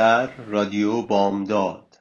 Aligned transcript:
در 0.00 0.28
رادیو 0.48 1.02
بامداد. 1.02 1.98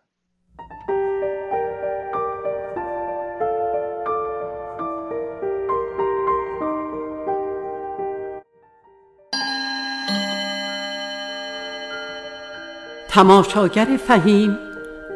تماشاگر 13.09 13.97
فهیم 14.07 14.57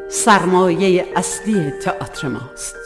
سرمایه 0.08 1.06
اصلی 1.16 1.70
تئاتر 1.70 2.28
ماست. 2.28 2.83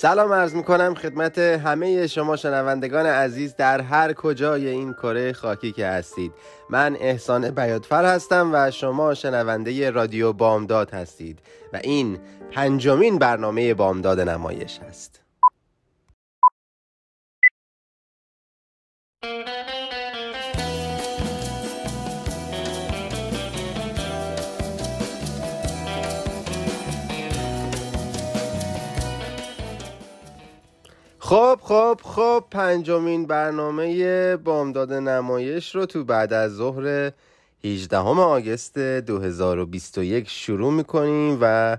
سلام 0.00 0.32
عرض 0.32 0.54
می‌کنم 0.54 0.94
خدمت 0.94 1.38
همه 1.38 2.06
شما 2.06 2.36
شنوندگان 2.36 3.06
عزیز 3.06 3.56
در 3.56 3.80
هر 3.80 4.12
کجای 4.12 4.68
این 4.68 4.92
کره 4.92 5.32
خاکی 5.32 5.72
که 5.72 5.86
هستید. 5.86 6.32
من 6.70 6.96
احسان 7.00 7.50
بیادفر 7.50 8.04
هستم 8.04 8.50
و 8.52 8.70
شما 8.70 9.14
شنونده 9.14 9.90
رادیو 9.90 10.32
بامداد 10.32 10.90
هستید 10.90 11.38
و 11.72 11.80
این 11.84 12.18
پنجمین 12.52 13.18
برنامه 13.18 13.74
بامداد 13.74 14.20
نمایش 14.20 14.78
هست. 14.88 15.19
خب 31.30 31.60
خب 31.62 32.00
خب 32.04 32.44
پنجمین 32.50 33.26
برنامه 33.26 34.36
بامداد 34.36 34.92
نمایش 34.92 35.74
رو 35.74 35.86
تو 35.86 36.04
بعد 36.04 36.32
از 36.32 36.52
ظهر 36.52 37.10
18 37.64 37.96
آگست 37.98 38.78
2021 38.78 40.28
شروع 40.30 40.72
می‌کنیم 40.72 41.38
و 41.40 41.76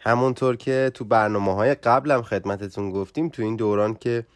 همونطور 0.00 0.56
که 0.56 0.90
تو 0.94 1.04
برنامه 1.04 1.54
های 1.54 1.74
قبلم 1.74 2.22
خدمتتون 2.22 2.90
گفتیم 2.90 3.28
تو 3.28 3.42
این 3.42 3.56
دوران 3.56 3.94
که 3.94 4.26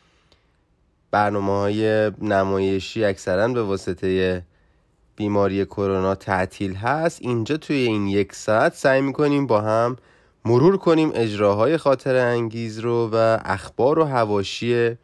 برنامه 1.10 1.52
های 1.52 2.10
نمایشی 2.22 3.04
اکثرا 3.04 3.48
به 3.48 3.62
واسطه 3.62 4.42
بیماری 5.16 5.64
کرونا 5.64 6.14
تعطیل 6.14 6.74
هست 6.74 7.18
اینجا 7.22 7.56
توی 7.56 7.76
این 7.76 8.06
یک 8.06 8.34
ساعت 8.34 8.74
سعی 8.74 9.00
می‌کنیم 9.00 9.46
با 9.46 9.60
هم 9.60 9.96
مرور 10.44 10.76
کنیم 10.76 11.10
اجراهای 11.14 11.76
خاطر 11.76 12.16
انگیز 12.16 12.78
رو 12.78 13.10
و 13.12 13.38
اخبار 13.44 13.98
و 13.98 14.04
هواشی 14.04 14.96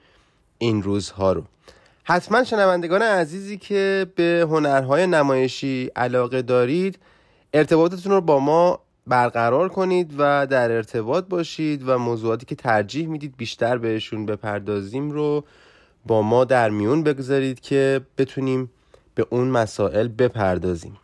این 0.59 0.83
روزها 0.83 1.33
رو. 1.33 1.43
حتما 2.05 2.45
شنوندگان 2.45 3.03
عزیزی 3.03 3.59
که 3.59 4.07
به 4.17 4.47
هنرهای 4.51 5.07
نمایشی 5.07 5.91
علاقه 5.97 6.43
دارید 6.43 6.99
ارتباطتون 7.55 8.13
رو 8.13 8.21
با 8.21 8.39
ما 8.39 8.81
برقرار 9.07 9.69
کنید 9.69 10.15
و 10.19 10.47
در 10.47 10.71
ارتباط 10.73 11.25
باشید 11.29 11.89
و 11.89 11.99
موضوعاتی 11.99 12.47
که 12.47 12.55
ترجیح 12.55 13.09
می‌دید 13.09 13.37
بیشتر 13.37 13.79
بهشون 13.79 14.27
بپردازیم 14.27 15.11
رو 15.11 15.45
با 16.07 16.23
ما 16.23 16.45
در 16.45 16.71
میون 16.71 17.03
بگذارید 17.03 17.61
که 17.61 18.01
بتونیم 18.19 18.71
به 19.15 19.27
اون 19.31 19.49
مسائل 19.49 20.09
بپردازیم. 20.09 20.97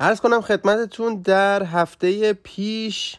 ارز 0.00 0.20
کنم 0.20 0.40
خدمتتون 0.40 1.16
در 1.16 1.62
هفته 1.62 2.32
پیش 2.32 3.16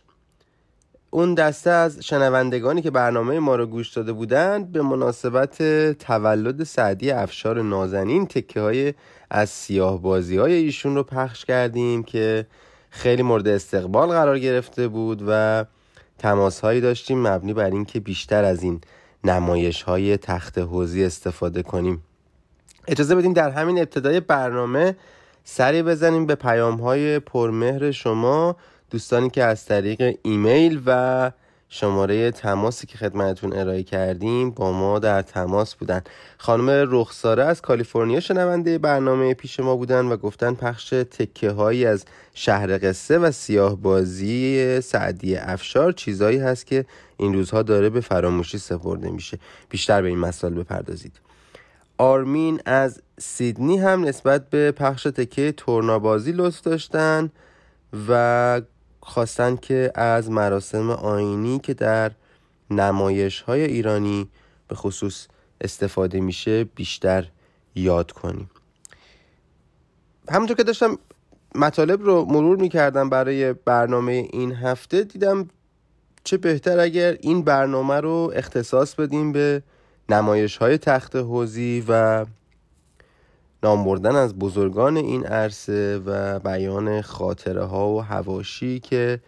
اون 1.09 1.33
دسته 1.33 1.69
از 1.69 1.99
شنوندگانی 1.99 2.81
که 2.81 2.91
برنامه 2.91 3.39
ما 3.39 3.55
رو 3.55 3.65
گوش 3.65 3.93
داده 3.93 4.13
بودند 4.13 4.71
به 4.71 4.81
مناسبت 4.81 5.63
تولد 5.93 6.63
سعدی 6.63 7.11
افشار 7.11 7.61
نازنین 7.61 8.27
تکه 8.27 8.61
های 8.61 8.93
از 9.29 9.49
سیاه 9.49 10.01
بازی 10.01 10.37
های 10.37 10.53
ایشون 10.53 10.95
رو 10.95 11.03
پخش 11.03 11.45
کردیم 11.45 12.03
که 12.03 12.45
خیلی 12.89 13.23
مورد 13.23 13.47
استقبال 13.47 14.09
قرار 14.09 14.39
گرفته 14.39 14.87
بود 14.87 15.23
و 15.27 15.65
تماس 16.19 16.59
هایی 16.59 16.81
داشتیم 16.81 17.27
مبنی 17.27 17.53
بر 17.53 17.69
اینکه 17.69 17.99
بیشتر 17.99 18.43
از 18.43 18.63
این 18.63 18.81
نمایش 19.23 19.81
های 19.81 20.17
تخت 20.17 20.57
حوزی 20.57 21.05
استفاده 21.05 21.63
کنیم. 21.63 22.03
اجازه 22.87 23.15
بدیم 23.15 23.33
در 23.33 23.49
همین 23.49 23.77
ابتدای 23.77 24.19
برنامه 24.19 24.95
سری 25.49 25.83
بزنیم 25.83 26.25
به 26.25 26.35
پیام 26.35 26.75
های 26.81 27.19
پرمهر 27.19 27.91
شما 27.91 28.55
دوستانی 28.91 29.29
که 29.29 29.43
از 29.43 29.65
طریق 29.65 30.17
ایمیل 30.23 30.81
و 30.85 31.31
شماره 31.69 32.31
تماسی 32.31 32.87
که 32.87 32.97
خدمتتون 32.97 33.53
ارائه 33.53 33.83
کردیم 33.83 34.51
با 34.51 34.71
ما 34.71 34.99
در 34.99 35.21
تماس 35.21 35.75
بودن. 35.75 36.01
خانم 36.37 36.69
رخساره 36.69 37.43
از 37.43 37.61
کالیفرنیا 37.61 38.19
شنونده 38.19 38.77
برنامه 38.77 39.33
پیش 39.33 39.59
ما 39.59 39.75
بودن 39.75 40.05
و 40.05 40.17
گفتن 40.17 40.53
پخش 40.53 40.89
تکه 40.89 41.51
هایی 41.51 41.85
از 41.85 42.05
شهر 42.33 42.77
قصه 42.77 43.17
و 43.17 43.31
سیاه 43.31 43.75
بازی 43.75 44.81
سعدی 44.81 45.35
افشار 45.35 45.91
چیزایی 45.91 46.37
هست 46.37 46.65
که 46.65 46.85
این 47.17 47.33
روزها 47.33 47.63
داره 47.63 47.89
به 47.89 48.01
فراموشی 48.01 48.57
سپرده 48.57 49.09
میشه. 49.09 49.39
بیشتر 49.69 50.01
به 50.01 50.07
این 50.07 50.19
مسائل 50.19 50.53
بپردازید. 50.53 51.26
آرمین 51.97 52.61
از 52.65 53.01
سیدنی 53.19 53.77
هم 53.77 54.03
نسبت 54.03 54.49
به 54.49 54.71
پخش 54.71 55.03
تکه 55.03 55.51
تورنابازی 55.51 56.31
لطف 56.31 56.61
داشتن 56.61 57.29
و 58.09 58.61
خواستن 58.99 59.55
که 59.55 59.91
از 59.95 60.31
مراسم 60.31 60.89
آینی 60.89 61.59
که 61.59 61.73
در 61.73 62.11
نمایش 62.69 63.41
های 63.41 63.63
ایرانی 63.63 64.29
به 64.67 64.75
خصوص 64.75 65.27
استفاده 65.61 66.19
میشه 66.19 66.63
بیشتر 66.63 67.27
یاد 67.75 68.11
کنیم. 68.11 68.49
همونطور 70.29 70.57
که 70.57 70.63
داشتم 70.63 70.97
مطالب 71.55 72.03
رو 72.03 72.25
مرور 72.25 72.57
می‌کردم 72.57 73.09
برای 73.09 73.53
برنامه 73.53 74.27
این 74.33 74.51
هفته 74.51 75.03
دیدم 75.03 75.49
چه 76.23 76.37
بهتر 76.37 76.79
اگر 76.79 77.17
این 77.21 77.41
برنامه 77.41 77.95
رو 77.95 78.31
اختصاص 78.35 78.95
بدیم 78.95 79.31
به 79.31 79.63
نمایش 80.09 80.57
های 80.57 80.77
تخت 80.77 81.15
حوزی 81.15 81.83
و 81.87 82.25
نام 83.63 83.85
بردن 83.85 84.15
از 84.15 84.35
بزرگان 84.35 84.97
این 84.97 85.25
عرصه 85.25 86.01
و 86.05 86.39
بیان 86.39 87.01
خاطره 87.01 87.63
ها 87.63 87.89
و 87.89 88.01
هواشی 88.01 88.79
که 88.79 89.19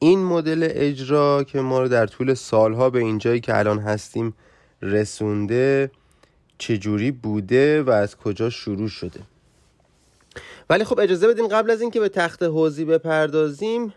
این 0.00 0.24
مدل 0.24 0.68
اجرا 0.70 1.44
که 1.44 1.60
ما 1.60 1.80
رو 1.80 1.88
در 1.88 2.06
طول 2.06 2.34
سالها 2.34 2.90
به 2.90 2.98
اینجایی 2.98 3.40
که 3.40 3.58
الان 3.58 3.78
هستیم 3.78 4.34
رسونده 4.82 5.90
چجوری 6.58 7.10
بوده 7.10 7.82
و 7.82 7.90
از 7.90 8.16
کجا 8.16 8.50
شروع 8.50 8.88
شده. 8.88 9.20
ولی 10.70 10.84
خب 10.84 11.00
اجازه 11.00 11.28
بدیم 11.28 11.46
قبل 11.46 11.70
از 11.70 11.80
اینکه 11.80 12.00
به 12.00 12.08
تخت 12.08 12.42
حوزی 12.42 12.84
بپردازیم 12.84 13.94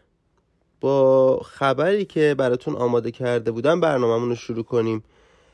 با 0.82 1.40
خبری 1.40 2.06
که 2.06 2.36
براتون 2.38 2.76
آماده 2.76 3.12
کرده 3.12 3.52
بودم 3.52 3.80
برنامهمون 3.80 4.30
رو 4.30 4.36
شروع 4.36 4.64
کنیم. 4.64 5.04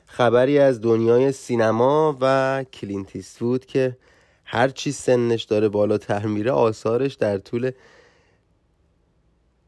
خبری 0.05 0.59
از 0.59 0.81
دنیای 0.81 1.31
سینما 1.31 2.17
و 2.21 2.65
کلینت 2.73 3.19
ایستوود 3.19 3.65
که 3.65 3.97
هر 4.45 4.69
چی 4.69 4.91
سنش 4.91 5.43
داره 5.43 5.69
بالاتر 5.69 6.25
میره 6.25 6.51
آثارش 6.51 7.13
در 7.13 7.37
طول 7.37 7.71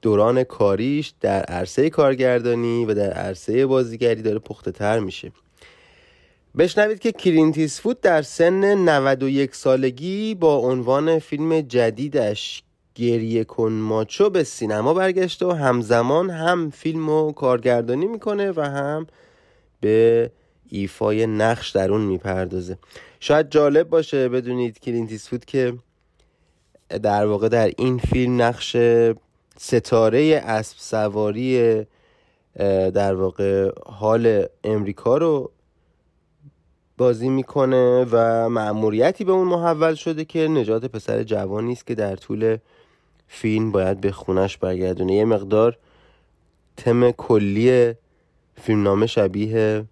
دوران 0.01 0.43
کاریش 0.43 1.13
در 1.21 1.43
عرصه 1.43 1.89
کارگردانی 1.89 2.85
و 2.85 2.93
در 2.93 3.13
عرصه 3.13 3.65
بازیگری 3.65 4.21
داره 4.21 4.39
پخته 4.39 4.71
تر 4.71 4.99
میشه. 4.99 5.31
بشنوید 6.57 6.99
که 6.99 7.11
کلینت 7.11 7.81
ایستوود 7.81 8.01
در 8.01 8.21
سن 8.21 8.89
91 8.89 9.55
سالگی 9.55 10.35
با 10.35 10.57
عنوان 10.57 11.19
فیلم 11.19 11.61
جدیدش 11.61 12.63
گریه 12.95 13.43
کن 13.43 13.71
ماچو 13.71 14.29
به 14.29 14.43
سینما 14.43 14.93
برگشته 14.93 15.45
و 15.45 15.51
همزمان 15.51 16.29
هم 16.29 16.69
فیلم 16.69 17.09
و 17.09 17.31
کارگردانی 17.31 18.05
می‌کنه 18.05 18.51
و 18.51 18.61
هم 18.61 19.07
به 19.81 20.31
ایفای 20.69 21.27
نقش 21.27 21.69
در 21.69 21.91
اون 21.91 22.01
می‌پردازه. 22.01 22.77
شاید 23.19 23.49
جالب 23.49 23.89
باشه 23.89 24.29
بدونید 24.29 24.79
کلینت 24.79 25.29
ایستوود 25.29 25.45
که 25.45 25.73
در 27.03 27.25
واقع 27.25 27.49
در 27.49 27.71
این 27.77 27.97
فیلم 27.97 28.41
نقش 28.41 28.77
ستاره 29.57 30.41
اسب 30.45 30.77
سواری 30.79 31.85
در 32.93 33.15
واقع 33.15 33.71
حال 33.85 34.45
امریکا 34.63 35.17
رو 35.17 35.51
بازی 36.97 37.29
می‌کنه 37.29 38.05
و 38.11 38.49
مأموریتی 38.49 39.23
به 39.23 39.31
اون 39.31 39.47
محول 39.47 39.93
شده 39.93 40.25
که 40.25 40.47
نجات 40.47 40.85
پسر 40.85 41.23
جوانی 41.23 41.71
است 41.71 41.87
که 41.87 41.95
در 41.95 42.15
طول 42.15 42.57
فیلم 43.27 43.71
باید 43.71 44.01
به 44.01 44.11
خونش 44.11 44.57
برگردونه. 44.57 45.13
یه 45.15 45.25
مقدار 45.25 45.77
تم 46.77 47.11
کلی 47.11 47.93
فیلمنامه 48.61 49.07
شبیه 49.07 49.85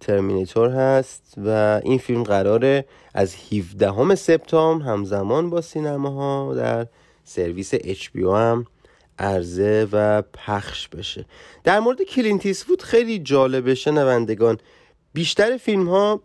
ترمینیتور 0.00 0.70
هست 0.70 1.34
و 1.36 1.80
این 1.84 1.98
فیلم 1.98 2.22
قراره 2.22 2.84
از 3.14 3.34
17 3.52 4.14
سپتامبر 4.14 4.84
همزمان 4.84 5.50
با 5.50 5.60
سینماها 5.60 6.54
در 6.54 6.86
سرویس 7.24 7.74
HBO 7.74 8.34
هم 8.34 8.66
عرضه 9.18 9.88
و 9.92 10.22
پخش 10.22 10.88
بشه. 10.88 11.24
در 11.64 11.80
مورد 11.80 12.02
کلینت 12.02 12.68
ایستوود 12.68 12.82
خیلی 12.82 13.18
جالبه. 13.18 13.74
شنوندگان 13.74 14.58
بیشتر 15.12 15.56
فیلم 15.56 15.88
ها 15.88 16.22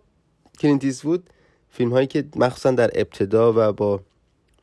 کلینت 0.60 1.06
ایستوود 1.06 1.30
فیلم 1.70 1.92
هایی 1.92 2.08
که 2.08 2.26
مخصوصا 2.36 2.72
در 2.72 2.92
ابتدا 2.96 3.54
و 3.56 3.74
با 3.74 4.00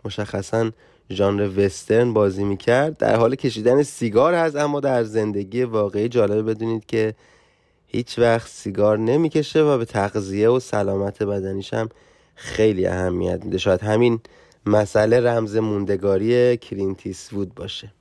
مشخصا 0.04 0.70
ژانر 1.12 1.48
وسترن 1.58 2.12
بازی 2.12 2.44
می‌کرد. 2.44 2.96
در 2.98 3.16
حال 3.16 3.34
کشیدن 3.34 3.82
سیگار 3.82 4.34
هست 4.34 4.56
اما 4.56 4.80
در 4.80 5.04
زندگی 5.04 5.62
واقعی 5.62 6.08
جالبه 6.08 6.42
بدونید 6.42 6.86
که 6.86 7.14
هیچ 7.86 8.18
وقت 8.18 8.48
سیگار 8.48 8.98
نمی‌کشه 8.98 9.62
و 9.62 9.78
به 9.78 9.84
تغذیه 9.84 10.48
و 10.48 10.60
سلامت 10.60 11.22
بدنیش 11.22 11.74
هم 11.74 11.88
خیلی 12.34 12.86
اهمیت 12.86 13.44
میده. 13.44 13.58
شاید 13.58 13.82
همین 13.82 14.20
مسئله 14.66 15.20
رمز 15.20 15.56
موندگاری 15.56 16.56
کلینت 16.56 17.32
ایستوود 17.32 17.54
باشه. 17.54 17.92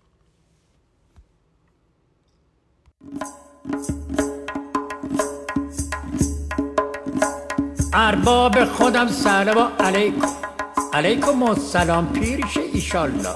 ارباب 7.93 8.65
خودم 8.65 9.07
سلام 9.07 9.71
علیکم. 9.79 10.48
علیکم 10.93 11.43
السلام 11.43 12.13
پیرش 12.13 12.57
ایشالله. 12.73 13.35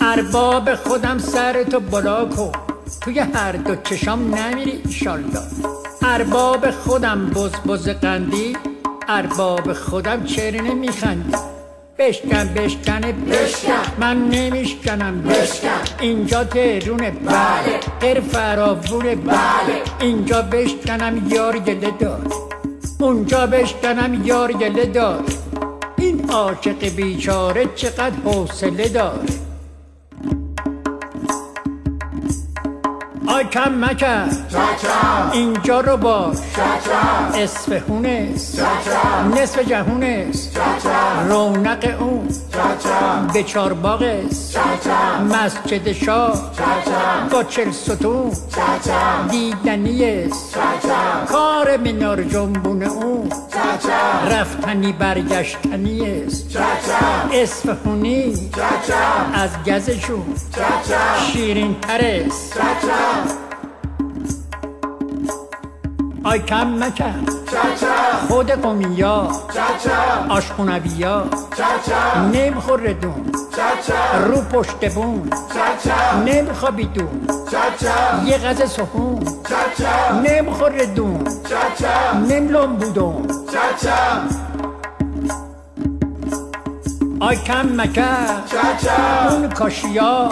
ارباب 0.00 0.74
خودم 0.74 1.18
سرتو 1.18 1.80
بلا 1.80 2.24
کن 2.24 2.52
توی 3.00 3.18
هر 3.18 3.52
دو 3.52 3.76
چشام 3.76 4.34
نمیری 4.34 4.82
ایشالله. 4.84 5.42
ارباب 6.02 6.70
خودم 6.70 7.26
بز 7.26 7.52
بز 7.52 7.88
قندی. 7.88 8.56
ارباب 9.08 9.72
خودم 9.72 10.24
چرا 10.24 10.60
نمیخندی. 10.60 11.36
بشکن 11.98 12.54
بشکنه 12.54 13.12
بشکن. 13.12 13.72
من 13.98 14.28
نمیشکنم 14.28 15.22
بشکن. 15.22 15.68
اینجا 16.00 16.44
تهرونه 16.44 17.10
بله. 17.10 17.80
غیر 18.00 18.20
فراوونه 18.20 19.14
بله. 19.14 19.82
اینجا 20.00 20.42
بشکنم 20.42 21.28
یار 21.30 21.58
گله 21.58 21.90
دار. 21.90 22.26
اونجا 23.00 23.46
بشکنم 23.46 24.22
یار 24.24 24.52
گله 24.52 24.86
دار. 24.86 25.24
عاشق 26.28 26.88
بیچاره 26.96 27.66
چقدر 27.74 28.16
حوصله 28.24 28.88
داره. 28.88 29.28
آی 33.28 33.44
کم 33.44 33.84
مکر. 33.84 34.28
اینجا 35.32 35.80
رو 35.80 35.96
باش. 35.96 36.36
اسفهون 37.34 38.06
است 38.06 38.62
نصف 39.34 39.58
جهون 39.58 40.02
است 40.02 40.60
رونق 41.28 41.96
اون. 42.00 42.28
به 43.32 43.42
چارباغ 43.42 44.20
مسجد 45.30 45.92
شاه. 45.92 46.52
با 47.32 47.44
چل 47.44 47.70
ستون. 47.70 48.32
دیدنی 49.30 50.04
است. 50.04 50.58
کار 51.28 51.76
منار 51.76 52.22
جنبون 52.22 52.82
اون 52.82 53.28
رفتنی 54.30 54.92
برگشتنی 54.92 56.22
است. 56.24 56.58
اسفهونی 57.32 58.50
از 59.34 59.50
گزشون. 59.66 60.34
شیرین 61.32 61.76
تر 61.80 62.00
است. 62.00 62.58
آی 66.24 66.38
کم 66.38 66.84
مکن 66.84 67.26
خود 68.28 68.50
قومیا 68.50 69.28
آشخونویا 70.28 71.24
نمی‌خوره 72.32 72.94
دون. 72.94 73.32
رو 74.26 74.40
پشت 74.40 74.94
بون. 74.94 75.30
نمیخوابی 76.26 76.84
دون. 76.84 77.26
یه 78.26 78.38
غذا 78.38 78.66
سخون. 78.66 79.24
نمی‌خوره 80.24 80.86
دون. 80.86 81.24
نملم 82.28 82.76
بودون 82.76 83.26
آی 87.20 87.36
کم 87.36 87.80
مکن 87.80 88.42
اون 89.30 89.48
کاشیا 89.48 90.28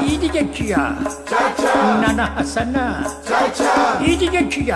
ای 0.00 0.16
دیگه 0.16 0.44
کیه 0.44 0.76
نه 2.00 2.12
نه 2.12 2.28
حسنه 2.38 3.06
ای 4.00 4.16
دیگه 4.16 4.42
کیه 4.48 4.74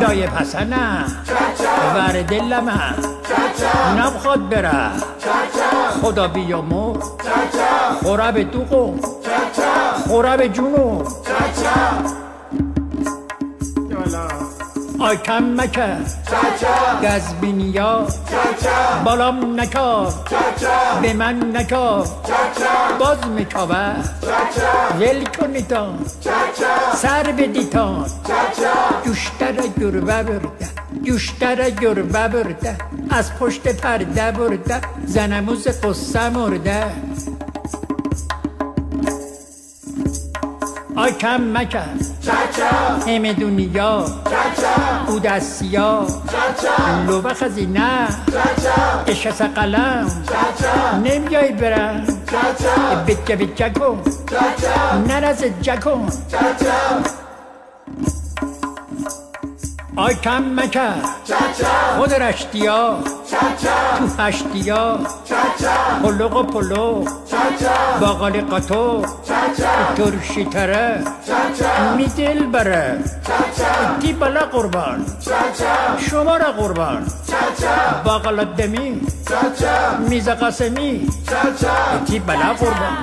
نایب 0.00 0.30
حسنه 0.30 1.04
ور 1.94 2.22
دلمه 2.22 2.94
نبخواد 3.98 4.48
بره 4.48 4.90
خدا 6.02 6.28
بیامور 6.28 6.98
خوره 8.02 8.32
به 8.32 8.44
دوغو 8.44 8.98
خوره 10.06 10.36
به 10.36 10.48
جونو 10.48 11.02
آی 11.02 12.23
کم 15.12 15.60
مکه 15.60 15.96
گزبینیا 17.02 18.06
بالام 19.04 19.60
نکاو 19.60 20.12
به 21.02 21.12
من 21.12 21.56
نکاو 21.56 22.04
باز 22.98 23.26
میکاوه. 23.26 23.94
ول 25.00 25.24
کنیتان 25.24 25.98
سر 26.94 27.22
بدیتان 27.22 28.06
جوشتر 29.04 29.52
گربه 29.80 30.22
برده. 30.22 30.68
جوشتر 31.02 31.70
گربه 31.70 32.28
برده. 32.28 32.76
از 33.10 33.38
پشت 33.38 33.68
پرده 33.68 34.30
برده. 34.30 34.80
زنموز 35.06 35.68
قصه 35.68 36.28
مرده. 36.28 36.86
آی 40.96 41.12
کم 41.12 41.58
مکن 41.58 42.13
همه 43.06 43.32
دنیا 43.32 44.04
او 45.08 45.18
دستیا 45.18 46.06
لوبه 47.06 47.34
خزینه 47.34 48.08
اشس 49.06 49.42
قلم 49.42 50.24
نمیای 51.04 51.52
برم 51.52 52.06
بچه 53.06 53.36
بچه 53.36 53.70
کن 53.70 54.02
نرز 55.08 55.44
جکن 55.62 56.08
آی 59.96 60.14
کم 60.14 60.60
مکن 60.60 61.02
خود 61.96 62.14
رشتیا 62.14 62.98
تو 63.98 64.22
هشتیا 64.22 64.98
پلوق 66.04 66.36
و 66.36 66.42
پلو. 66.42 67.04
باقالی 68.00 68.40
قطو. 68.40 69.04
ترشی 69.96 70.44
تره. 70.44 71.04
می 71.96 72.06
دل 72.06 72.46
بره. 72.46 73.00
دی 74.00 74.12
بلا 74.12 74.40
قربان. 74.40 75.06
شما 76.10 76.36
را 76.36 76.52
قربان. 76.52 77.06
باقالا 78.04 78.44
دمی. 78.44 79.00
میز 80.08 80.28
قاسمی. 80.28 81.08
دی 82.06 82.18
بلا 82.18 82.52
قربان. 82.60 82.96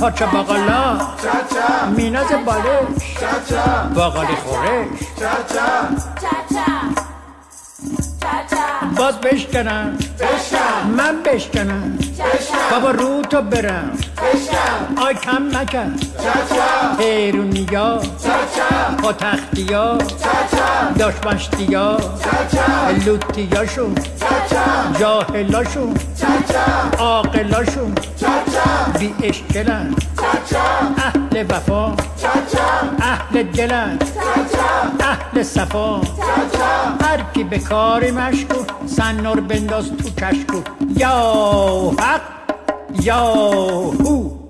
پاچه 0.00 0.26
باقالا 0.26 0.98
میناز 1.96 2.32
بالش. 2.46 3.18
باقالی 3.94 4.36
خورش. 4.44 4.86
باز 8.96 9.20
بشکنم. 9.20 9.98
من 10.96 11.22
بشکنم. 11.22 11.98
بابا 12.70 12.90
رو 12.90 13.22
تو 13.22 13.42
برم. 13.42 13.98
آی 14.96 15.14
کم 15.14 15.58
نکن 15.58 15.96
پیرونیا 16.98 18.00
با 19.02 19.12
تختیا 19.12 19.98
داشمشتیا 20.98 21.96
لوتیاشون 23.06 23.94
جاهلاشون. 25.00 25.94
عاقلاشون. 26.98 27.94
بی 28.98 29.14
اشکلن. 29.22 29.94
اهل 30.98 31.44
وفا. 31.50 31.92
اهل 33.00 33.42
دلن. 33.42 33.98
اهل 35.00 35.42
صفا. 35.42 36.00
هر 37.02 37.20
کی 37.34 37.44
به 37.44 37.58
کاری 37.58 38.10
مشکور 38.14 38.66
سنور 38.86 39.40
بنداز 39.40 39.88
تو 39.96 40.10
کشکور 40.10 40.62
یا 40.96 41.90
حق 41.98 42.22
یا 43.02 43.24
هو. 43.24 44.44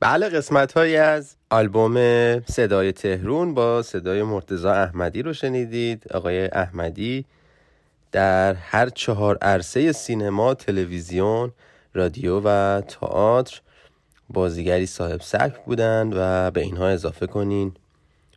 بله 0.00 0.28
قسمت 0.28 0.72
هایی 0.72 0.96
از 0.96 1.36
آلبوم 1.50 1.96
صدای 2.40 2.92
تهرون 2.92 3.54
با 3.54 3.82
صدای 3.82 4.22
مرتزا 4.22 4.72
احمدی 4.72 5.22
رو 5.22 5.32
شنیدید. 5.32 6.12
آقای 6.14 6.46
احمدی 6.46 7.24
در 8.12 8.54
هر 8.54 8.88
چهار 8.88 9.38
عرصه 9.42 9.92
سینما، 9.92 10.54
تلویزیون، 10.54 11.52
رادیو 11.94 12.40
و 12.44 12.80
تئاتر 12.80 13.60
بازیگری 14.28 14.86
صاحب 14.86 15.20
سبک 15.20 15.64
بودند 15.64 16.12
و 16.16 16.50
به 16.50 16.60
اینها 16.60 16.88
اضافه 16.88 17.26
کنین. 17.26 17.74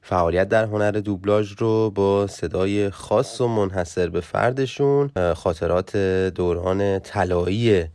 فعالیت 0.09 0.49
در 0.49 0.65
هنر 0.65 0.91
دوبلاژ 0.91 1.53
رو 1.57 1.89
با 1.89 2.27
صدای 2.27 2.89
خاص 2.89 3.41
و 3.41 3.47
منحصر 3.47 4.09
به 4.09 4.21
فردشون 4.21 5.11
خاطرات 5.33 5.97
دوران 6.35 6.99
طلایی 6.99 7.85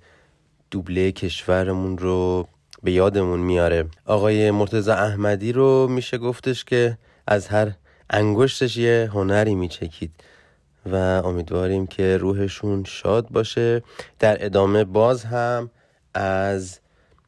دوبله 0.70 1.12
کشورمون 1.12 1.98
رو 1.98 2.48
به 2.82 2.92
یادمون 2.92 3.40
میاره. 3.40 3.84
آقای 4.06 4.50
مرتزا 4.50 4.94
احمدی 4.94 5.52
رو 5.52 5.88
میشه 5.88 6.18
گفتش 6.18 6.64
که 6.64 6.98
از 7.26 7.48
هر 7.48 7.72
انگشتش 8.10 8.76
یه 8.76 9.10
هنری 9.12 9.54
میچکید 9.54 10.12
و 10.86 10.96
امیدواریم 10.96 11.86
که 11.86 12.16
روحشون 12.16 12.84
شاد 12.84 13.28
باشه. 13.28 13.82
در 14.18 14.44
ادامه 14.44 14.84
باز 14.84 15.24
هم 15.24 15.70
از 16.14 16.80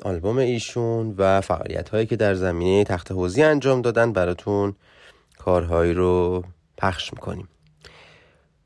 آلبوم 0.03 0.39
ایشون 0.39 1.15
و 1.19 1.41
فعالیت 1.41 1.89
هایی 1.89 2.07
که 2.07 2.17
در 2.17 2.35
زمینه 2.35 2.85
تخت 2.85 3.13
حوزی 3.13 3.43
انجام 3.43 3.83
دادن 3.83 4.13
براتون 4.13 4.75
کارهایی 5.39 5.93
رو 5.93 6.45
پخش 6.79 7.13
می‌کنیم. 7.13 7.49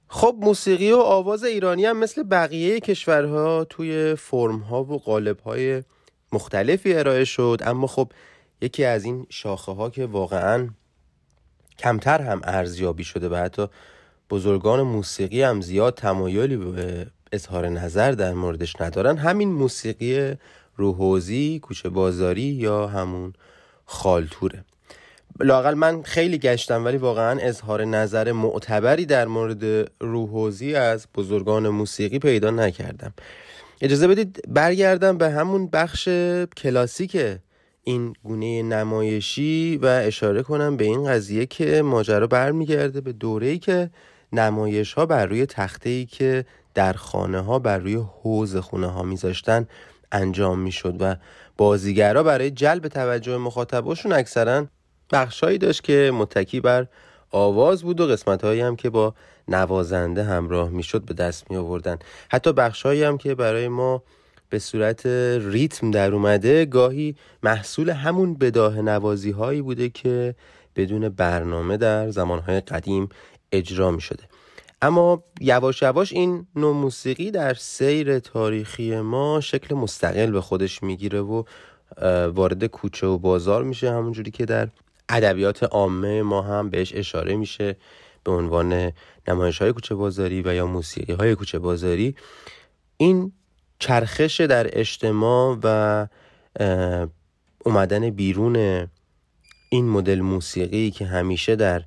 خب 0.08 0.36
موسیقی 0.40 0.92
و 0.92 0.96
آواز 0.96 1.44
ایرانی 1.44 1.84
هم 1.84 1.96
مثل 1.96 2.22
بقیه 2.22 2.80
کشورها 2.80 3.64
توی 3.64 4.14
فرم 4.14 4.58
ها 4.58 4.84
و 4.84 4.98
قالب 4.98 5.40
های 5.40 5.82
مختلفی 6.32 6.94
ارائه 6.94 7.24
شد. 7.24 7.58
اما 7.66 7.86
خب 7.86 8.12
یکی 8.60 8.84
از 8.84 9.04
این 9.04 9.26
شاخه 9.28 9.72
ها 9.72 9.90
که 9.90 10.06
واقعا 10.06 10.68
کمتر 11.78 12.20
هم 12.22 12.40
ارزیابی 12.44 13.04
شده 13.04 13.28
و 13.28 13.34
حتی 13.34 13.66
بزرگان 14.30 14.82
موسیقی 14.82 15.42
هم 15.42 15.60
زیاد 15.60 15.94
تمایلی 15.94 16.56
به 16.56 17.06
اظهار 17.32 17.68
نظر 17.68 18.12
در 18.12 18.34
موردش 18.34 18.80
ندارن 18.80 19.16
همین 19.16 19.52
موسیقی 19.52 20.34
روحوزی 20.80 21.58
کوچه 21.62 21.88
بازاری 21.88 22.42
یا 22.42 22.86
همون 22.86 23.32
خالتوره. 23.84 24.64
لاقل 25.40 25.74
من 25.74 26.02
خیلی 26.02 26.38
گشتم 26.38 26.84
ولی 26.84 26.96
واقعا 26.96 27.40
اظهار 27.40 27.84
نظر 27.84 28.32
معتبری 28.32 29.06
در 29.06 29.26
مورد 29.26 29.90
روحوزی 30.00 30.74
از 30.74 31.06
بزرگان 31.14 31.68
موسیقی 31.68 32.18
پیدا 32.18 32.50
نکردم. 32.50 33.12
اجازه 33.80 34.08
بدید 34.08 34.42
برگردم 34.48 35.18
به 35.18 35.30
همون 35.30 35.66
بخش 35.66 36.08
کلاسیک 36.56 37.16
این 37.84 38.14
گونه 38.24 38.62
نمایشی 38.62 39.76
و 39.82 39.86
اشاره 39.86 40.42
کنم 40.42 40.76
به 40.76 40.84
این 40.84 41.04
قضیه 41.04 41.46
که 41.46 41.82
ماجرا 41.82 42.26
برمیگرده 42.26 43.00
به 43.00 43.12
دوره‌ای 43.12 43.58
که 43.58 43.90
نمایش 44.32 44.92
ها 44.92 45.06
بر 45.06 45.26
روی 45.26 45.46
تخته 45.46 45.90
ای 45.90 46.04
که 46.04 46.44
در 46.74 46.92
خانه 46.92 47.40
ها 47.40 47.58
بر 47.58 47.78
روی 47.78 47.94
حوز 47.94 48.56
خونه 48.56 48.86
ها 48.86 49.02
انجام 50.12 50.58
می‌شد 50.58 50.96
و 51.00 51.16
بازیگرا 51.56 52.22
برای 52.22 52.50
جلب 52.50 52.88
توجه 52.88 53.36
مخاطباشون 53.36 54.12
اکثرا 54.12 54.66
بخشهایی 55.12 55.58
داشت 55.58 55.84
که 55.84 56.10
متکی 56.14 56.60
بر 56.60 56.86
آواز 57.30 57.82
بود 57.82 58.00
و 58.00 58.06
قسمت 58.06 58.44
هایی 58.44 58.60
هم 58.60 58.76
که 58.76 58.90
با 58.90 59.14
نوازنده 59.48 60.24
همراه 60.24 60.70
می‌شد 60.70 61.04
به 61.04 61.14
دست 61.14 61.50
می 61.50 61.56
آوردن 61.56 61.98
حتی 62.30 62.52
بخشهایی 62.52 63.02
هم 63.02 63.18
که 63.18 63.34
برای 63.34 63.68
ما 63.68 64.02
به 64.50 64.58
صورت 64.58 65.06
ریتم 65.40 65.90
در 65.90 66.14
اومده 66.14 66.64
گاهی 66.64 67.16
محصول 67.42 67.90
همون 67.90 68.34
بداه 68.34 68.80
نوازی 68.80 69.30
هایی 69.30 69.62
بوده 69.62 69.88
که 69.88 70.34
بدون 70.76 71.08
برنامه 71.08 71.76
در 71.76 72.10
زمانهای 72.10 72.60
قدیم 72.60 73.08
اجرا 73.52 73.90
می 73.90 74.00
شده 74.00 74.29
اما 74.82 75.24
یواش 75.40 75.82
یواش 75.82 76.12
این 76.12 76.46
نوع 76.56 76.74
موسیقی 76.74 77.30
در 77.30 77.54
سیر 77.54 78.18
تاریخی 78.18 79.00
ما 79.00 79.40
شکل 79.40 79.74
مستقل 79.74 80.30
به 80.30 80.40
خودش 80.40 80.82
می‌گیره 80.82 81.20
و 81.20 81.42
وارد 82.34 82.64
کوچه 82.64 83.06
و 83.06 83.18
بازار 83.18 83.62
میشه. 83.64 83.90
همونجوری 83.90 84.30
که 84.30 84.44
در 84.44 84.68
ادبیات 85.08 85.62
عامه 85.62 86.22
ما 86.22 86.42
هم 86.42 86.70
بهش 86.70 86.92
اشاره 86.94 87.36
میشه 87.36 87.76
به 88.24 88.32
عنوان 88.32 88.92
نمایش 89.28 89.62
های 89.62 89.72
کوچه 89.72 89.94
بازاری 89.94 90.42
و 90.42 90.54
یا 90.54 90.66
موسیقی 90.66 91.12
های 91.12 91.34
کوچه 91.34 91.58
بازاری. 91.58 92.14
این 92.96 93.32
چرخش 93.78 94.40
در 94.40 94.78
اجتماع 94.78 95.58
و 95.62 96.06
اومدن 97.64 98.10
بیرون 98.10 98.56
این 99.70 99.88
مدل 99.88 100.20
موسیقی 100.20 100.90
که 100.90 101.06
همیشه 101.06 101.56
در 101.56 101.82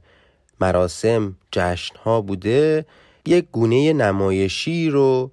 مراسم 0.64 1.36
جشن 1.52 1.96
ها 2.04 2.22
بوده 2.22 2.86
یک 3.26 3.46
گونه 3.52 3.94
نمایشی 3.94 4.90
رو 4.90 5.32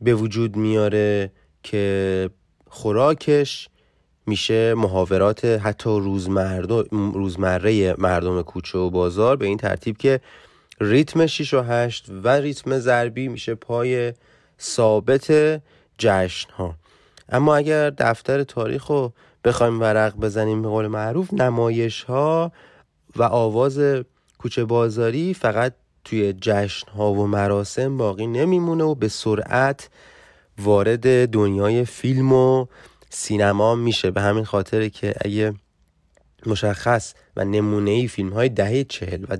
به 0.00 0.14
وجود 0.14 0.56
میاره 0.56 1.32
که 1.62 2.30
خوراکش 2.68 3.68
میشه 4.26 4.74
محاورات 4.74 5.44
حتی 5.44 5.90
روزمره 6.90 7.94
مردم 7.98 8.42
کوچه 8.42 8.78
و 8.78 8.90
بازار 8.90 9.36
به 9.36 9.46
این 9.46 9.58
ترتیب 9.58 9.96
که 9.96 10.20
ریتم 10.80 11.26
6 11.26 11.54
و 11.54 11.62
8 11.62 12.06
و 12.24 12.28
ریتم 12.28 12.78
ضربی 12.78 13.28
میشه 13.28 13.54
پای 13.54 14.12
ثابت 14.60 15.32
جشن 15.98 16.50
ها 16.50 16.74
اما 17.28 17.56
اگر 17.56 17.90
دفتر 17.90 18.42
تاریخ 18.44 18.86
رو 18.86 19.12
بخوایم 19.44 19.80
ورق 19.80 20.16
بزنیم 20.16 20.62
به 20.62 20.68
قول 20.68 20.86
معروف 20.86 21.32
نمایش 21.32 22.02
ها 22.02 22.52
و 23.16 23.22
آواز 23.22 24.04
کوچه 24.46 24.64
بازاری 24.64 25.34
فقط 25.34 25.74
توی 26.04 26.32
جشن 26.32 26.90
ها 26.90 27.12
و 27.12 27.26
مراسم 27.26 27.96
باقی 27.96 28.26
نمیمونه 28.26 28.84
و 28.84 28.94
به 28.94 29.08
سرعت 29.08 29.88
وارد 30.58 31.30
دنیای 31.30 31.84
فیلم 31.84 32.32
و 32.32 32.66
سینما 33.10 33.74
میشه. 33.74 34.10
به 34.10 34.20
همین 34.20 34.44
خاطر 34.44 34.88
که 34.88 35.14
اگه 35.20 35.54
مشخص 36.46 37.14
و 37.36 37.44
نمونه 37.44 37.90
ای 37.90 38.08
فیلم 38.08 38.32
های 38.32 38.48
دهه 38.48 38.84
چهل 38.84 39.24
و 39.28 39.36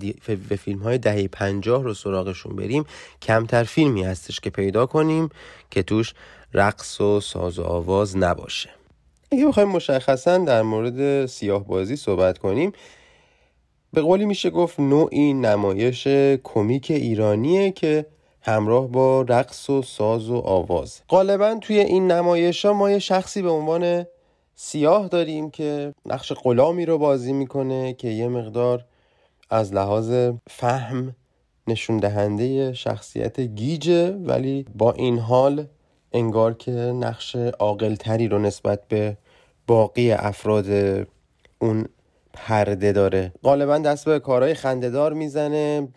به 0.49 0.57
فیلم 0.57 0.79
های 0.79 0.99
دهه 0.99 1.29
پنجاه 1.29 1.83
رو 1.83 1.95
سراغشون 1.95 2.57
بریم 2.57 2.85
کمتر 3.23 3.65
فیلمی 3.65 4.05
هستش 4.05 4.41
که 4.41 4.51
پیدا 4.51 4.87
کنیم 4.87 5.29
که 5.71 5.83
توش 5.83 6.15
رقص 6.55 7.01
و 7.01 7.21
ساز 7.21 7.59
و 7.59 7.63
آواز 7.63 8.17
نباشه. 8.17 8.71
اگه 9.33 9.47
بخوایم 9.47 9.69
مشخصا 9.69 10.39
در 10.39 10.63
مورد 10.63 11.27
سیاه 11.27 11.67
بازی 11.67 11.97
صحبت 11.97 12.39
کنیم 12.39 12.73
به 13.97 14.03
قولی 14.03 14.25
میشه 14.25 14.51
گفت 14.51 14.81
نوعی 14.81 15.35
نمایش 15.35 16.09
کمیک 16.45 16.91
ایرانیه 16.91 17.71
که 17.71 18.07
همراه 18.43 18.89
با 18.89 19.23
رقص 19.23 19.71
و 19.71 19.83
ساز 19.83 20.31
و 20.31 20.37
آواز. 20.37 21.01
غالبا 21.09 21.59
توی 21.61 21.79
این 21.79 22.13
نمایش 22.13 22.65
ها 22.65 22.73
ما 22.73 22.91
یه 22.91 22.99
شخصی 22.99 23.43
به 23.43 23.51
عنوان 23.51 24.07
سیاه 24.55 25.09
داریم 25.09 25.51
که 25.51 25.95
نقش 26.07 26.33
غلامی 26.33 26.87
رو 26.87 26.99
بازی 26.99 27.33
می‌کنه 27.33 27.93
که 27.93 28.09
یه 28.09 28.29
مقدار 28.29 28.85
از 29.51 29.75
لحاظ 29.75 30.31
فهم 30.51 31.17
نشون 31.67 31.97
دهنده 31.97 32.73
شخصیت 32.73 33.41
گیجه 33.41 34.11
ولی 34.11 34.67
با 34.75 34.93
این 34.93 35.19
حال 35.19 35.67
انگار 36.13 36.55
که 36.55 36.71
نقش 36.73 37.37
عاقلتری 37.37 38.29
رو 38.29 38.39
نسبت 38.39 38.89
به 38.89 39.17
باقی 39.67 40.13
افراد 40.13 40.67
اون 41.59 41.89
پرده 42.37 42.93
داره. 42.93 43.33
غالبا 43.43 43.79
دست 43.79 44.05
به 44.05 44.19
کارهای 44.19 44.55
خندهدار 44.55 45.13
می‌زنه 45.13 45.89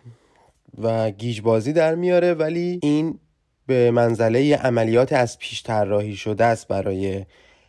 و 0.82 1.10
گیجبازی 1.10 1.72
در 1.72 1.94
میاره 1.94 2.34
ولی 2.34 2.80
این 2.82 3.18
به 3.66 3.90
منزله 3.90 4.56
عملیات 4.56 5.12
از 5.12 5.38
پیش 5.38 5.62
طراحی 5.62 6.16
شده 6.16 6.44
است 6.44 6.68
برای 6.68 7.24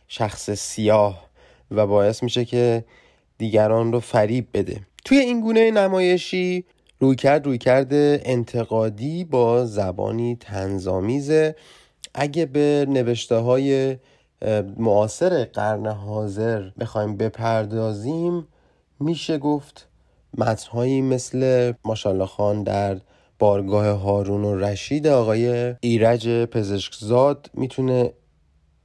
شخص 0.08 0.50
سیاه 0.50 1.28
و 1.70 1.86
باعث 1.86 2.22
میشه 2.22 2.44
که 2.44 2.84
دیگران 3.38 3.92
رو 3.92 4.00
فریب 4.00 4.48
بده. 4.54 4.80
توی 5.04 5.18
این 5.18 5.40
گونه 5.40 5.70
نمایشی 5.70 6.64
رویکرد 7.00 7.46
رویکرد 7.46 7.88
انتقادی 7.92 9.24
با 9.24 9.66
زبانی 9.66 10.36
تنظامیزه. 10.40 11.56
اگه 12.14 12.46
به 12.46 12.86
نوشته 12.88 13.36
های 13.36 13.96
معاصر 14.76 15.44
قرن 15.44 15.86
حاضر 15.86 16.70
بخوایم 16.80 17.16
بپردازیم 17.16 18.46
میشه 19.02 19.38
گفت 19.38 19.88
متنهایی 20.38 21.02
مثل 21.02 21.72
ماشالله 21.84 22.26
خان 22.26 22.62
در 22.62 22.96
بارگاه 23.38 23.86
هارون 23.86 24.44
و 24.44 24.56
رشید 24.56 25.06
آقای 25.06 25.74
ایرج 25.80 26.28
پزشکزاد 26.28 27.50
می‌تونه 27.54 28.12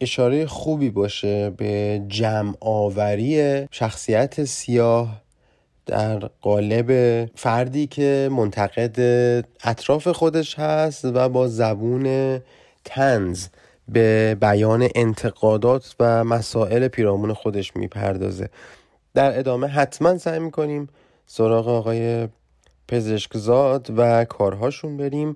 اشاره 0.01 0.45
خوبی 0.45 0.89
باشه 0.89 1.49
به 1.49 2.01
جمع 2.07 2.53
آوری 2.61 3.65
شخصیت 3.71 4.43
سیاه 4.43 5.21
در 5.85 6.19
قالب 6.19 6.91
فردی 7.35 7.87
که 7.87 8.29
منتقد 8.31 8.99
اطراف 9.63 10.07
خودش 10.07 10.59
هست 10.59 11.05
و 11.05 11.29
با 11.29 11.47
زبون 11.47 12.39
تنز 12.85 13.47
به 13.89 14.37
بیان 14.41 14.87
انتقادات 14.95 15.95
و 15.99 16.23
مسائل 16.23 16.87
پیرامون 16.87 17.33
خودش 17.33 17.75
می‌پردازه. 17.75 18.49
در 19.17 19.39
ادامه 19.39 19.67
حتما 19.67 20.17
سعی 20.17 20.39
می‌کنیم 20.39 20.87
سراغ 21.25 21.67
آقای 21.67 22.29
پزشکزاد 22.87 23.87
و 23.97 24.25
کارهاشون 24.25 24.97
بریم 24.97 25.35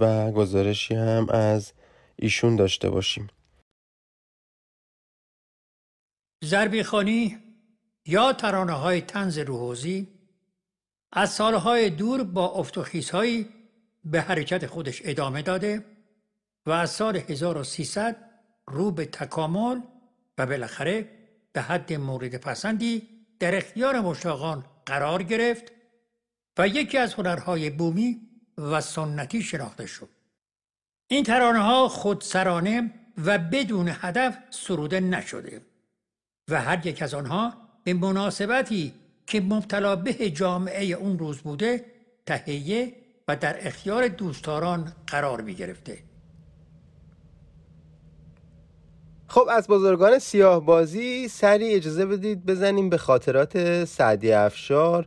و 0.00 0.32
گزارشی 0.32 0.94
هم 0.94 1.26
از 1.30 1.72
ایشون 2.16 2.56
داشته 2.56 2.90
باشیم. 2.90 3.28
زربی 6.44 6.82
خانی 6.82 7.38
یا 8.06 8.32
ترانه 8.32 8.72
های 8.72 9.00
تنز 9.00 9.38
روحوزی 9.38 10.08
از 11.12 11.30
سالهای 11.30 11.90
دور 11.90 12.24
با 12.24 12.48
افتخیزهایی 12.48 13.48
به 14.04 14.20
حرکت 14.20 14.66
خودش 14.66 15.02
ادامه 15.04 15.42
داده 15.42 15.84
و 16.66 16.70
از 16.70 16.90
سال 16.90 17.16
1300 17.16 18.16
رو 18.66 18.90
به 18.90 19.04
تکامل 19.06 19.80
و 20.38 20.46
بالاخره 20.46 21.21
به 21.52 21.62
حد 21.62 21.92
مورد 21.92 22.36
پسندی 22.36 23.08
در 23.40 23.56
اختیار 23.56 24.00
مشتاقان 24.00 24.64
قرار 24.86 25.22
گرفت 25.22 25.72
و 26.58 26.68
یکی 26.68 26.98
از 26.98 27.14
هنرهای 27.14 27.70
بومی 27.70 28.20
و 28.58 28.80
سنتی 28.80 29.42
شناخته 29.42 29.86
شد. 29.86 30.08
این 31.08 31.24
ترانه 31.24 31.58
ها 31.58 31.88
خودسرانه 31.88 32.90
و 33.24 33.38
بدون 33.38 33.88
هدف 34.00 34.38
سروده 34.50 35.00
نشده 35.00 35.62
و 36.48 36.60
هر 36.60 36.86
یک 36.86 37.02
از 37.02 37.14
آنها 37.14 37.54
به 37.84 37.94
مناسبتی 37.94 38.94
که 39.26 39.40
مبتلا 39.40 39.96
به 39.96 40.30
جامعه 40.30 40.84
اون 40.84 41.18
روز 41.18 41.38
بوده 41.38 41.84
تهیه 42.26 42.96
و 43.28 43.36
در 43.36 43.66
اختیار 43.66 44.08
دوستداران 44.08 44.92
قرار 45.06 45.40
می 45.40 45.54
گرفته. 45.54 46.11
خب 49.32 49.48
از 49.50 49.68
بزرگان 49.68 50.18
سیاه 50.18 50.64
بازی 50.64 51.28
سری 51.28 51.74
اجازه 51.74 52.06
بدید 52.06 52.46
بزنیم 52.46 52.88
به 52.88 52.96
خاطرات 52.96 53.84
سعدی 53.84 54.32
افشار 54.32 55.06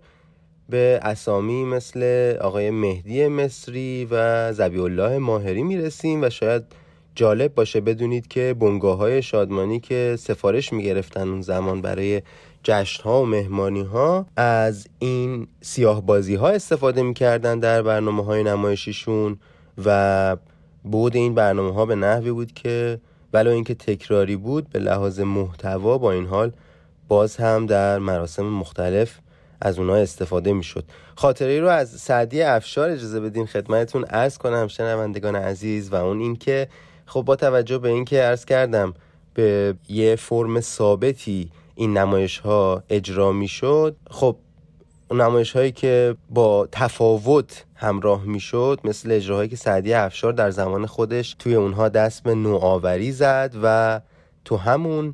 به 0.70 1.00
اسامی 1.02 1.66
مثل 1.66 2.34
آقای 2.42 2.70
مهدی 2.70 3.28
مصری 3.28 4.08
و 4.12 4.54
زبی 4.54 4.80
الله 4.80 5.18
ماهری 5.18 5.64
می‌رسیم 5.64 6.24
و 6.24 6.30
شاید 6.30 6.64
جالب 7.16 7.56
باشه 7.56 7.82
بدونید 7.82 8.28
که 8.28 8.56
بنگاه 8.60 8.98
های 8.98 9.22
شادمانی 9.22 9.80
که 9.80 10.16
سفارش 10.20 10.74
می‌گرفتن 10.74 11.30
اون 11.30 11.42
زمان 11.42 11.82
برای 11.82 12.22
جشن 12.64 13.04
ها 13.04 13.22
و 13.22 13.26
مهمانی 13.26 13.82
ها 13.82 14.26
از 14.36 14.88
این 15.00 15.48
سیاه 15.62 16.06
بازی 16.06 16.36
ها 16.36 16.50
استفاده 16.50 17.02
می‌کردن 17.02 17.60
در 17.60 17.82
برنامه 17.82 18.24
های 18.24 18.44
نمایشیشون 18.44 19.38
و 19.86 20.38
بود 20.84 21.16
این 21.16 21.36
برنامه 21.36 21.74
ها 21.74 21.86
به 21.86 21.96
نحوی 21.96 22.32
بود 22.32 22.54
که 22.54 23.00
ولو 23.36 23.52
اینکه 23.52 23.76
تکراری 23.76 24.36
بود 24.36 24.70
به 24.70 24.80
لحاظ 24.80 25.20
محتوا 25.20 25.98
با 25.98 26.12
این 26.12 26.26
حال 26.26 26.52
باز 27.08 27.38
هم 27.38 27.66
در 27.66 28.00
مراسم 28.00 28.46
مختلف 28.46 29.20
از 29.62 29.80
اونها 29.80 29.96
استفاده 29.96 30.54
می‌شد. 30.54 30.84
خاطره 31.16 31.60
رو 31.60 31.68
از 31.68 31.90
سعدی 31.90 32.42
افشار 32.42 32.90
اجازه 32.90 33.20
بدین 33.20 33.46
خدمتتون 33.46 34.04
عرض 34.04 34.38
کنم 34.38 34.68
شنوندگان 34.68 35.36
عزیز 35.36 35.90
و 35.94 35.96
اون 35.96 36.20
اینکه 36.20 36.68
خب 37.06 37.22
با 37.22 37.36
توجه 37.36 37.78
به 37.78 37.90
اینکه 37.90 38.22
عرض 38.22 38.46
کردم 38.46 38.94
به 39.34 39.76
یه 39.90 40.16
فرم 40.16 40.60
ثابتی 40.60 41.52
این 41.76 41.98
نمایش 41.98 42.40
ها 42.40 42.84
اجرا 42.90 43.32
می‌شد 43.32 43.96
خب 44.10 44.36
نمایش 45.12 45.52
هایی 45.52 45.72
که 45.72 46.16
با 46.30 46.68
تفاوت 46.72 47.66
همراه 47.76 48.24
می‌شد 48.24 48.80
مثل 48.84 49.12
اجراهایی 49.12 49.50
که 49.50 49.56
سعدی 49.56 49.94
افشار 49.94 50.34
در 50.34 50.52
زمان 50.52 50.86
خودش 50.86 51.36
توی 51.40 51.56
اونها 51.56 51.90
دست 51.90 52.24
به 52.24 52.36
نوآوری 52.36 53.12
زد 53.12 53.56
و 53.64 54.02
تو 54.46 54.58
همون 54.58 55.14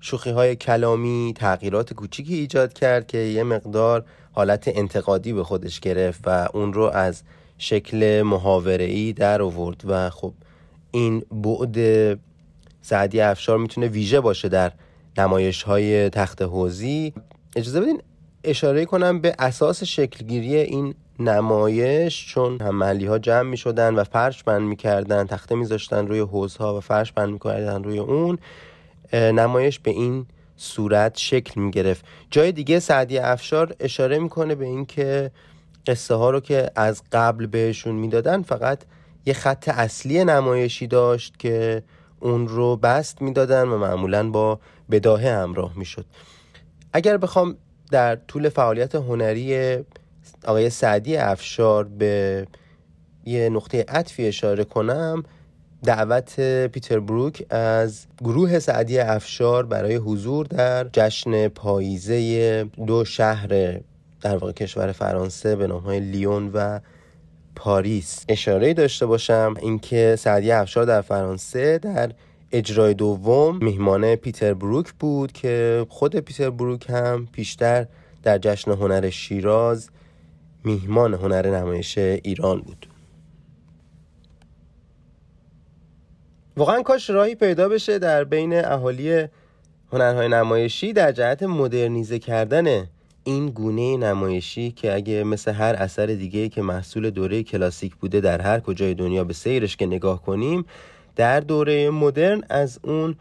شوخی 0.00 0.30
های 0.30 0.56
کلامی 0.56 1.34
تغییرات 1.36 1.94
کوچیکی 1.94 2.34
ایجاد 2.34 2.72
کرد 2.72 3.06
که 3.06 3.18
یه 3.18 3.42
مقدار 3.42 4.04
حالت 4.32 4.68
انتقادی 4.68 5.32
به 5.32 5.44
خودش 5.44 5.80
گرفت 5.80 6.20
و 6.26 6.48
اون 6.54 6.72
رو 6.72 6.82
از 6.82 7.22
شکل 7.58 8.22
محاوره 8.22 8.84
ای 8.84 9.12
در 9.12 9.42
آورد 9.42 9.82
و 9.84 10.10
خب 10.10 10.34
این 10.90 11.24
بعد 11.30 11.78
سعدی 12.82 13.20
افشار 13.20 13.58
می‌تونه 13.58 13.86
ویژه 13.86 14.20
باشه 14.20 14.48
در 14.48 14.72
نمایش 15.18 15.62
های 15.62 16.10
تخت 16.10 16.42
حوزی 16.42 17.12
اجازه 17.56 17.80
بدین 17.80 18.02
اشاره 18.44 18.84
کنم 18.84 19.20
به 19.20 19.34
اساس 19.38 19.84
شکلگیری 19.84 20.56
این 20.56 20.94
نمایش 21.18 22.26
چون 22.26 22.60
هم 22.60 22.82
ها 22.82 23.18
جمع 23.18 23.50
می 23.50 23.56
شدن 23.56 23.94
و 23.94 24.04
فرش 24.04 24.42
بند 24.42 24.62
می 24.62 24.76
کردن 24.76 25.26
تخته 25.26 25.54
می 25.54 25.64
زاشتن 25.64 26.06
روی 26.06 26.20
حوزها 26.20 26.76
و 26.76 26.80
فرش 26.80 27.12
بند 27.12 27.28
می 27.28 27.38
کردن 27.38 27.84
روی 27.84 27.98
اون 27.98 28.38
نمایش 29.12 29.78
به 29.78 29.90
این 29.90 30.26
صورت 30.56 31.18
شکل 31.18 31.60
می 31.60 31.70
گرفت 31.70 32.04
جای 32.30 32.52
دیگه 32.52 32.80
سعدی 32.80 33.18
افشار 33.18 33.74
اشاره 33.80 34.18
می‌کنه 34.18 34.54
به 34.54 34.64
اینکه 34.64 35.30
قصه 35.86 36.14
ها 36.14 36.30
رو 36.30 36.40
که 36.40 36.70
از 36.76 37.02
قبل 37.12 37.46
بهشون 37.46 37.94
می‌دادن 37.94 38.42
فقط 38.42 38.82
یه 39.26 39.34
خط 39.34 39.68
اصلی 39.68 40.24
نمایشی 40.24 40.86
داشت 40.86 41.38
که 41.38 41.82
اون 42.20 42.48
رو 42.48 42.76
بست 42.76 43.22
می‌دادن 43.22 43.68
و 43.68 43.78
معمولا 43.78 44.30
با 44.30 44.60
بداهه 44.90 45.28
همراه 45.28 45.72
می‌شد. 45.76 46.06
اگر 46.92 47.16
بخوام 47.16 47.56
در 47.90 48.16
طول 48.16 48.48
فعالیت 48.48 48.94
هنری 48.94 49.78
آقای 50.44 50.70
سعدی 50.70 51.16
افشار 51.16 51.84
به 51.84 52.46
یه 53.24 53.48
نقطه 53.48 53.84
عطفی 53.88 54.26
اشاره 54.26 54.64
کنم 54.64 55.22
دعوت 55.84 56.40
پیتر 56.66 57.00
بروک 57.00 57.46
از 57.50 58.06
گروه 58.18 58.58
سعدی 58.58 58.98
افشار 58.98 59.66
برای 59.66 59.94
حضور 59.94 60.46
در 60.46 60.88
جشن 60.92 61.48
پاییزه 61.48 62.64
دو 62.86 63.04
شهر 63.04 63.48
در 64.20 64.36
واقع 64.36 64.52
کشور 64.52 64.92
فرانسه 64.92 65.56
به 65.56 65.66
نام 65.66 65.82
های 65.82 66.00
لیون 66.00 66.50
و 66.54 66.80
پاریس. 67.56 68.24
اشاره 68.28 68.74
داشته 68.74 69.06
باشم 69.06 69.54
اینکه 69.62 70.16
سعدی 70.18 70.52
افشار 70.52 70.84
در 70.84 71.00
فرانسه 71.00 71.78
در 71.78 72.12
اجرای 72.54 72.94
دوم 72.94 73.58
میهمان 73.64 74.16
پیتر 74.16 74.54
بروک 74.54 74.92
بود 74.92 75.32
که 75.32 75.86
خود 75.88 76.16
پیتر 76.16 76.50
بروک 76.50 76.90
هم 76.90 77.28
پیشتر 77.32 77.86
در 78.22 78.38
جشن 78.38 78.70
هنر 78.70 79.10
شیراز 79.10 79.90
میهمان 80.64 81.14
هنر 81.14 81.46
نمایش 81.58 81.98
ایران 81.98 82.60
بود. 82.60 82.86
واقعا 86.56 86.82
کاش 86.82 87.10
راهی 87.10 87.34
پیدا 87.34 87.68
بشه 87.68 87.98
در 87.98 88.24
بین 88.24 88.64
اهالی 88.64 89.28
هنرهای 89.92 90.28
نمایشی 90.28 90.92
در 90.92 91.12
جهت 91.12 91.42
مدرنیزه 91.42 92.18
کردن 92.18 92.86
این 93.24 93.48
گونه 93.50 93.96
نمایشی 93.96 94.70
که 94.70 94.94
اگه 94.94 95.24
مثل 95.24 95.52
هر 95.52 95.74
اثر 95.74 96.06
دیگه 96.06 96.48
که 96.48 96.62
محصول 96.62 97.10
دوره 97.10 97.42
کلاسیک 97.42 97.96
بوده 97.96 98.20
در 98.20 98.40
هر 98.40 98.60
کجای 98.60 98.94
دنیا 98.94 99.24
به 99.24 99.32
سیرش 99.32 99.76
که 99.76 99.86
نگاه 99.86 100.22
کنیم 100.22 100.64
در 101.16 101.40
دوره 101.40 101.90
مدرن 101.90 102.42
از 102.48 102.78
اون 102.82 103.16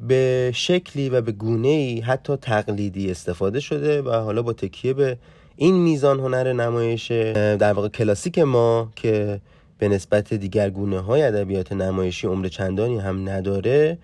به 0.00 0.50
شکلی 0.54 1.08
و 1.08 1.20
به 1.20 1.32
گونه 1.32 1.68
ای 1.68 2.00
حتی 2.00 2.36
تقلیدی 2.36 3.10
استفاده 3.10 3.60
شده 3.60 4.02
و 4.02 4.10
حالا 4.10 4.42
با 4.42 4.52
تکیه 4.52 4.92
به 4.92 5.18
این 5.56 5.74
میزان 5.74 6.20
هنر 6.20 6.52
نمایش 6.52 7.12
در 7.32 7.72
واقع 7.72 7.88
کلاسیک 7.88 8.38
ما 8.38 8.90
که 8.96 9.40
به 9.78 9.88
نسبت 9.88 10.34
دیگر 10.34 10.70
گونه 10.70 11.00
های 11.00 11.22
ادبیات 11.22 11.72
نمایشی 11.72 12.26
عمر 12.26 12.48
چندانی 12.48 12.98
هم 12.98 13.28
نداره. 13.28 13.98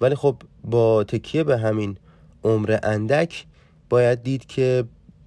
ولی 0.00 0.14
خب 0.14 0.36
با 0.64 1.04
تکیه 1.04 1.44
به 1.44 1.58
همین 1.58 1.96
عمر 2.44 2.78
اندک 2.82 3.46
باید 3.88 4.22
دید 4.22 4.46
که 4.46 4.84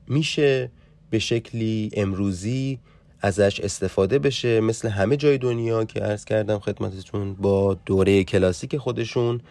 میشه 0.07 0.71
به 1.09 1.19
شکلی 1.19 1.89
امروزی 1.93 2.79
ازش 3.25 3.59
استفاده 3.59 4.19
بشه 4.19 4.61
مثل 4.61 4.89
همه 4.89 5.17
جای 5.17 5.38
دنیا 5.38 5.85
که 5.85 5.99
عرض 5.99 6.25
کردم 6.25 6.59
خدمتتون 6.59 7.33
با 7.33 7.73
دوره 7.85 8.23
کلاسیک 8.23 8.77
خودشون 8.77 9.41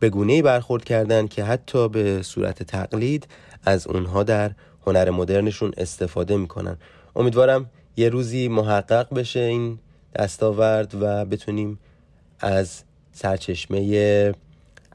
به 0.00 0.10
گونه 0.10 0.42
برخورد 0.42 0.84
کردن 0.84 1.26
که 1.26 1.44
حتی 1.44 1.88
به 1.88 2.22
صورت 2.22 2.62
تقلید 2.62 3.26
از 3.64 3.86
اونها 3.86 4.22
در 4.22 4.50
هنر 4.86 5.10
مدرنشون 5.10 5.72
استفاده 5.76 6.36
می‌کنن. 6.36 6.76
امیدوارم 7.16 7.70
یه 7.96 8.08
روزی 8.08 8.48
محقق 8.48 9.14
بشه 9.14 9.40
این 9.40 9.78
دستاورد 10.16 10.94
و 11.00 11.24
بتونیم 11.24 11.78
از 12.40 12.82
سرچشمه 13.12 14.34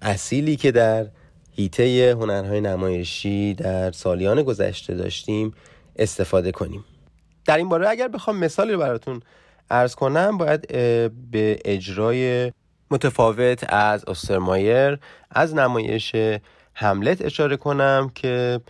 اصیلی 0.02 0.56
که 0.56 0.72
در 0.72 1.08
هیته 1.52 2.16
هنرهای 2.20 2.62
نمایشی 2.62 3.54
در 3.54 3.92
سالیان 3.92 4.44
گذشته 4.44 4.96
داشتیم 4.96 5.54
استفاده 5.96 6.52
کنیم. 6.52 6.86
در 7.46 7.58
این 7.58 7.70
باره 7.70 7.90
اگر 7.90 8.08
بخوام 8.08 8.38
مثالی 8.38 8.74
رو 8.74 8.80
براتون 8.80 9.22
ارز 9.72 9.96
کنم 9.96 10.38
باید 10.38 10.68
به 11.32 11.60
اجرای 11.66 12.52
متفاوت 12.92 13.74
از 13.74 14.06
استرمایر 14.08 15.00
از 15.32 15.56
نمایش 15.56 16.16
هملت 16.76 17.26
اشاره 17.26 17.58
کنم 17.58 18.12
که 18.16 18.62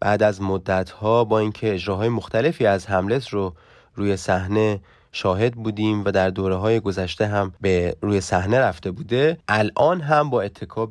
بعد 0.00 0.22
از 0.22 0.42
مدت 0.42 0.90
ها 0.90 1.24
با 1.24 1.38
اینکه 1.38 1.74
اجراهای 1.74 2.08
مختلفی 2.08 2.66
از 2.66 2.86
هملت 2.86 3.28
رو 3.28 3.54
روی 3.94 4.16
صحنه 4.16 4.80
شاهد 5.12 5.54
بودیم 5.54 6.04
و 6.04 6.10
در 6.10 6.30
دوره 6.30 6.54
های 6.54 6.80
گذشته 6.80 7.26
هم 7.26 7.54
به 7.60 7.96
روی 8.00 8.20
صحنه 8.20 8.58
رفته 8.58 8.90
بوده 8.90 9.38
الان 9.48 10.00
هم 10.00 10.30
با 10.30 10.42
اتکا 10.42 10.88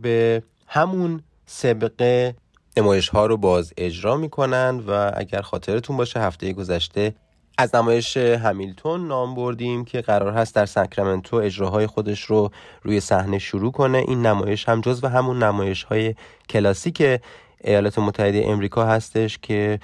همون 0.67 1.23
سبقه 1.45 2.35
نمایش 2.77 3.09
ها 3.09 3.25
رو 3.25 3.37
باز 3.37 3.73
اجرا 3.77 4.17
می‌کنن 4.17 4.83
و 4.87 5.11
اگر 5.15 5.41
خاطرتون 5.41 5.97
باشه 5.97 6.19
هفته 6.19 6.53
گذشته 6.53 7.15
از 7.57 7.75
نمایش 7.75 8.17
همیلتون 8.17 9.07
نام 9.07 9.35
بردیم 9.35 9.85
که 9.85 10.01
قرار 10.01 10.33
هست 10.33 10.55
در 10.55 10.65
ساکرامنتو 10.65 11.35
اجراهای 11.35 11.87
خودش 11.87 12.21
رو 12.21 12.51
روی 12.83 12.99
صحنه 12.99 13.39
شروع 13.39 13.71
کنه. 13.71 13.97
این 13.97 14.25
نمایش 14.25 14.69
هم 14.69 14.81
جز 14.81 15.03
و 15.03 15.07
همون 15.07 15.43
نمایش 15.43 15.83
های 15.83 16.15
کلاسیک 16.49 17.21
ایالات 17.63 17.99
متحده 17.99 18.43
امریکا 18.45 18.85
هستش 18.85 19.37
که 19.37 19.79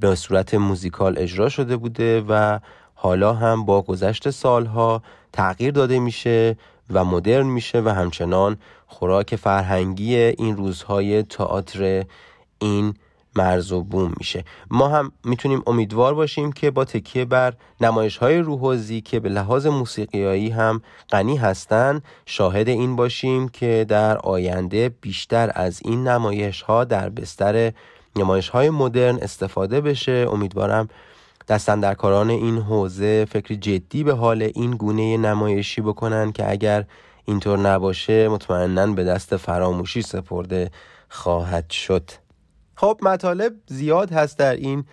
به 0.00 0.14
صورت 0.14 0.54
موزیکال 0.54 1.18
اجرا 1.18 1.48
شده 1.48 1.76
بوده 1.76 2.20
و 2.28 2.58
حالا 2.94 3.32
هم 3.32 3.64
با 3.64 3.82
گذشت 3.82 4.30
سالها 4.30 5.02
تغییر 5.32 5.70
داده 5.70 5.98
میشه 5.98 6.56
و 6.90 7.04
مدرن 7.04 7.46
میشه 7.46 7.80
و 7.80 7.88
همچنان 7.88 8.56
خوراک 8.86 9.36
فرهنگی 9.36 10.16
این 10.16 10.56
روزهای 10.56 11.22
تئاتر 11.22 12.04
این 12.58 12.94
مرز 13.36 13.72
و 13.72 13.82
بوم 13.82 14.12
میشه. 14.18 14.44
ما 14.70 14.88
هم 14.88 15.12
می‌تونیم 15.24 15.62
امیدوار 15.66 16.14
باشیم 16.14 16.52
که 16.52 16.70
با 16.70 16.84
تکیه 16.84 17.24
بر 17.24 17.54
نمایش 17.80 18.16
های 18.16 18.38
روحوزی 18.38 19.00
که 19.00 19.20
به 19.20 19.28
لحاظ 19.28 19.66
موسیقیایی 19.66 20.50
هم 20.50 20.82
غنی 21.10 21.36
هستند 21.36 22.04
شاهد 22.26 22.68
این 22.68 22.96
باشیم 22.96 23.48
که 23.48 23.86
در 23.88 24.18
آینده 24.18 24.88
بیشتر 24.88 25.52
از 25.54 25.80
این 25.84 26.08
نمایش 26.08 26.62
ها 26.62 26.84
در 26.84 27.08
بستر 27.08 27.72
نمایش 28.16 28.48
های 28.48 28.70
مدرن 28.70 29.16
استفاده 29.16 29.80
بشه. 29.80 30.26
امیدوارم 30.32 30.88
دستندرکاران 31.48 32.30
این 32.30 32.58
حوزه 32.58 33.24
فکر 33.24 33.54
جدی 33.54 34.04
به 34.04 34.14
حال 34.14 34.42
این 34.54 34.70
گونه 34.70 35.16
نمایشی 35.16 35.80
بکنن 35.80 36.32
که 36.32 36.50
اگر 36.50 36.84
اینطور 37.24 37.58
نباشه 37.58 38.28
مطمئنا 38.28 38.86
به 38.86 39.04
دست 39.04 39.36
فراموشی 39.36 40.02
سپرده 40.02 40.70
خواهد 41.08 41.70
شد. 41.70 42.25
خب 42.76 42.98
مطالب 43.02 43.52
زیاد 43.66 44.12
هست 44.12 44.38
در 44.38 44.56
این 44.56 44.84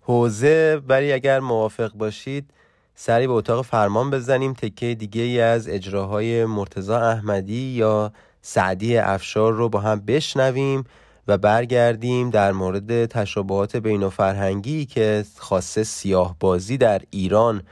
حوزه 0.00 0.82
ولی 0.88 1.12
اگر 1.12 1.40
موافق 1.40 1.92
باشید 1.92 2.50
سری 2.94 3.26
به 3.26 3.32
اتاق 3.32 3.64
فرمان 3.64 4.10
بزنیم 4.10 4.52
تکه 4.52 4.94
دیگه 4.94 5.22
ای 5.22 5.40
از 5.40 5.68
اجراهای 5.68 6.44
مرتزا 6.44 7.00
احمدی 7.00 7.62
یا 7.62 8.12
سعدی 8.42 8.96
افشار 8.98 9.52
رو 9.52 9.68
با 9.68 9.80
هم 9.80 10.00
بشنویم 10.00 10.84
و 11.28 11.38
برگردیم 11.38 12.30
در 12.30 12.52
مورد 12.52 13.06
تشابهات 13.06 13.76
بین 13.76 14.02
و 14.02 14.10
فرهنگی 14.10 14.86
که 14.86 15.24
خاصه 15.36 15.84
سیاه 15.84 16.36
بازی 16.40 16.76
در 16.76 17.02
ایران 17.10 17.62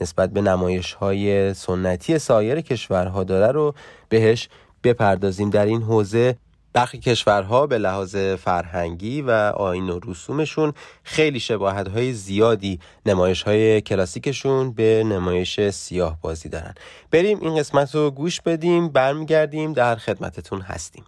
نسبت 0.00 0.30
به 0.30 0.40
نمایش 0.40 0.92
های 0.92 1.54
سنتی 1.54 2.18
سایر 2.18 2.60
کشورها 2.60 3.24
داره 3.24 3.52
رو 3.52 3.74
بهش 4.08 4.48
بپردازیم. 4.84 5.50
در 5.50 5.66
این 5.66 5.82
حوزه 5.82 6.36
برخی 6.72 6.98
کشورها 6.98 7.66
به 7.66 7.78
لحاظ 7.78 8.16
فرهنگی 8.16 9.22
و 9.22 9.30
آین 9.56 9.90
و 9.90 10.00
رسومشون 10.06 10.72
خیلی 11.02 11.40
شباهت 11.40 11.88
های 11.88 12.12
زیادی 12.12 12.80
نمایش 13.06 13.42
های 13.42 13.80
کلاسیکشون 13.80 14.72
به 14.72 15.04
نمایش 15.06 15.70
سیاه 15.70 16.18
بازی 16.20 16.48
دارن. 16.48 16.74
بریم 17.10 17.40
این 17.40 17.56
قسمت 17.56 17.94
رو 17.94 18.10
گوش 18.10 18.40
بدیم 18.40 18.88
برمیگردیم 18.88 19.72
در 19.72 19.96
خدمتتون 19.96 20.60
هستیم. 20.60 21.04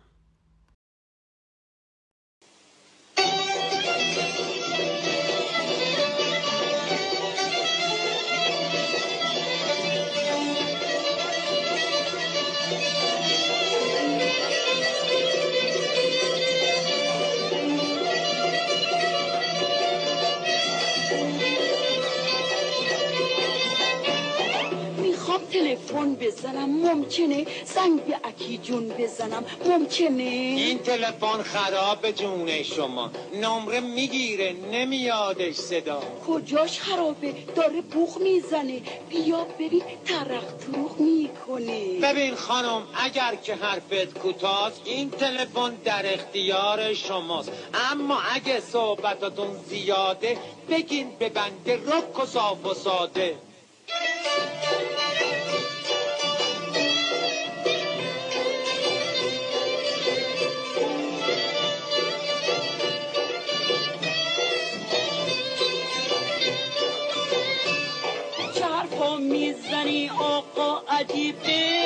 تلفن 25.92 26.14
بزنم 26.14 26.70
ممکنه 26.70 27.46
زنگ 27.64 28.04
به 28.04 28.20
اکی 28.24 28.58
جون 28.58 28.88
بزنم 28.88 29.44
ممکنه. 29.66 30.22
این 30.22 30.78
تلفن 30.78 31.42
خراب 31.42 32.10
جون 32.10 32.62
شما. 32.62 33.10
نمره 33.34 33.80
می‌گیره 33.80 34.52
نمیادش 34.72 35.54
صدا. 35.54 36.02
کجاش 36.26 36.80
خرابه؟ 36.80 37.34
داره 37.56 37.80
بوخ 37.80 38.16
می‌زنه. 38.16 38.80
بیا 39.08 39.46
ببین 39.58 39.82
ترق 40.04 40.56
تروخ 40.56 40.92
می‌کنه. 40.98 42.00
ببین 42.02 42.34
خانم 42.34 42.82
اگر 42.94 43.34
که 43.34 43.54
حرفت 43.54 44.18
کوتاست 44.18 44.80
این 44.84 45.10
تلفن 45.10 45.74
در 45.84 46.14
اختیار 46.14 46.94
شماست. 46.94 47.52
اما 47.92 48.18
اگه 48.34 48.60
صحبتاتون 48.60 49.56
زیاده 49.68 50.38
بگین 50.70 51.10
به 51.18 51.28
بنده 51.28 51.74
رک 51.74 52.20
و 52.22 52.26
صاف 52.26 52.66
و 52.66 52.74
ساده. 52.74 53.34
می‌زنی 69.92 70.08
آقا 70.08 70.82
عجیبه. 70.88 71.82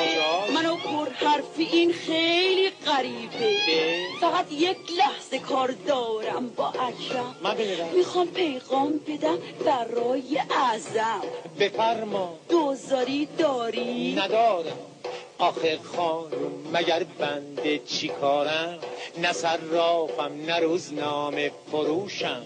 منو 0.53 0.75
پر 0.75 1.09
حرف 1.09 1.43
این 1.57 1.93
خیلی 1.93 2.69
غریبه. 2.85 3.57
فقط 4.21 4.51
یک 4.51 4.77
لحظه 4.97 5.39
کار 5.39 5.71
دارم 5.87 6.49
با 6.49 6.67
اکرم 6.67 7.35
می‌خوام 7.95 8.27
پیغام 8.27 8.99
بدم 9.07 9.37
برای 9.65 10.39
اعظم. 10.49 11.21
بفرما. 11.59 12.33
دوزاری 12.49 13.25
داری؟ 13.37 14.15
ندارم. 14.15 14.77
آخه 15.39 15.79
خانم 15.83 16.51
مگر 16.73 17.03
بنده 17.03 17.79
چی 17.79 18.07
کارم؟ 18.07 18.79
نه 19.21 19.33
صرافم 19.33 20.31
نه 20.47 20.59
روزنامه 20.59 21.51
فروشم. 21.71 22.45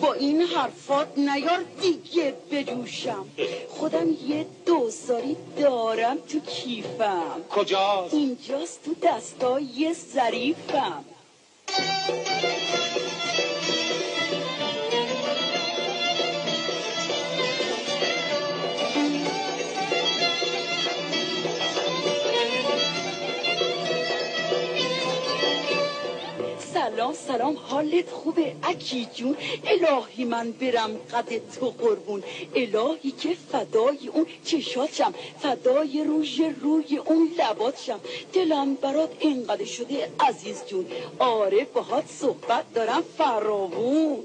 با 0.00 0.12
این 0.12 0.42
حرفات 0.42 1.08
نیار 1.18 1.64
دیگه 1.80 2.34
بجوشم. 2.50 3.24
خودم 3.68 4.10
یه 4.10 4.46
دوزاری 4.66 5.36
دارم 5.58 6.16
تو 6.18 6.40
کیفم. 6.40 7.42
کجاست؟ 7.50 8.14
اینجاست 8.14 8.84
تو 8.84 8.94
دستای 9.02 9.94
ظریفم. 10.14 11.04
سلام 26.96 27.14
سلام. 27.14 27.56
حالت 27.56 28.10
خوبه؟ 28.10 28.54
اکی 28.62 29.08
جون 29.14 29.36
الهی 29.64 30.24
من 30.24 30.52
برم 30.52 30.96
قد 31.12 31.50
تو 31.54 31.66
قربون. 31.70 32.22
الهی 32.54 33.10
که 33.10 33.36
فدای 33.52 34.08
اون 34.12 34.26
چشاتشم 34.44 35.14
فدای 35.38 36.04
روژ 36.04 36.40
روی 36.60 36.96
اون 36.96 37.30
لباتشم. 37.38 38.00
دلم 38.32 38.74
برات 38.74 39.10
اینقدر 39.18 39.64
شده 39.64 40.08
عزیز 40.20 40.64
جون. 40.66 40.86
آره 41.18 41.64
باهات 41.64 42.04
صحبت 42.08 42.74
دارم 42.74 43.02
فراوون 43.18 44.18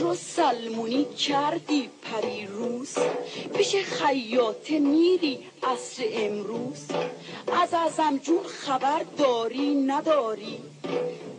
رو 0.00 0.14
سلمونی 0.14 1.04
کردی 1.04 1.90
پریروز 2.02 2.94
پیش 3.54 3.76
خیاطه 3.76 4.78
میری 4.78 5.38
عصر 5.62 6.04
امروز. 6.12 6.86
از 7.62 7.74
ازم 7.74 8.16
جون 8.18 8.42
خبر 8.42 9.04
داری 9.18 9.74
نداری. 9.74 10.58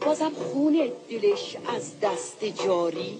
بازم 0.02 0.32
خون 0.36 0.91
دلش 1.10 1.58
از 1.76 2.00
دست 2.00 2.45
جاری. 2.65 3.19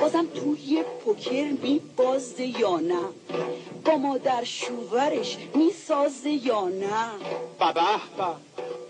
بازم 0.00 0.26
توی 0.26 0.84
پوکر 1.04 1.44
می 1.62 1.80
بازده 1.96 2.60
یا 2.60 2.76
نه؟ 2.76 3.04
با 3.84 3.96
مادر 3.96 4.44
شوورش 4.44 5.36
می 5.54 5.70
سازده 5.86 6.30
یا 6.30 6.68
نه؟ 6.68 7.06
ببه 7.60 7.80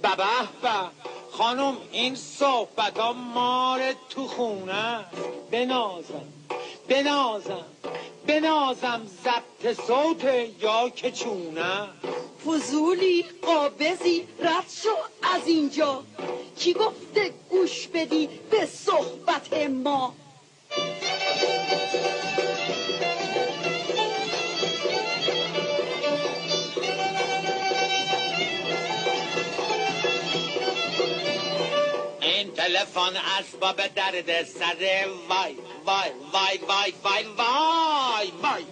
ببه 0.02 0.16
ببه 0.62 1.09
خانم 1.32 1.76
این 1.92 2.14
صحبت 2.14 2.98
ها 2.98 3.12
مار 3.12 3.80
تو 4.10 4.26
خونه 4.26 5.04
بنازم 5.50 6.28
بنازم 6.88 7.64
بنازم 8.26 9.00
ضبط 9.24 9.80
صوت 9.86 10.24
یا 10.62 10.88
که 10.88 11.10
چونه 11.10 11.88
فضولی 12.46 13.24
قابضی 13.42 14.28
رد 14.38 14.68
شو 14.82 14.96
از 15.22 15.46
اینجا. 15.46 16.02
کی 16.58 16.74
گفته 16.74 17.32
گوش 17.50 17.88
بدی 17.88 18.28
به 18.50 18.66
صحبت 18.66 19.52
ما؟ 19.68 20.14
تلفن 32.94 33.16
اسباب 33.16 33.76
درد 33.76 34.44
سره 34.44 35.06
وای 35.28 35.54
وای 35.86 36.10
وای 36.32 36.58
وای 36.68 36.94
وای 37.04 37.24
وای 37.38 38.32
وای. 38.42 38.64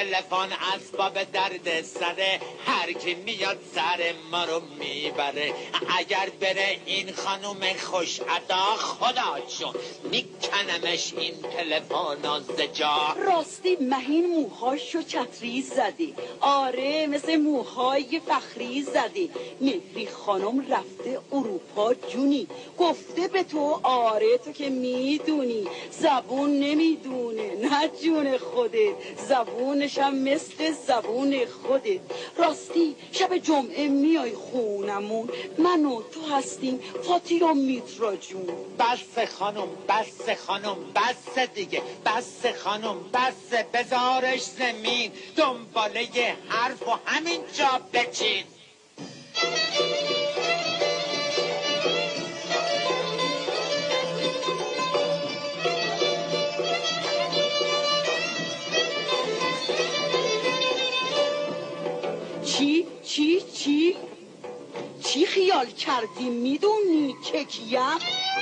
تلفن 0.00 0.48
اسباب 0.74 1.22
درد 1.22 1.82
سره 1.82 2.40
هر 2.66 2.92
کی 2.92 3.14
میاد 3.14 3.58
سر 3.74 4.14
ما 4.30 4.44
رو 4.44 4.62
می‌بره. 4.78 5.54
اگر 5.98 6.28
بره 6.40 6.80
این 6.86 7.12
خانوم 7.12 7.60
خوش 7.82 8.20
ادا 8.20 8.76
خدا 8.76 9.38
چون 9.58 9.74
میکنمش 10.12 11.14
این 11.16 11.34
تلفن 11.42 12.28
از 12.28 12.74
جا. 12.74 13.16
راستی 13.26 13.76
مهین 13.80 14.26
موهاشو 14.26 15.02
چتری 15.02 15.62
زدی. 15.62 16.14
آره 16.40 17.06
مثل 17.06 17.36
موهای 17.36 18.20
فخری 18.28 18.82
زدی. 18.82 19.30
مهری 19.60 20.06
خانم 20.06 20.66
رفته 20.72 21.20
اروپا 21.32 21.94
جونی. 21.94 22.46
گفته 22.78 23.28
به 23.28 23.42
تو 23.42 23.80
آره 23.82 24.38
تو 24.38 24.52
که 24.52 24.68
می‌دونی. 24.70 25.66
زبون 25.90 26.50
نمی‌دونه. 26.50 27.54
نه 27.54 27.88
جون 28.02 28.38
خودت. 28.38 28.94
زبونشم 29.94 30.14
مثل 30.14 30.72
زبون 30.86 31.46
خودت. 31.46 32.00
راستی 32.36 32.96
شب 33.12 33.36
جمعه 33.36 33.88
میای 33.88 34.32
خونمون. 34.34 35.30
من 35.58 35.84
و 35.84 36.02
تو 36.02 36.36
هستیم 36.36 36.80
فاتی 37.02 37.38
و 37.38 37.54
میترا 37.54 38.12
بس 38.78 39.32
خانم 39.38 39.68
بس 39.88 40.38
خانم 40.46 40.76
بس 40.94 41.38
دیگه. 41.54 41.82
بس 42.06 42.46
خانم 42.64 42.96
بس 43.14 43.58
بزارش 43.74 44.42
زمین. 44.42 45.12
دنباله 45.36 46.36
حرف 46.48 46.88
و 46.88 46.90
همین 47.04 47.40
جا 47.52 47.80
بچین. 47.92 48.44
چی؟ 62.60 62.86
چی؟ 63.02 63.40
چی؟ 63.40 63.96
چی 65.04 65.26
خیال 65.26 65.66
کردی 65.66 66.28
می‌دونی 66.30 67.14
که 67.24 67.44
کیم؟ 67.44 67.98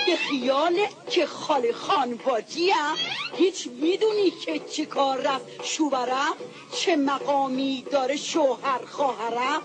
به 0.06 0.16
خیال 0.16 0.78
که 1.10 1.26
خال 1.26 1.72
خانواجیم؟ 1.72 2.74
هیچ 3.36 3.66
می‌دونی 3.66 4.30
که 4.30 4.58
چه 4.58 4.86
کار 4.86 5.20
رفت 5.20 5.64
شوورم 5.64 6.36
چه 6.72 6.96
مقامی 6.96 7.84
داره 7.92 8.16
شوهر 8.16 8.84
خواهرم؟ 8.86 9.62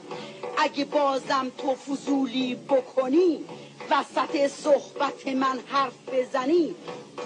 اگه 0.57 0.85
بازم 0.85 1.51
تو 1.57 1.75
فضولی 1.75 2.55
بکنی 2.55 3.45
وسط 3.93 4.47
صحبت 4.47 5.27
من 5.27 5.59
حرف 5.67 5.93
بزنی 6.13 6.75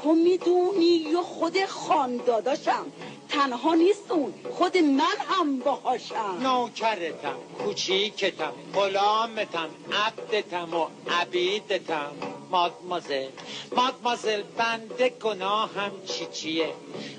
تو 0.04 0.14
می‌دونی 0.14 0.86
یا 1.14 1.22
خود 1.22 1.66
خانداداشم؟ 1.66 2.86
تنها 3.30 3.76
نیست 3.76 4.12
اون 4.12 4.34
خود 4.52 4.78
من 4.78 5.18
هم 5.28 5.60
باهاشم. 5.60 6.38
نوکرتم 6.42 7.38
کوچیکتم 7.58 8.54
غلامتم 8.74 9.70
عبدتم 9.94 10.74
و 10.74 10.88
عبیدتم. 11.22 12.12
مادمازل 12.52 13.28
مادمازل 13.76 14.42
بنده 14.58 15.10
گناهم 15.10 15.92
چی 16.06 16.26
چیه؟ 16.34 16.70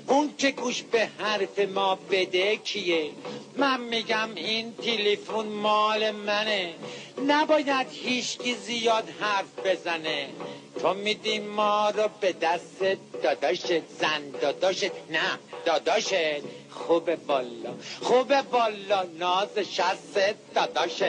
اون 0.07 0.33
که 0.37 0.51
گوش 0.51 0.83
به 0.83 1.09
حرف 1.19 1.59
ما 1.59 1.95
بده 2.11 2.55
کیه؟ 2.57 3.11
من 3.57 3.81
میگم 3.81 4.29
این 4.35 4.73
تلفن 4.73 5.47
مال 5.47 6.11
منه. 6.11 6.73
نباید 7.27 7.87
هیچکی 7.91 8.55
زیاد 8.55 9.09
حرف 9.19 9.59
بزنه. 9.65 10.29
تو 10.81 10.93
میدی 10.93 11.39
ما 11.39 11.89
رو 11.89 12.09
به 12.21 12.33
دست 12.33 12.83
داداشت 13.23 13.67
زن 13.87 14.29
داداشت 14.41 14.91
نه 15.09 15.39
داداشت 15.65 16.13
خوبه 16.71 17.15
بالا 17.15 17.73
خوبه 18.01 18.41
بالا 18.41 19.03
ناز 19.19 19.57
شست 19.57 20.19
داداشت 20.55 21.03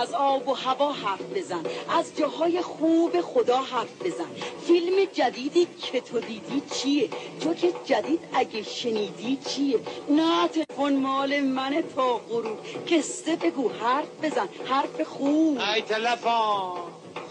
از 0.00 0.14
آب 0.14 0.48
و 0.48 0.54
هوا 0.54 0.92
حرف 0.92 1.22
بزن. 1.34 1.62
از 1.88 2.16
جاهای 2.16 2.62
خوب 2.62 3.20
خدا 3.20 3.56
حرف 3.56 4.02
بزن. 4.04 4.30
فیلم 4.66 5.04
جدیدی 5.12 5.66
که 5.82 6.00
تو 6.00 6.20
دیدی 6.20 6.62
چیه؟ 6.74 7.08
تو 7.40 7.54
که 7.54 7.72
جدید 7.84 8.20
اگه 8.32 8.62
شنیدی 8.62 9.38
چیه؟ 9.48 9.80
نه 10.08 10.48
تلفن 10.48 10.96
مال 10.96 11.40
من 11.40 11.82
تا 11.96 12.20
غروب. 12.30 12.58
کسته 12.86 13.36
بگو 13.36 13.68
حرف 13.68 14.08
بزن. 14.22 14.48
حرف 14.66 15.00
خوب. 15.00 15.58
ای 15.74 15.82
تلفن 15.82 16.72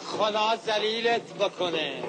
خدا 0.05 0.55
زلیلت 0.65 1.34
بکنه. 1.34 2.03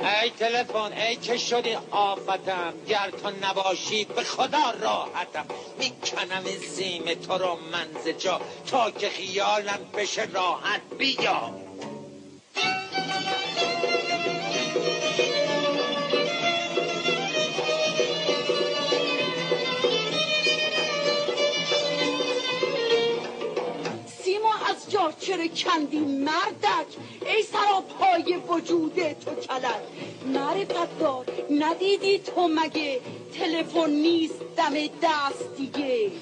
ای 0.00 0.30
تلفن 0.30 0.92
ای 0.92 1.16
که 1.16 1.36
شدی؟ 1.36 1.76
آفتم. 1.90 2.74
گر 2.88 3.10
تو 3.10 3.30
نباشی 3.42 4.04
به 4.04 4.22
خدا 4.24 4.70
راحتم. 4.80 5.46
می‌کنم 5.78 6.44
سیم 6.76 7.14
تو 7.14 7.38
رو 7.38 7.58
منز 7.72 8.08
جا. 8.18 8.40
تا 8.66 8.90
که 8.90 9.08
خیالم 9.08 9.90
بشه 9.96 10.24
راحت. 10.32 10.80
بیا. 10.98 11.63
چرا 25.48 25.72
کندی 25.72 25.98
مردک. 25.98 26.86
ای 27.26 27.42
سراپای 27.42 28.36
وجود 28.36 28.94
تو 28.94 29.34
کلک. 29.34 29.82
معرفت 30.26 30.98
دار 30.98 31.24
ندیدی 31.50 32.18
تو 32.18 32.48
مگه؟ 32.48 33.00
تلفن 33.38 33.90
نیست 33.90 34.40
دم 34.56 34.74
دست 35.02 35.56
دیگه. 35.56 36.10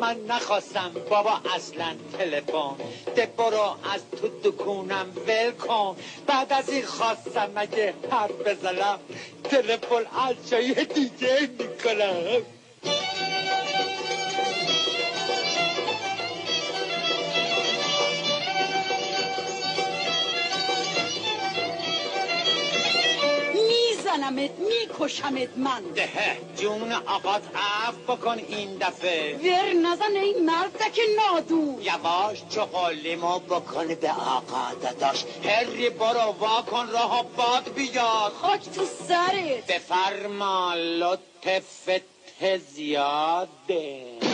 من 0.00 0.16
نخواستم 0.28 0.90
بابا 1.10 1.40
اصلا 1.54 1.94
تلفن. 2.18 2.76
ده 3.16 3.26
برو 3.26 3.76
از 3.94 4.00
تو 4.20 4.50
دکونم 4.50 5.06
ول 5.26 5.50
کن. 5.50 5.96
بعد 6.26 6.52
از 6.52 6.68
این 6.68 6.82
خواستم 6.82 7.50
مگه 7.56 7.94
حرف 8.10 8.30
بزنم. 8.30 8.98
تلفن 9.44 10.06
از 10.28 10.50
جای 10.50 10.84
دیگه 10.84 11.50
می‌کنم. 11.58 12.42
میزنمت 24.12 24.50
میکشمت 24.58 25.48
من. 25.56 25.82
ده 25.94 26.08
جون 26.56 26.92
آقات 26.92 27.42
عف 27.54 27.94
بکن 28.08 28.38
این 28.38 28.78
دفعه. 28.78 29.36
ور 29.36 29.72
نزن 29.72 30.16
ای 30.16 30.34
مردک 30.40 31.00
نادون 31.16 31.82
یواش 31.82 32.42
چقالیمو 32.50 33.38
بکن 33.38 33.86
به 33.94 34.10
آقا 34.10 34.74
داداش. 34.82 35.24
هری 35.44 35.90
برو 35.90 36.34
واکن 36.40 36.88
راه 36.88 37.24
باد 37.36 37.74
بیاد 37.74 38.32
خاک 38.32 38.70
تو 38.70 38.84
سرت. 39.08 39.66
بفرما 39.66 40.74
لطفت 40.74 42.02
زیاده. 42.74 44.31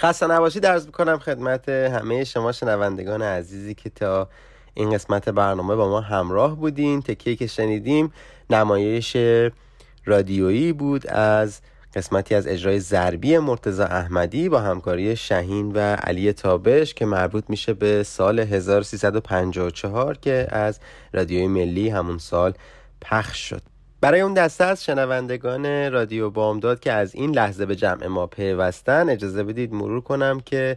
خسته 0.00 0.26
نباشید 0.26 0.62
درز 0.62 0.86
می‌کنم 0.86 1.18
خدمت 1.18 1.68
همه 1.68 2.24
شما 2.24 2.52
شنوندگان 2.52 3.22
عزیزی 3.22 3.74
که 3.74 3.90
تا 3.90 4.28
این 4.74 4.90
قسمت 4.90 5.28
برنامه 5.28 5.76
با 5.76 5.88
ما 5.88 6.00
همراه 6.00 6.56
بودین. 6.56 7.02
تکیه 7.02 7.36
که 7.36 7.46
شنیدیم 7.46 8.12
نمایش 8.50 9.16
رادیویی 10.04 10.72
بود 10.72 11.06
از 11.06 11.60
قسمتی 11.94 12.34
از 12.34 12.46
اجرای 12.46 12.80
ضربی 12.80 13.38
مرتزا 13.38 13.84
احمدی 13.84 14.48
با 14.48 14.60
همکاری 14.60 15.16
شهین 15.16 15.72
و 15.72 15.78
علی 15.78 16.32
تابش 16.32 16.94
که 16.94 17.06
مربوط 17.06 17.44
میشه 17.48 17.74
به 17.74 18.02
سال 18.02 18.40
1354 18.40 20.14
که 20.14 20.46
از 20.50 20.80
رادیوی 21.12 21.46
ملی 21.46 21.88
همون 21.88 22.18
سال 22.18 22.52
پخش 23.00 23.48
شد. 23.48 23.77
برای 24.00 24.20
اون 24.20 24.34
دسته 24.34 24.64
از 24.64 24.84
شنوندگان 24.84 25.92
رادیو 25.92 26.30
بامداد 26.30 26.80
که 26.80 26.92
از 26.92 27.14
این 27.14 27.30
لحظه 27.30 27.66
به 27.66 27.76
جمع 27.76 28.06
ما 28.06 28.26
پیوستن 28.26 29.08
اجازه 29.08 29.42
بدید 29.42 29.72
مرور 29.72 30.00
کنم 30.00 30.40
که 30.40 30.76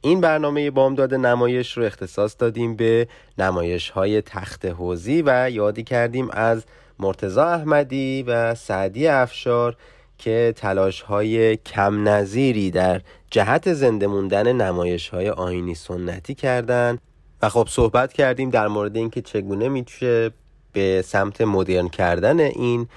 این 0.00 0.20
برنامه 0.20 0.70
بامداد 0.70 1.14
نمایش 1.14 1.78
رو 1.78 1.84
اختصاص 1.84 2.36
دادیم 2.38 2.76
به 2.76 3.08
نمایش 3.38 3.90
های 3.90 4.22
تخت 4.22 4.64
حوزی 4.64 5.22
و 5.26 5.50
یادی 5.50 5.84
کردیم 5.84 6.28
از 6.30 6.64
مرتزا 6.98 7.44
احمدی 7.44 8.22
و 8.22 8.54
سعدی 8.54 9.08
افشار 9.08 9.76
که 10.18 10.54
تلاش 10.56 11.00
های 11.00 11.56
کم 11.56 12.08
نظیری 12.08 12.70
در 12.70 13.00
جهت 13.30 13.72
زنده 13.72 14.06
موندن 14.06 14.52
نمایش 14.52 15.08
های 15.08 15.30
آینی 15.30 15.74
سنتی 15.74 16.34
کردن. 16.34 16.98
و 17.42 17.48
خب 17.48 17.66
صحبت 17.70 18.12
کردیم 18.12 18.50
در 18.50 18.68
مورد 18.68 18.96
اینکه 18.96 19.22
چگونه 19.22 19.68
میشه 19.68 20.30
به 20.72 21.02
سمت 21.02 21.40
مدرن 21.40 21.88
کردن 21.88 22.40
این 22.40 22.88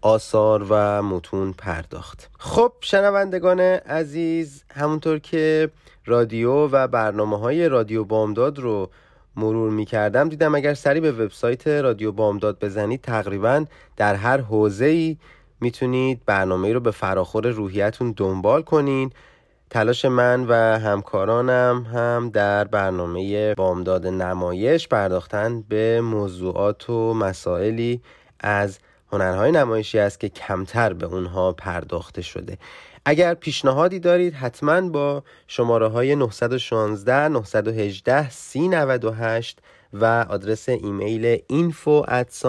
آثار 0.00 0.66
و 0.68 1.02
متون 1.02 1.52
پرداخت. 1.52 2.30
خب 2.38 2.72
شنوندگان 2.80 3.60
عزیز 3.60 4.64
همونطور 4.74 5.18
که 5.18 5.70
رادیو 6.06 6.52
و 6.52 6.88
برنامه 6.88 7.38
های 7.38 7.68
رادیو 7.68 8.04
بامداد 8.04 8.58
رو 8.58 8.90
مرور 9.36 9.70
می 9.70 9.84
کردم 9.84 10.28
دیدم 10.28 10.54
اگر 10.54 10.74
سری 10.74 11.00
به 11.00 11.12
وبسایت 11.12 11.66
رادیو 11.68 12.12
بامداد 12.12 12.58
بزنید 12.58 13.00
تقریبا 13.00 13.64
در 13.96 14.14
هر 14.14 14.40
حوزه 14.40 14.84
ای 14.84 15.16
می‌تونید 15.60 16.20
برنامه 16.26 16.72
رو 16.72 16.80
به 16.80 16.90
فراخور 16.90 17.48
روحیتون 17.48 18.14
دنبال 18.16 18.62
کنین. 18.62 19.10
تلاش 19.70 20.04
من 20.04 20.46
و 20.48 20.78
همکارانم 20.78 21.86
هم 21.94 22.30
در 22.30 22.64
برنامه 22.64 23.54
بامداد 23.54 24.06
نمایش 24.06 24.88
پرداختن 24.88 25.62
به 25.68 26.00
موضوعات 26.00 26.90
و 26.90 27.14
مسائلی 27.14 28.00
از 28.40 28.78
هنرهای 29.12 29.52
نمایشی 29.52 29.98
است 29.98 30.20
که 30.20 30.28
کمتر 30.28 30.92
به 30.92 31.06
اونها 31.06 31.52
پرداخته 31.52 32.22
شده. 32.22 32.58
اگر 33.04 33.34
پیشنهادی 33.34 33.98
دارید 33.98 34.34
حتما 34.34 34.88
با 34.88 35.22
شماره 35.46 35.88
های 35.88 36.16
916 36.16 37.28
918 37.28 38.30
3098 38.30 39.58
و 39.92 40.26
آدرس 40.28 40.68
ایمیل 40.68 41.36
info 41.36 42.06
at 42.06 42.46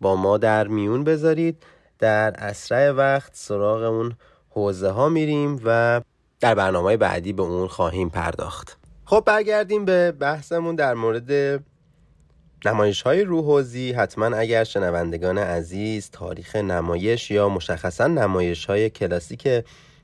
با 0.00 0.16
ما 0.16 0.38
در 0.38 0.68
میون 0.68 1.04
بذارید. 1.04 1.62
در 1.98 2.34
اسرع 2.38 2.90
وقت 2.90 3.30
سراغ 3.34 3.82
اون 3.82 4.16
حوزه 4.50 4.90
ها 4.90 5.08
میریم 5.08 5.60
و 5.64 6.00
در 6.40 6.54
برنامه 6.54 6.96
بعدی 6.96 7.32
به 7.32 7.42
اون 7.42 7.68
خواهیم 7.68 8.08
پرداخت. 8.08 8.78
خب 9.04 9.22
برگردیم 9.26 9.84
به 9.84 10.12
بحثمون 10.12 10.74
در 10.74 10.94
مورد 10.94 11.60
نمایش 12.64 13.02
های 13.02 13.24
روحوزی 13.24 13.92
حتما 13.92 14.26
اگر 14.26 14.64
شنوندگان 14.64 15.38
عزیز 15.38 16.10
تاریخ 16.10 16.56
نمایش 16.56 17.30
یا 17.30 17.48
مشخصا 17.48 18.06
نمایش 18.06 18.64
های 18.64 18.90
کلاسیک 18.90 19.48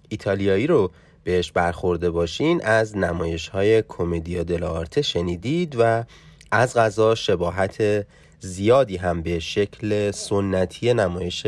ایتالیایی 0.09 0.67
رو 0.67 0.91
بهش 1.25 1.53
برخورده 1.53 2.11
باشین 2.11 2.65
از 2.65 2.97
نمایش 2.97 3.49
های 3.49 3.83
کمدیا 3.89 4.43
دل 4.43 4.85
شنیدید 5.03 5.77
و 5.79 6.05
از 6.51 6.75
غذا 6.75 7.15
شباهت 7.15 8.07
زیادی 8.41 8.97
هم 8.97 9.23
به 9.23 9.39
شکل 9.39 10.11
سنتی 10.11 10.95
نمایش 10.95 11.47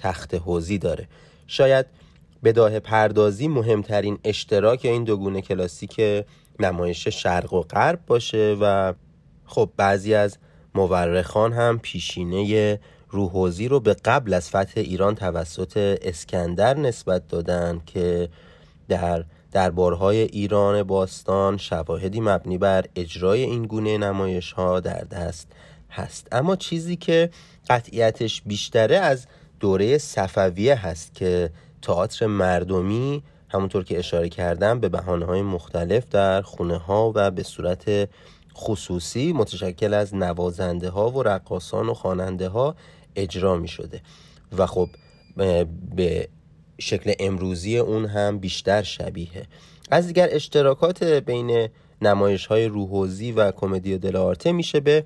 تخت 0.00 0.34
حوزی 0.34 0.78
داره. 0.78 1.08
شاید 1.46 1.86
بداه 2.44 2.78
پردازی 2.78 3.48
مهمترین 3.48 4.18
اشتراک 4.24 4.80
این 4.84 5.04
دو 5.04 5.16
گونه 5.16 5.40
کلاسیک 5.40 6.00
نمایش 6.60 7.08
شرق 7.08 7.52
و 7.52 7.60
غرب 7.60 8.00
باشه 8.06 8.56
و 8.60 8.94
خب 9.46 9.70
بعضی 9.76 10.14
از 10.14 10.38
مورخان 10.74 11.52
هم 11.52 11.78
پیشینه 11.78 12.80
روحوزی 13.08 13.68
رو 13.68 13.80
به 13.80 13.94
قبل 13.94 14.34
از 14.34 14.48
فتح 14.48 14.72
ایران 14.76 15.14
توسط 15.14 15.98
اسکندر 16.02 16.76
نسبت 16.76 17.28
دادن 17.28 17.80
که 17.86 18.28
در 18.88 19.24
دربارهای 19.52 20.16
ایران 20.16 20.82
باستان 20.82 21.56
شواهدی 21.56 22.20
مبنی 22.20 22.58
بر 22.58 22.84
اجرای 22.96 23.42
این 23.42 23.62
گونه 23.62 23.98
نمایش 23.98 24.52
ها 24.52 24.80
در 24.80 25.00
دست 25.00 25.52
هست. 25.90 26.28
اما 26.32 26.56
چیزی 26.56 26.96
که 26.96 27.30
قطعیتش 27.70 28.42
بیشتره 28.46 28.96
از 28.96 29.26
دوره 29.60 29.98
صفویه 29.98 30.74
هست 30.74 31.14
که 31.14 31.50
تئاتر 31.82 32.26
مردمی 32.26 33.22
همونطور 33.48 33.84
که 33.84 33.98
اشاره 33.98 34.28
کردم 34.28 34.80
به 34.80 34.88
بحانه 34.88 35.24
های 35.24 35.42
مختلف 35.42 36.08
در 36.08 36.42
خونه 36.42 36.76
ها 36.76 37.12
و 37.14 37.30
به 37.30 37.42
صورت 37.42 38.08
خصوصی 38.54 39.32
متشکل 39.32 39.94
از 39.94 40.14
نوازنده 40.14 40.90
ها 40.90 41.10
و 41.10 41.22
رقاسان 41.22 41.88
و 41.88 41.94
خواننده 41.94 42.48
ها 42.48 42.74
اجرا 43.16 43.56
می 43.56 43.68
شده 43.68 44.00
و 44.58 44.66
خب 44.66 44.88
به 45.96 46.28
شکل 46.78 47.12
امروزی 47.20 47.78
اون 47.78 48.06
هم 48.06 48.38
بیشتر 48.38 48.82
شبیه. 48.82 49.46
از 49.90 50.06
دیگر 50.06 50.28
اشتراکات 50.30 51.04
بین 51.04 51.68
نمایش 52.02 52.46
های 52.46 52.66
روحوزی 52.66 53.32
و 53.32 53.52
کمدی 53.52 53.98
دل 53.98 54.16
آرته 54.16 54.52
میشه 54.52 54.80
به 54.80 55.04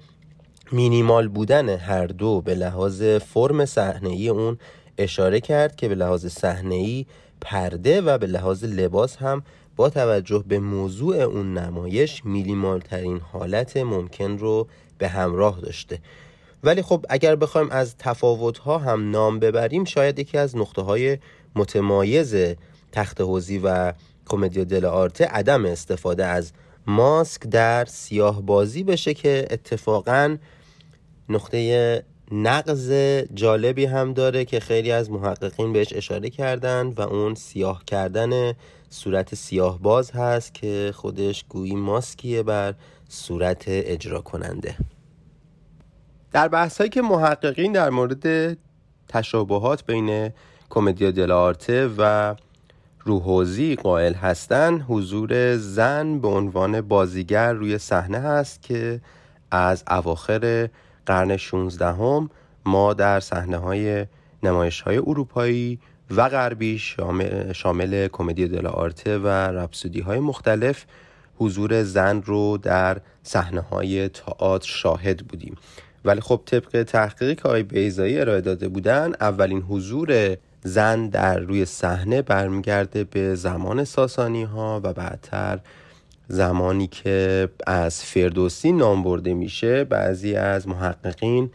مینیمال 0.72 1.28
بودن 1.28 1.68
هر 1.68 2.06
دو 2.06 2.40
به 2.40 2.54
لحاظ 2.54 3.02
فرم 3.02 3.64
صحنه‌ای 3.64 4.28
اون 4.28 4.58
اشاره 4.98 5.40
کرد 5.40 5.76
که 5.76 5.88
به 5.88 5.94
لحاظ 5.94 6.26
صحنه‌ای 6.26 7.06
پرده 7.40 8.00
و 8.00 8.18
به 8.18 8.26
لحاظ 8.26 8.64
لباس 8.64 9.16
هم 9.16 9.42
با 9.76 9.90
توجه 9.90 10.44
به 10.48 10.58
موضوع 10.58 11.16
اون 11.16 11.58
نمایش 11.58 12.24
میلیمال 12.24 12.80
ترین 12.80 13.20
حالت 13.32 13.76
ممکن 13.76 14.38
رو 14.38 14.68
به 14.98 15.08
همراه 15.08 15.60
داشته. 15.60 15.98
ولی 16.64 16.82
خب 16.82 17.06
اگر 17.08 17.36
بخوایم 17.36 17.70
از 17.70 17.96
تفاوت 17.98 18.58
ها 18.58 18.78
هم 18.78 19.10
نام 19.10 19.38
ببریم 19.38 19.84
شاید 19.84 20.18
یکی 20.18 20.38
از 20.38 20.56
نقطه 20.56 20.82
های 20.82 21.18
متمایز 21.54 22.36
تخت 22.92 23.20
حوزی 23.20 23.60
و 23.64 23.92
کمدیا 24.26 24.64
دل 24.64 24.84
آرته 24.84 25.24
عدم 25.24 25.64
استفاده 25.64 26.26
از 26.26 26.52
ماسک 26.86 27.42
در 27.42 27.84
سیاه 27.84 28.42
بازی 28.42 28.82
بشه 28.82 29.14
که 29.14 29.46
اتفاقا 29.50 30.36
نقطه 31.28 32.02
نقض 32.32 32.92
جالبی 33.34 33.84
هم 33.84 34.12
داره 34.12 34.44
که 34.44 34.60
خیلی 34.60 34.90
از 34.92 35.10
محققین 35.10 35.72
بهش 35.72 35.92
اشاره 35.92 36.30
کردن 36.30 36.86
و 36.86 37.00
اون 37.00 37.34
سیاه 37.34 37.84
کردن 37.84 38.52
صورت 38.90 39.34
سیاه 39.34 39.78
باز 39.78 40.10
هست 40.10 40.54
که 40.54 40.92
خودش 40.94 41.44
گویی 41.48 41.74
ماسکیه 41.74 42.42
بر 42.42 42.74
صورت 43.08 43.64
اجرا 43.66 44.20
کننده. 44.20 44.76
در 46.32 46.48
بحث 46.48 46.82
که 46.82 47.02
محققین 47.02 47.72
در 47.72 47.90
مورد 47.90 48.56
تشابهات 49.08 49.86
بین 49.86 50.30
کمدیا 50.70 51.10
دلارته 51.10 51.90
و 51.98 52.34
روحوزی 53.04 53.76
قائل 53.76 54.14
هستند 54.14 54.84
حضور 54.88 55.56
زن 55.56 56.18
به 56.18 56.28
عنوان 56.28 56.80
بازیگر 56.80 57.52
روی 57.52 57.78
صحنه 57.78 58.18
هست 58.18 58.62
که 58.62 59.00
از 59.50 59.84
اواخر 59.90 60.68
قرن 61.06 61.36
16 61.36 61.86
هم 61.86 62.30
ما 62.64 62.94
در 62.94 63.20
صحنه 63.20 63.56
های 63.56 64.06
نمایش 64.42 64.80
های 64.80 64.98
اروپایی 64.98 65.78
و 66.10 66.28
غربی 66.28 66.78
شامل, 66.78 67.52
شامل 67.52 68.08
کمدی 68.08 68.48
دل 68.48 68.66
آرته 68.66 69.18
و 69.18 69.28
رپسودی 69.28 70.00
های 70.00 70.18
مختلف 70.18 70.84
حضور 71.38 71.82
زن 71.82 72.22
رو 72.22 72.56
در 72.56 73.00
صحنه 73.22 73.60
های 73.60 74.08
تئاتر 74.08 74.68
شاهد 74.68 75.26
بودیم. 75.26 75.56
ولی 76.04 76.20
خب 76.20 76.40
طبق 76.46 76.82
تحقیقی 76.82 77.34
که 77.34 77.42
آقای 77.42 77.62
بیزایی 77.62 78.20
ارائه 78.20 78.40
داده 78.40 78.68
بودن 78.68 79.12
اولین 79.20 79.62
حضور 79.62 80.36
زن 80.66 81.08
در 81.08 81.38
روی 81.38 81.64
صحنه 81.64 82.22
برمیگرده 82.22 83.04
به 83.04 83.34
زمان 83.34 83.84
ساسانی 83.84 84.42
ها 84.42 84.80
و 84.84 84.92
بعدتر 84.92 85.58
زمانی 86.28 86.86
که 86.86 87.48
از 87.66 88.04
فردوسی 88.04 88.72
نام 88.72 89.02
برده 89.02 89.34
میشه 89.34 89.84
بعضی 89.84 90.34
از 90.34 90.68
محققین 90.68 91.50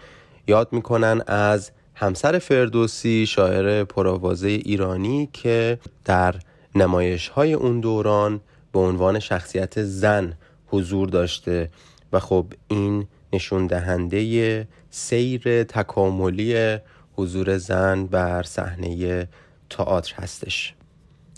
یاد 0.47 0.67
می‌کنن 0.71 1.21
از 1.27 1.71
همسر 1.95 2.39
فردوسی 2.39 3.25
شاعر 3.25 3.83
پرآوازه 3.83 4.47
ایرانی 4.47 5.29
که 5.33 5.79
در 6.05 6.35
نمایش 6.75 7.27
های 7.27 7.53
اون 7.53 7.79
دوران 7.79 8.39
به 8.71 8.79
عنوان 8.79 9.19
شخصیت 9.19 9.83
زن 9.83 10.33
حضور 10.67 11.09
داشته 11.09 11.69
و 12.13 12.19
خب 12.19 12.45
این 12.67 13.07
نشون 13.33 13.67
دهنده 13.67 14.67
سیر 14.89 15.63
تکاملی 15.63 16.77
حضور 17.19 17.57
زن 17.57 18.05
بر 18.05 18.43
صحنه 18.43 19.27
تئاتر 19.69 20.15
هستش. 20.15 20.73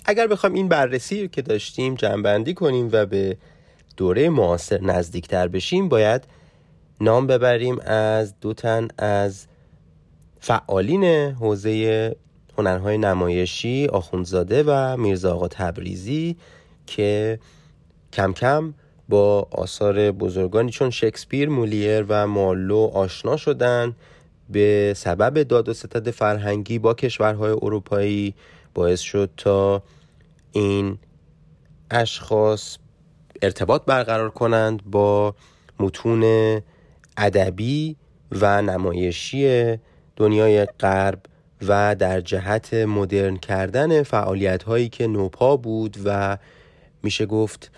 اگر 0.05 0.27
بخوام 0.27 0.53
این 0.53 0.67
بررسی 0.67 1.27
که 1.27 1.41
داشتیم 1.41 1.95
جنبندی 1.95 2.53
کنیم 2.53 2.89
و 2.91 3.05
به 3.05 3.37
دوره 3.97 4.29
معاصر 4.29 4.81
نزدیکتر 4.81 5.47
بشیم 5.47 5.89
باید 5.89 6.23
نام 7.01 7.27
ببریم 7.27 7.79
از 7.85 8.39
دو 8.41 8.53
تن 8.53 8.87
از 8.97 9.47
فعالین 10.39 11.03
حوزه 11.31 12.15
هنرهای 12.57 12.97
نمایشی 12.97 13.87
آخوندزاده 13.87 14.63
و 14.67 14.97
میرزا 14.97 15.33
آقا 15.33 15.47
تبریزی 15.47 16.37
که 16.87 17.39
کم 18.13 18.33
کم 18.33 18.73
با 19.09 19.47
آثار 19.51 20.11
بزرگانی 20.11 20.71
چون 20.71 20.89
شکسپیر، 20.89 21.49
مولیر 21.49 22.05
و 22.09 22.27
مالو 22.27 22.91
آشنا 22.93 23.37
شدند 23.37 23.95
به 24.51 24.93
سبب 24.97 25.43
داد 25.43 25.69
و 25.69 25.73
ستد 25.73 26.11
فرهنگی 26.11 26.79
با 26.79 26.93
کشورهای 26.93 27.51
اروپایی 27.51 28.35
باعث 28.73 28.99
شد 28.99 29.29
تا 29.37 29.83
این 30.51 30.97
اشخاص 31.91 32.77
ارتباط 33.41 33.85
برقرار 33.85 34.29
کنند 34.29 34.83
با 34.85 35.35
متون 35.79 36.61
ادبی 37.17 37.95
و 38.31 38.61
نمایشی 38.61 39.75
دنیای 40.15 40.65
غرب 40.65 41.19
و 41.67 41.95
در 41.95 42.21
جهت 42.21 42.73
مدرن 42.73 43.37
کردن 43.37 44.03
فعالیت 44.03 44.63
هایی 44.63 44.89
که 44.89 45.07
نوپا 45.07 45.57
بود 45.57 45.97
و 46.05 46.37
میشه 47.03 47.25
گفت 47.25 47.71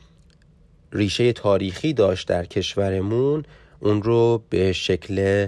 ریشه 0.92 1.34
تاریخی 1.34 1.94
داشت 1.94 2.28
در 2.28 2.46
کشورمون 2.46 3.44
اون 3.80 4.04
رو 4.04 4.44
به 4.50 4.74
شکل 4.74 5.48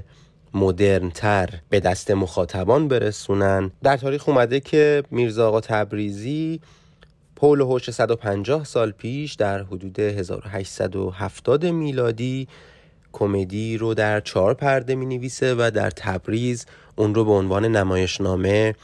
مدرنتر 0.56 1.50
به 1.70 1.80
دست 1.80 2.12
مخاطبان 2.12 2.88
برسونن. 2.88 3.72
در 3.84 3.98
تاریخ 3.98 4.30
اومده 4.30 4.60
که 4.60 5.04
میرزا 5.12 5.48
آقا 5.48 5.62
تبریزی 5.62 6.60
پول 7.36 7.62
هوش 7.62 7.90
150 7.90 8.66
سال 8.66 8.92
پیش 8.92 9.34
در 9.34 9.64
حدود 9.64 10.00
1870 10.00 11.66
میلادی 11.66 12.48
کمدی 13.14 13.78
رو 13.78 13.94
در 13.94 14.20
چهار 14.20 14.54
پرده 14.54 14.96
می 14.96 15.06
نویسه 15.06 15.56
و 15.58 15.72
در 15.74 15.90
تبریز 15.90 16.66
اون 16.96 17.16
رو 17.16 17.26
به 17.26 17.32
عنوان 17.32 17.66
نمایشنامه 17.66 18.76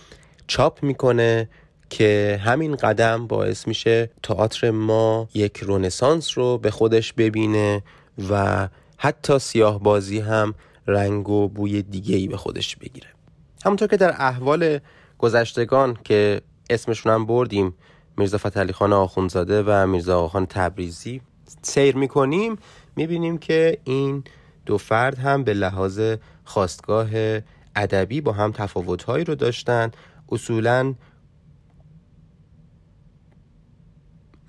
چاپ 0.47 0.83
می‌کنه 0.83 1.49
که 1.89 2.39
همین 2.43 2.75
قدم 2.75 3.27
باعث 3.27 3.67
میشه 3.67 4.09
تئاتر 4.23 4.71
ما 4.71 5.29
یک 5.33 5.57
رونسانس 5.57 6.37
رو 6.37 6.57
به 6.57 6.71
خودش 6.71 7.13
ببینه 7.13 7.83
و 8.29 8.67
حتی 8.97 9.39
سیاه 9.39 9.83
بازی 9.83 10.19
هم 10.19 10.55
رنگ 10.87 11.29
و 11.29 11.47
بوی 11.47 11.81
دیگه 11.81 12.15
ای 12.15 12.27
به 12.27 12.37
خودش 12.37 12.75
بگیره. 12.75 13.07
همونطور 13.65 13.87
که 13.87 13.97
در 13.97 14.15
احوال 14.17 14.79
گذشتگان 15.17 15.97
که 16.03 16.41
اسمشون 16.69 17.13
هم 17.13 17.25
بردیم 17.25 17.73
میرزا 18.17 18.37
فتحعلی 18.37 18.73
خان 18.73 18.93
آخونزاده 18.93 19.63
و 19.63 19.87
میرزا 19.87 20.17
آقاخان 20.17 20.45
تبریزی 20.45 21.21
سیر 21.61 21.95
می‌کنیم 21.95 22.55
می‌بینیم 22.95 23.37
که 23.37 23.77
این 23.83 24.23
دو 24.65 24.77
فرد 24.77 25.19
هم 25.19 25.43
به 25.43 25.53
لحاظ 25.53 26.01
خواستگاه 26.43 27.09
ادبی 27.75 28.21
با 28.21 28.31
هم 28.31 28.51
تفاوتهایی 28.51 29.23
رو 29.23 29.35
داشتن. 29.35 29.91
اصولا 30.29 30.95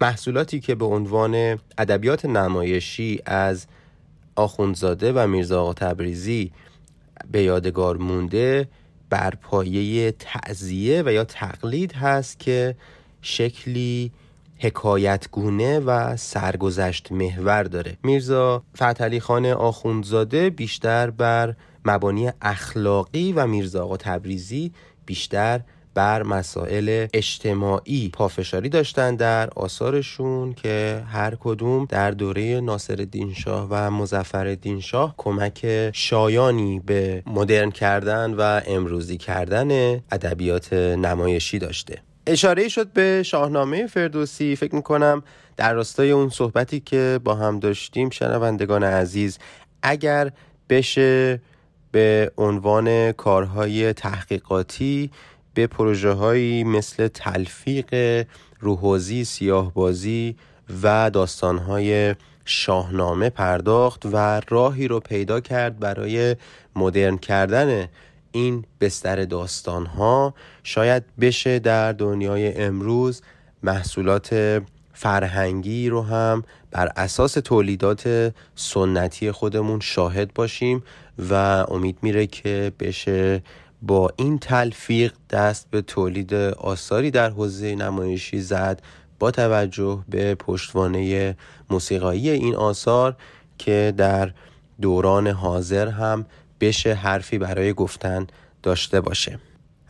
محصولاتی 0.00 0.60
که 0.60 0.74
به 0.74 0.84
عنوان 0.84 1.58
ادبیات 1.78 2.24
نمایشی 2.24 3.20
از 3.26 3.66
آخوندزاده 4.36 5.12
و 5.12 5.26
میرزا 5.26 5.62
آقا 5.62 5.72
تبریزی 5.72 6.52
به 7.30 7.42
یادگار 7.42 7.96
مونده 7.96 8.68
بر 9.10 9.34
پایه 9.34 10.12
تعذیه 10.12 11.02
و 11.06 11.12
یا 11.12 11.24
تقلید 11.24 11.92
هست 11.92 12.38
که 12.38 12.76
شکلی 13.22 14.12
حکایتگونه 14.58 15.80
و 15.80 16.16
سرگذشت 16.16 17.12
محور 17.12 17.62
داره. 17.62 17.96
میرزا 18.02 18.62
فتحعلی 18.76 19.20
خان 19.20 19.46
آخوندزاده 19.46 20.50
بیشتر 20.50 21.10
بر 21.10 21.54
مبانی 21.84 22.30
اخلاقی 22.42 23.32
و 23.32 23.46
میرزا 23.46 23.84
آقا 23.84 23.96
تبریزی 23.96 24.72
بیشتر 25.06 25.60
بر 25.94 26.22
مسائل 26.22 27.06
اجتماعی 27.12 28.08
پافشاری 28.08 28.68
داشتن 28.68 29.16
در 29.16 29.50
آثارشون 29.50 30.52
که 30.54 31.02
هر 31.12 31.34
کدوم 31.40 31.84
در 31.84 32.10
دوره 32.10 32.60
ناصر 32.60 33.06
شاه 33.36 33.68
و 33.70 33.90
مزفر 33.90 34.56
شاه 34.80 35.14
کمک 35.16 35.90
شایانی 35.94 36.80
به 36.86 37.22
مدرن 37.26 37.70
کردن 37.70 38.34
و 38.34 38.60
امروزی 38.66 39.16
کردن 39.16 39.92
ادبیات 39.92 40.72
نمایشی 40.72 41.58
داشته. 41.58 41.98
اشاره 42.26 42.68
شد 42.68 42.92
به 42.92 43.22
شاهنامه 43.22 43.86
فردوسی. 43.86 44.56
فکر 44.56 44.74
می‌کنم 44.74 45.22
در 45.56 45.74
راستای 45.74 46.10
اون 46.10 46.28
صحبتی 46.28 46.80
که 46.80 47.20
با 47.24 47.34
هم 47.34 47.58
داشتیم 47.58 48.10
شنوندگان 48.10 48.84
عزیز 48.84 49.38
اگر 49.82 50.30
بشه 50.68 51.40
به 51.92 52.32
عنوان 52.38 53.12
کارهای 53.12 53.92
تحقیقاتی 53.92 55.10
به 55.54 55.66
پروژه 55.66 56.12
هایی 56.12 56.64
مثل 56.64 57.08
تلفیق 57.08 58.24
روحوزی 58.60 59.24
سیاهبازی 59.24 60.36
و 60.82 61.10
داستانهای 61.10 62.14
شاهنامه 62.44 63.30
پرداخت 63.30 64.06
و 64.12 64.40
راهی 64.48 64.88
رو 64.88 65.00
پیدا 65.00 65.40
کرد 65.40 65.78
برای 65.78 66.36
مدرن 66.76 67.16
کردن 67.16 67.88
این 68.32 68.64
بستر 68.80 69.24
داستان 69.24 69.86
ها 69.86 70.34
شاید 70.62 71.04
بشه 71.20 71.58
در 71.58 71.92
دنیای 71.92 72.54
امروز 72.54 73.22
محصولات 73.62 74.62
فرهنگی 74.92 75.88
رو 75.88 76.02
هم 76.02 76.44
بر 76.70 76.92
اساس 76.96 77.32
تولیدات 77.32 78.32
سنتی 78.54 79.32
خودمون 79.32 79.80
شاهد 79.80 80.34
باشیم 80.34 80.82
و 81.30 81.34
امید 81.68 81.98
میره 82.02 82.26
که 82.26 82.72
بشه 82.80 83.42
با 83.82 84.10
این 84.16 84.38
تلفیق 84.38 85.12
دست 85.30 85.66
به 85.70 85.82
تولید 85.82 86.34
آثاری 86.34 87.10
در 87.10 87.30
حوزه 87.30 87.74
نمایشی 87.74 88.40
زد 88.40 88.82
با 89.18 89.30
توجه 89.30 90.04
به 90.08 90.34
پشتوانه 90.34 91.36
موسیقایی 91.70 92.30
این 92.30 92.54
آثار 92.54 93.16
که 93.58 93.94
در 93.96 94.32
دوران 94.80 95.26
حاضر 95.26 95.88
هم 95.88 96.26
بشه 96.60 96.94
حرفی 96.94 97.38
برای 97.38 97.72
گفتن 97.72 98.26
داشته 98.62 99.00
باشه. 99.00 99.38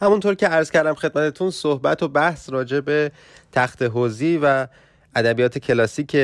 همونطور 0.01 0.35
که 0.35 0.47
عرض 0.47 0.71
کردم 0.71 0.95
خدمتتون 0.95 1.51
صحبت 1.51 2.03
و 2.03 2.09
بحث 2.09 2.51
راجع 2.51 2.81
به 2.81 3.13
تخت 3.53 3.83
حوزی 3.83 4.41
و 4.43 4.67
ادبیات 5.15 5.59
کلاسیک 5.59 6.17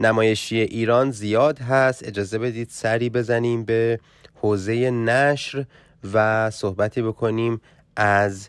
نمایشی 0.00 0.60
ایران 0.60 1.10
زیاد 1.10 1.58
هست. 1.58 2.08
اجازه 2.08 2.38
بدید 2.38 2.68
سری 2.70 3.10
بزنیم 3.10 3.64
به 3.64 4.00
حوزه 4.34 4.90
نشر 4.90 5.64
و 6.14 6.50
صحبتی 6.50 7.02
بکنیم 7.02 7.60
از 7.96 8.48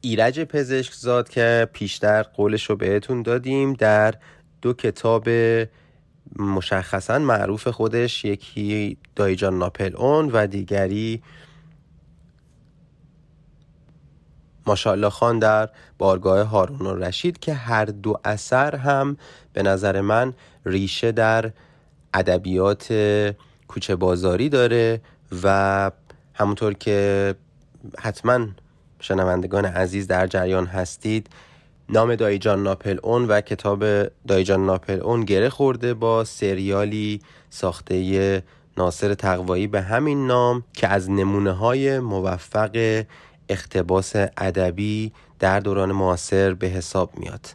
ایرج 0.00 0.40
پزشکزاد 0.40 1.28
که 1.28 1.68
پیشتر 1.72 2.22
قولش 2.22 2.70
رو 2.70 2.76
بهتون 2.76 3.22
دادیم 3.22 3.72
در 3.72 4.14
دو 4.62 4.72
کتاب 4.72 5.28
مشخصا 6.36 7.18
معروف 7.18 7.68
خودش 7.68 8.24
یکی 8.24 8.96
دایجان 9.16 9.58
ناپل 9.58 9.96
اون 9.96 10.30
و 10.32 10.46
دیگری 10.46 11.22
ماشاءالله 14.66 15.10
خان 15.10 15.38
در 15.38 15.68
بارگاه 15.98 16.46
هارون 16.46 16.86
و 16.86 16.94
رشید 16.94 17.38
که 17.38 17.54
هر 17.54 17.84
دو 17.84 18.20
اثر 18.24 18.76
هم 18.76 19.16
به 19.52 19.62
نظر 19.62 20.00
من 20.00 20.34
ریشه 20.64 21.12
در 21.12 21.50
ادبیات 22.14 22.92
کوچه 23.68 23.96
بازاری 23.96 24.48
داره. 24.48 25.00
و 25.42 25.90
همونطور 26.34 26.72
که 26.72 27.34
حتما 27.98 28.46
شنوندگان 29.00 29.64
عزیز 29.64 30.06
در 30.06 30.26
جریان 30.26 30.66
هستید 30.66 31.28
نام 31.88 32.14
دایجان 32.14 32.62
ناپل 32.62 32.98
اون 33.02 33.24
و 33.24 33.40
کتاب 33.40 33.84
دایجان 34.28 34.66
ناپل 34.66 35.00
اون 35.00 35.24
گره 35.24 35.48
خورده 35.48 35.94
با 35.94 36.24
سریالی 36.24 37.20
ساخته 37.50 38.42
ناصر 38.76 39.14
تقوایی 39.14 39.66
به 39.66 39.82
همین 39.82 40.26
نام 40.26 40.64
که 40.72 40.88
از 40.88 41.10
نمونه 41.10 41.52
های 41.52 41.98
موفق 41.98 43.04
اختباس 43.48 44.12
ادبی 44.16 45.12
در 45.38 45.60
دوران 45.60 45.92
معاصر 45.92 46.54
به 46.54 46.66
حساب 46.66 47.18
میاد. 47.18 47.46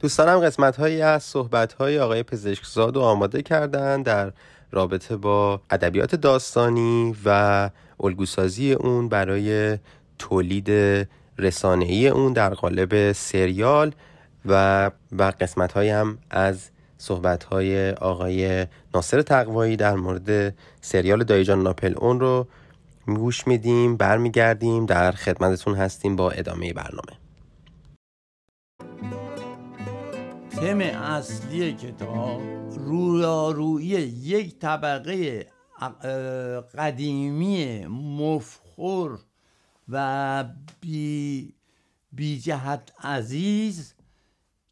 دوستانم 0.00 0.40
قسمت 0.40 0.76
هایی 0.76 1.02
از 1.02 1.22
صحبت 1.22 1.72
های 1.72 1.98
آقای 1.98 2.22
پزشکزاد 2.22 2.96
رو 2.96 3.02
آماده 3.02 3.42
کردن 3.42 4.02
در 4.02 4.32
رابطه 4.72 5.16
با 5.16 5.60
ادبیات 5.70 6.14
داستانی 6.14 7.16
و 7.24 7.70
الگوسازی 8.00 8.72
اون 8.72 9.08
برای 9.08 9.78
تولید 10.18 10.70
رسانه‌ای 11.38 12.08
اون 12.08 12.32
در 12.32 12.54
قالب 12.54 13.12
سریال 13.12 13.92
و 14.46 14.90
و 15.18 15.32
قسمت 15.40 15.76
هم 15.76 16.18
از 16.30 16.70
صحبت 16.98 17.44
های 17.44 17.90
آقای 17.90 18.66
ناصر 18.94 19.22
تقوایی 19.22 19.76
در 19.76 19.94
مورد 19.94 20.54
سریال 20.80 21.24
دایجان 21.24 21.62
ناپل 21.62 21.94
اون 21.96 22.20
رو 22.20 22.46
گوش 23.06 23.46
میدیم 23.46 23.96
برمیگردیم 23.96 24.86
در 24.86 25.12
خدمتتون 25.12 25.74
هستیم 25.74 26.16
با 26.16 26.30
ادامه 26.30 26.72
برنامه. 26.72 27.21
تم 30.62 30.80
اصلی 30.80 31.72
کتاب 31.72 32.42
رویارویی 32.76 33.88
یک 33.88 34.58
طبقه 34.58 35.46
قدیمی 36.78 37.86
مفخور 37.86 39.18
و 39.88 40.44
بی, 40.80 41.54
بی 42.12 42.40
جهت 42.40 42.92
عزیز 43.04 43.94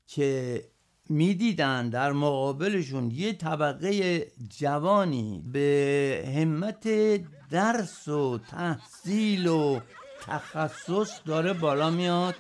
که 0.07 0.65
می‌دیدن 1.09 1.89
در 1.89 2.13
مقابلشون 2.13 3.11
یه 3.11 3.33
طبقه 3.33 4.27
جوانی 4.59 5.43
به 5.53 6.33
همت 6.37 6.89
درس 7.51 8.09
و 8.09 8.39
تحصیل 8.39 9.47
و 9.47 9.81
تخصص 10.27 11.21
داره 11.27 11.53
بالا 11.53 11.91
میاد. 11.91 12.35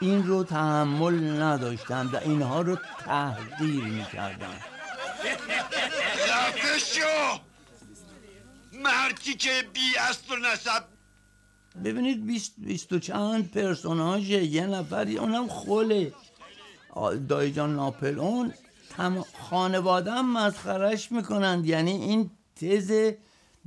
این 0.00 0.26
رو 0.26 0.44
تحمل 0.44 1.42
نداشتن 1.42 2.06
و 2.06 2.16
اینها 2.16 2.60
رو 2.60 2.78
تحقیر 3.04 3.84
می‌کردن 3.84 4.56
مردی 8.72 9.34
که 9.34 9.50
بی 9.72 9.98
اصل 9.98 10.32
و 10.32 10.36
نسب. 10.36 10.84
ببینید 11.84 12.26
بیست, 12.26 12.52
بیست 12.58 12.92
و 12.92 12.98
چند 12.98 13.50
پرسوناژ 13.50 14.30
یه 14.30 14.66
نفری 14.66 15.18
اونم 15.18 15.48
خوله. 15.48 16.12
دایی 17.28 17.52
جان 17.52 17.76
ناپل 17.76 18.18
اون 18.18 18.54
خانواده 19.50 20.10
هم 20.12 20.32
مسخرش 20.32 21.12
می‌کنند. 21.12 21.66
یعنی 21.66 21.90
این 21.90 22.30
تز 22.56 23.12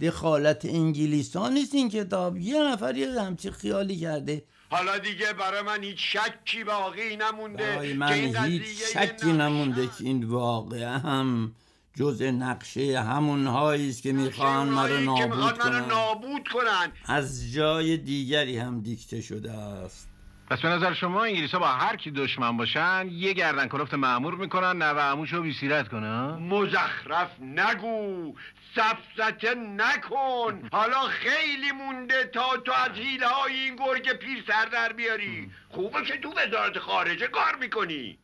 دخالت 0.01 0.65
انگلیسان 0.65 1.53
نیست 1.53 1.75
این 1.75 1.89
کتاب. 1.89 2.37
یه 2.37 2.63
نفری 2.63 3.03
همچی 3.03 3.51
خیالی 3.51 3.99
کرده. 3.99 4.43
حالا 4.69 4.97
دیگه 4.97 5.33
برای 5.33 5.61
من 5.61 5.83
هیچ 5.83 6.17
شکی 6.17 6.63
باقی 6.63 7.15
نمونده 7.15 7.63
برای 7.63 7.93
من 7.93 8.13
هیچ 8.45 8.63
شکی 8.93 9.33
نمونده 9.33 9.87
که 9.87 10.03
این 10.03 10.23
واقعه 10.23 10.89
هم 10.89 11.55
جز 11.95 12.21
نقشه 12.21 13.01
همون 13.01 13.47
است 13.47 14.03
که 14.03 14.13
می‌خوان 14.13 14.67
مرا 14.67 14.99
نابود 14.99 15.57
کنن. 15.57 15.85
نابود 15.85 16.47
کنن 16.47 16.91
از 17.05 17.51
جای 17.53 17.97
دیگری 17.97 18.57
هم 18.57 18.81
دیکته 18.81 19.21
شده 19.21 19.51
است 19.51 20.07
پس 20.49 20.61
به 20.61 20.67
نظر 20.67 20.93
شما 20.93 21.23
انگلیس 21.23 21.51
ها 21.51 21.59
با 21.59 21.67
هر 21.67 21.95
کی 21.95 22.11
دشمن 22.11 22.57
باشن 22.57 23.07
یه 23.11 23.33
گردن 23.33 23.67
کلفت 23.67 23.93
معمور 23.93 24.35
می‌کنن 24.35 24.77
نه 24.77 24.85
عموشو 24.85 25.41
بیسیرت 25.41 25.87
کنه؟ 25.87 26.31
مزخرف 26.31 27.41
نگو 27.41 28.33
سفزته 28.75 29.55
نکن. 29.55 30.69
حالا 30.71 31.01
خیلی 31.09 31.71
مونده 31.71 32.25
تا 32.33 32.57
تو 32.65 32.71
از 32.71 32.91
حیله 32.91 33.27
های 33.27 33.53
این 33.53 33.75
گرگ 33.75 34.13
پیر 34.19 34.43
سر 34.47 34.65
در 34.65 34.93
بیاری. 34.93 35.51
خوبه 35.69 36.01
که 36.01 36.17
تو 36.17 36.29
وزارت 36.29 36.79
خارجه 36.79 37.27
کار 37.27 37.55
می‌کنی. 37.59 38.19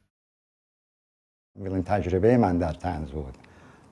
این 1.55 1.83
تجربه 1.83 2.37
من 2.37 2.57
در 2.57 2.73
تنز 2.73 3.11
بود. 3.11 3.37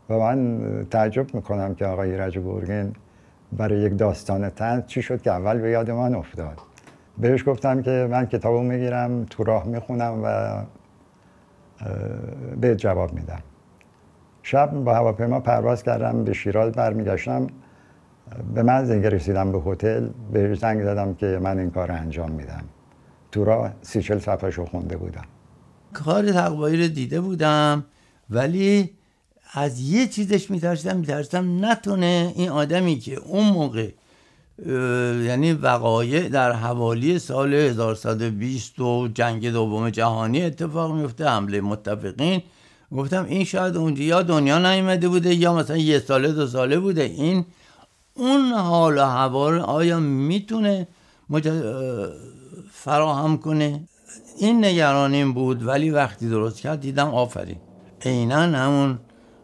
و 0.10 0.14
من 0.14 0.86
تعجب 0.86 1.36
می‌کنم 1.36 1.76
که 1.76 1.86
آقای 1.86 2.18
گرگین 2.18 2.96
برای 3.52 3.82
یک 3.82 3.98
داستان 3.98 4.50
تنز 4.50 4.86
چی 4.86 5.02
شد 5.02 5.22
که 5.22 5.32
اول 5.32 5.58
به 5.58 5.70
یاد 5.70 5.92
من 5.92 6.16
افتاد. 6.16 6.71
بهش 7.22 7.48
گفتم 7.48 7.82
که 7.82 8.08
من 8.12 8.26
کتابو 8.26 8.62
می‌گیرم 8.62 9.26
تو 9.26 9.44
راه 9.44 9.68
می‌خونم 9.68 10.22
و 10.24 10.58
به 12.62 12.76
جواب 12.76 13.14
میدم. 13.14 13.42
شب 14.44 14.72
با 14.72 14.94
هواپیما 14.94 15.40
پرواز 15.40 15.84
کردم 15.84 16.24
به 16.24 16.34
شیراز 16.34 16.72
برمیگشتم. 16.72 17.48
به 18.56 18.64
من 18.64 18.86
زنگ 18.86 19.06
رسیدم 19.06 19.52
به 19.52 19.72
هتل 19.72 20.10
بهش 20.32 20.60
زنگ 20.60 20.84
زدم 20.84 21.14
که 21.14 21.40
من 21.42 21.60
این 21.60 21.72
کار 21.72 21.92
انجام 21.92 22.32
میدم. 22.32 22.64
تو 23.32 23.46
راه 23.46 23.74
سی 23.82 24.02
چل 24.02 24.20
صفحه 24.20 24.66
خونده 24.66 24.98
بودم. 24.98 25.26
کار 25.94 26.32
تقوایی 26.32 26.82
رو 26.82 26.88
دیده 26.88 27.22
بودم 27.22 27.86
ولی 28.30 28.92
از 29.54 29.80
یه 29.80 30.08
چیزش 30.08 30.52
میترسم 30.52 30.98
میترسم 30.98 31.66
نتونه 31.66 32.34
این 32.36 32.50
آدمی 32.50 32.96
که 32.96 33.16
اون 33.16 33.50
موقع 33.50 33.90
یعنی 35.26 35.53
وقایع 35.53 36.30
در 36.30 36.51
حوالی 36.51 37.20
سال 37.20 37.53
1120 37.53 38.80
و 38.80 39.07
جنگ 39.14 39.49
دوم 39.49 39.89
جهانی 39.89 40.41
اتفاق 40.41 40.95
میفته 40.95 41.30
حمله 41.30 41.62
متفقین. 41.62 42.41
گفتم 42.91 43.26
این 43.30 43.43
شاید 43.43 43.78
اونجا 43.78 44.03
یا 44.03 44.22
دنیا 44.22 44.59
نیامده 44.59 45.09
بوده 45.09 45.36
یا 45.36 45.53
مثلا 45.53 45.78
یه 45.78 45.99
ساله 45.99 46.32
دو 46.32 46.47
ساله 46.47 46.80
بوده. 46.80 47.03
این 47.03 47.45
اون 48.14 48.51
حال 48.51 48.97
و 48.97 49.05
هوا 49.05 49.59
آیا 49.59 49.99
می‌تونه 49.99 50.88
فراهم 52.72 53.38
کنه؟ 53.38 53.84
این 54.38 54.66
نگرانیم 54.66 55.34
بود 55.34 55.68
ولی 55.68 55.89
وقتی 55.89 56.30
درست 56.30 56.62
کرد 56.62 56.82
دیدم 56.82 57.07
آفرین. 57.07 57.57
عینا 58.05 58.41
همون 58.41 58.99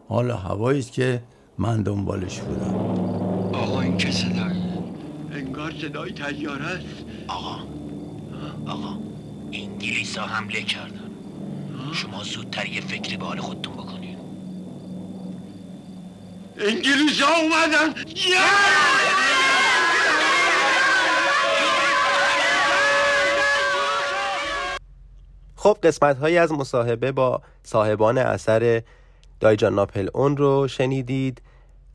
حال 0.08 0.30
هوایی 0.30 0.78
است 0.78 0.92
که 0.92 1.22
من 1.58 1.82
دنبالش 1.82 2.40
بودم. 2.40 2.74
آقا 3.54 3.80
این 3.80 3.92
انگار 3.92 4.37
صدای 5.78 6.12
تیاره 6.12 6.64
است. 6.64 7.04
آقا. 7.28 7.58
آقا 8.66 8.98
انگلیس 9.52 10.18
ها 10.18 10.26
حمله 10.26 10.62
کردن. 10.62 11.10
شما 11.92 12.22
زودتر 12.24 12.66
یه 12.66 12.80
فکری 12.80 13.16
به 13.16 13.24
حال 13.26 13.40
خودتون 13.40 13.72
بکنید 13.72 14.18
انگلیس 16.58 17.20
ها 17.20 17.34
اومدن 17.42 17.94
خب 25.56 25.78
قسمت 25.82 26.18
هایی 26.18 26.38
از 26.38 26.52
مصاحبه 26.52 27.12
با 27.12 27.42
صاحبان 27.62 28.18
اثر 28.18 28.82
دایجان 29.40 29.74
ناپل 29.74 30.08
اون 30.14 30.36
رو 30.36 30.68
شنیدید. 30.68 31.42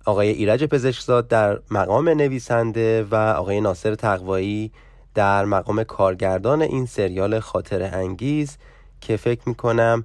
آقای 0.05 0.29
ایرج 0.29 0.63
پزشکزاد 0.63 1.27
در 1.27 1.59
مقام 1.71 2.09
نویسنده 2.09 3.03
و 3.03 3.15
آقای 3.15 3.61
ناصر 3.61 3.95
تقوایی 3.95 4.71
در 5.13 5.45
مقام 5.45 5.83
کارگردان 5.83 6.61
این 6.61 6.85
سریال 6.85 7.39
خاطر 7.39 7.95
انگیز 7.95 8.57
که 9.01 9.17
فکر 9.17 9.41
می‌کنم 9.45 10.03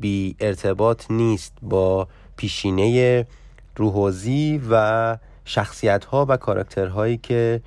بی 0.00 0.36
ارتباط 0.40 1.10
نیست 1.10 1.52
با 1.62 2.08
پیشینه 2.36 3.26
روحوزی 3.76 4.60
و 4.70 5.16
شخصیت 5.44 6.04
ها 6.04 6.26
و 6.28 6.36
کاراکترهایی 6.36 7.16
که 7.16 7.60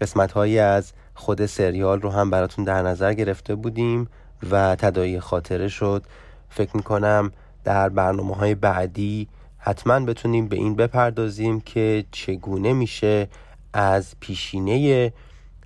قسمت 0.00 0.32
هایی 0.32 0.58
از 0.58 0.92
خود 1.14 1.46
سریال 1.46 2.00
رو 2.00 2.10
هم 2.10 2.30
براتون 2.30 2.64
در 2.64 2.82
نظر 2.82 3.14
گرفته 3.14 3.54
بودیم 3.54 4.08
و 4.50 4.76
تدایی 4.76 5.20
خاطره 5.20 5.68
شد. 5.68 6.02
فکر 6.50 6.76
می‌کنم 6.76 7.32
در 7.64 7.88
برنامه 7.88 8.34
های 8.34 8.54
بعدی 8.54 9.28
حتما 9.68 10.00
بتونیم 10.00 10.48
به 10.48 10.56
این 10.56 10.74
بپردازیم 10.74 11.60
که 11.60 12.04
چگونه 12.12 12.72
میشه 12.72 13.28
از 13.72 14.14
پیشینه 14.20 15.12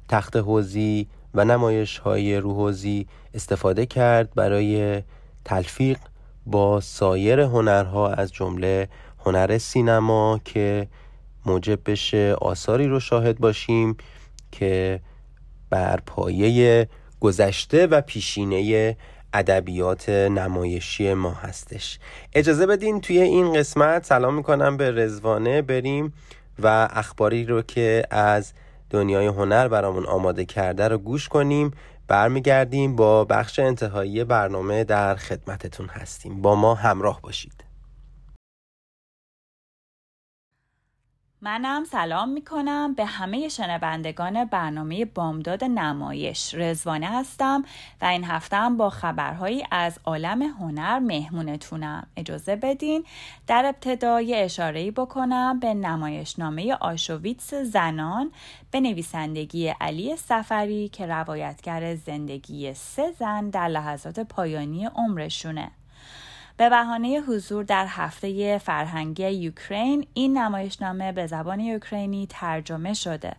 تخت 0.09 0.36
حوزی 0.36 1.07
و 1.34 1.44
نمایش 1.44 1.98
های 1.98 2.36
روحوزی 2.36 3.07
استفاده 3.34 3.86
کرد 3.86 4.34
برای 4.34 5.03
تلفیق 5.44 5.98
با 6.46 6.80
سایر 6.80 7.40
هنرها 7.40 8.12
از 8.12 8.32
جمله 8.32 8.88
هنر 9.18 9.59
سینما 9.59 10.40
که 10.44 10.88
موجب 11.46 11.90
بشه 11.90 12.34
آثاری 12.40 12.88
رو 12.88 13.00
شاهد 13.00 13.38
باشیم 13.38 13.96
که 14.53 15.00
بر 15.70 16.00
پایه 16.07 16.88
گذشته 17.20 17.86
و 17.86 18.00
پیشینه 18.00 18.96
ادبیات 19.35 20.09
نمایشی 20.09 21.14
ما 21.14 21.30
هستش. 21.30 21.99
اجازه 22.33 22.66
بدین 22.66 23.01
توی 23.01 23.20
این 23.20 23.53
قسمت 23.53 24.07
سلام 24.07 24.35
می‌کنم 24.35 24.76
به 24.76 24.91
رزوانه 24.91 25.62
بریم 25.62 26.12
و 26.59 26.89
اخباری 26.91 27.45
رو 27.45 27.62
که 27.62 28.03
از 28.11 28.53
دنیای 28.91 29.26
هنر 29.26 29.68
برامون 29.68 30.07
آماده 30.07 30.45
کرده 30.45 30.89
رو 30.89 30.99
گوش 30.99 31.28
کنیم. 31.28 31.70
برمیگردیم 32.09 32.97
با 32.97 33.24
بخش 33.24 33.59
انتهایی 33.59 34.24
برنامه 34.24 34.85
در 34.85 35.14
خدمتتون 35.14 35.87
هستیم. 35.87 36.43
با 36.43 36.55
ما 36.55 36.74
همراه 36.74 37.20
باشید. 37.20 37.61
منم 41.45 41.84
سلام 41.84 42.28
می‌کنم 42.28 42.95
به 42.95 43.05
همه 43.05 43.49
شنوندگان 43.49 44.45
برنامه 44.45 45.05
بامداد 45.05 45.64
نمایش. 45.64 46.55
رزوانه 46.55 47.07
هستم 47.07 47.64
و 48.03 48.05
این 48.05 48.24
هفتم 48.24 48.76
با 48.76 48.90
خبرهایی 48.90 49.64
از 49.70 49.99
عالم 50.05 50.43
هنر 50.43 50.99
مهمونتونم. 50.99 52.07
اجازه 52.16 52.57
بدین 52.57 53.05
در 53.47 53.66
ابتدای 53.66 54.34
اشارهی 54.34 54.90
بکنم 54.90 55.61
به 55.61 55.74
نمایشنامه 55.74 56.74
آشویتس 56.74 57.55
زنان 57.55 58.32
به 58.70 58.80
نویسندگی 58.80 59.68
علی 59.68 60.16
سفری 60.16 60.88
که 60.88 61.07
روایتگر 61.07 61.95
زندگی 61.95 62.74
سه 62.74 63.12
زن 63.18 63.51
در 63.51 63.68
لحظات 63.68 64.20
پایانی 64.20 64.84
عمرشونه. 64.84 65.70
به 66.57 66.68
بهانه 66.68 67.20
حضور 67.20 67.64
در 67.64 67.86
هفته 67.88 68.59
فرهنگی 68.59 69.30
یوکرین 69.30 70.07
این 70.14 70.38
نمایشنامه 70.38 71.12
به 71.12 71.26
زبان 71.26 71.61
یوکرینی 71.61 72.26
ترجمه 72.30 72.94
شده 72.94 73.36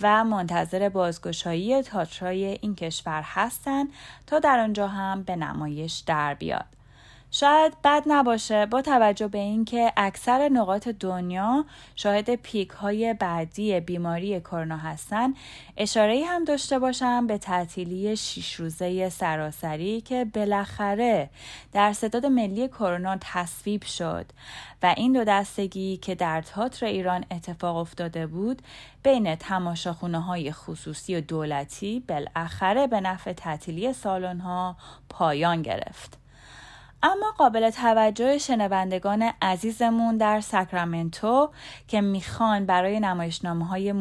و 0.00 0.24
منتظر 0.24 0.88
بازگشایی 0.88 1.82
تاترای 1.82 2.44
این 2.44 2.74
کشور 2.74 3.22
هستند 3.24 3.88
تا 4.26 4.38
در 4.38 4.58
آنجا 4.58 4.88
هم 4.88 5.22
به 5.22 5.36
نمایش 5.36 6.02
در 6.06 6.34
بیاد. 6.34 6.75
شاید 7.38 7.76
بد 7.84 8.02
نباشه 8.06 8.66
با 8.66 8.82
توجه 8.82 9.28
به 9.28 9.38
اینکه 9.38 9.92
اکثر 9.96 10.48
نقاط 10.48 10.88
دنیا 10.88 11.64
شاهد 11.96 12.34
پیک 12.34 12.70
های 12.70 13.14
بعدی 13.14 13.80
بیماری 13.80 14.40
کرونا 14.40 14.76
هستن. 14.76 15.34
اشاره 15.76 16.24
هم 16.26 16.44
داشته 16.44 16.78
باشم 16.78 17.26
به 17.26 17.38
تعطیلی 17.38 18.16
شیش 18.16 18.54
روزه 18.54 19.08
سراسری 19.08 20.00
که 20.00 20.24
بالاخره 20.24 21.30
در 21.72 21.92
ستاد 21.92 22.26
ملی 22.26 22.68
کرونا 22.68 23.16
تصویب 23.20 23.84
شد 23.84 24.26
و 24.82 24.94
این 24.96 25.12
دو 25.12 25.24
دستگی 25.24 25.96
که 25.96 26.14
در 26.14 26.42
تاتر 26.42 26.86
ایران 26.86 27.24
اتفاق 27.30 27.76
افتاده 27.76 28.26
بود 28.26 28.62
بین 29.02 29.34
تماشاخونه 29.34 30.20
های 30.20 30.52
خصوصی 30.52 31.16
و 31.16 31.20
دولتی 31.20 32.00
بالاخره 32.08 32.86
به 32.86 33.00
نفع 33.00 33.32
تعطیلی 33.32 33.92
سالن 33.92 34.40
ها 34.40 34.76
پایان 35.08 35.62
گرفت. 35.62 36.25
اما 37.06 37.30
قابل 37.38 37.70
توجه 37.70 38.38
شنوندگان 38.38 39.32
عزیزمون 39.42 40.16
در 40.16 40.40
ساکرامنتو 40.40 41.50
که 41.88 42.00
می‌خوان 42.00 42.66
برای 42.66 43.00
نمایشنامه 43.00 43.66
های 43.66 43.92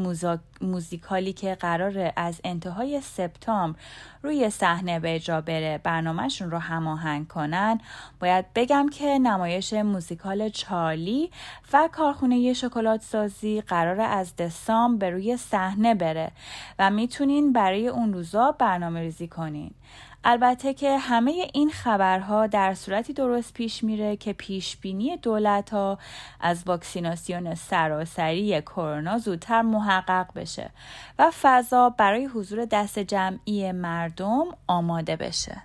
موزیکالی 0.61 1.33
که 1.33 1.55
قرار 1.55 2.13
از 2.15 2.41
انتهای 2.43 3.01
سپتامبر 3.01 3.79
روی 4.23 4.49
صحنه 4.49 4.99
به 4.99 5.15
اجرا 5.15 5.41
بره 5.41 5.77
برنامهشون 5.83 6.51
رو 6.51 6.57
هماهنگ 6.57 7.27
کنن 7.27 7.79
باید 8.19 8.45
بگم 8.55 8.89
که 8.89 9.05
نمایش 9.05 9.73
موزیکال 9.73 10.49
چارلی 10.49 11.31
و 11.73 11.89
کارخونه 11.91 12.53
شکلات 12.53 13.01
سازی 13.01 13.61
قرار 13.61 14.01
از 14.01 14.35
دسامبر 14.35 15.05
به 15.05 15.09
روی 15.09 15.37
صحنه 15.37 15.95
بره 15.95 16.31
و 16.79 16.89
می‌تونین 16.89 17.53
برای 17.53 17.87
اون 17.87 18.13
روزا 18.13 18.51
برنامه 18.51 18.99
ریزی 18.99 19.27
کنین. 19.27 19.71
البته 20.27 20.73
که 20.73 20.97
همه 20.97 21.47
این 21.53 21.69
خبرها 21.69 22.47
در 22.47 22.73
صورتی 22.73 23.13
درست 23.13 23.53
پیش 23.53 23.83
میره 23.83 24.15
که 24.15 24.33
پیش 24.33 24.77
بینی 24.77 25.17
دولت 25.17 25.69
ها 25.69 25.99
از 26.39 26.63
واکسیناسیون 26.65 27.55
سراسری 27.55 28.61
کرونا 28.61 29.17
زودتر 29.17 29.61
محقق 29.61 30.27
بشه 30.35 30.69
و 31.19 31.31
فضا 31.41 31.89
برای 31.89 32.25
حضور 32.25 32.65
دست 32.65 32.99
جمعی 32.99 33.71
مردم 33.71 34.45
آماده 34.67 35.15
بشه. 35.15 35.61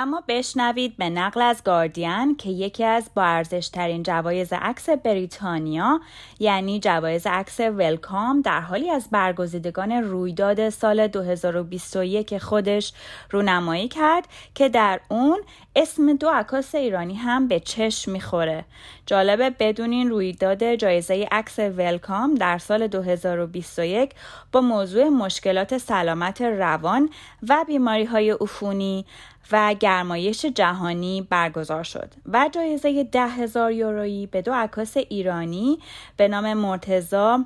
اما 0.00 0.22
بشنوید 0.28 0.96
به 0.96 1.10
نقل 1.10 1.42
از 1.42 1.64
گاردین 1.64 2.36
که 2.36 2.50
یکی 2.50 2.84
از 2.84 3.10
با 3.14 3.42
ترین 3.72 4.02
جوایز 4.02 4.52
عکس 4.52 4.88
بریتانیا 4.88 6.00
یعنی 6.38 6.80
جوایز 6.80 7.26
عکس 7.26 7.60
ولکام 7.60 8.40
در 8.40 8.60
حالی 8.60 8.90
از 8.90 9.08
برگزیدگان 9.10 9.92
رویداد 9.92 10.68
سال 10.68 11.06
2021 11.06 12.38
خودش 12.38 12.92
رونمایی 13.30 13.88
کرد 13.88 14.28
که 14.54 14.68
در 14.68 15.00
اون 15.08 15.40
اسم 15.76 16.16
دو 16.16 16.28
عکاس 16.28 16.74
ایرانی 16.74 17.14
هم 17.14 17.48
به 17.48 17.60
چشم 17.60 18.12
می‌خوره. 18.12 18.64
جالبه 19.08 19.50
بدونین 19.50 20.10
رویداد 20.10 20.74
جایزه 20.74 21.28
عکس 21.30 21.58
ولکام 21.58 22.34
در 22.34 22.58
سال 22.58 22.86
2021 22.86 24.10
با 24.52 24.60
موضوع 24.60 25.08
مشکلات 25.08 25.78
سلامت 25.78 26.42
روان 26.42 27.10
و 27.48 27.64
بیماری 27.66 28.04
های 28.04 28.30
عفونی 28.30 29.06
و 29.52 29.74
گرمایش 29.80 30.44
جهانی 30.44 31.26
برگزار 31.30 31.82
شد 31.82 32.14
و 32.26 32.50
جایزه 32.52 33.04
ده 33.04 33.28
هزار 33.28 33.72
یورویی 33.72 34.26
به 34.26 34.42
دو 34.42 34.52
عکاس 34.52 34.96
ایرانی 34.96 35.78
به 36.16 36.28
نام 36.28 36.54
مرتزا 36.54 37.44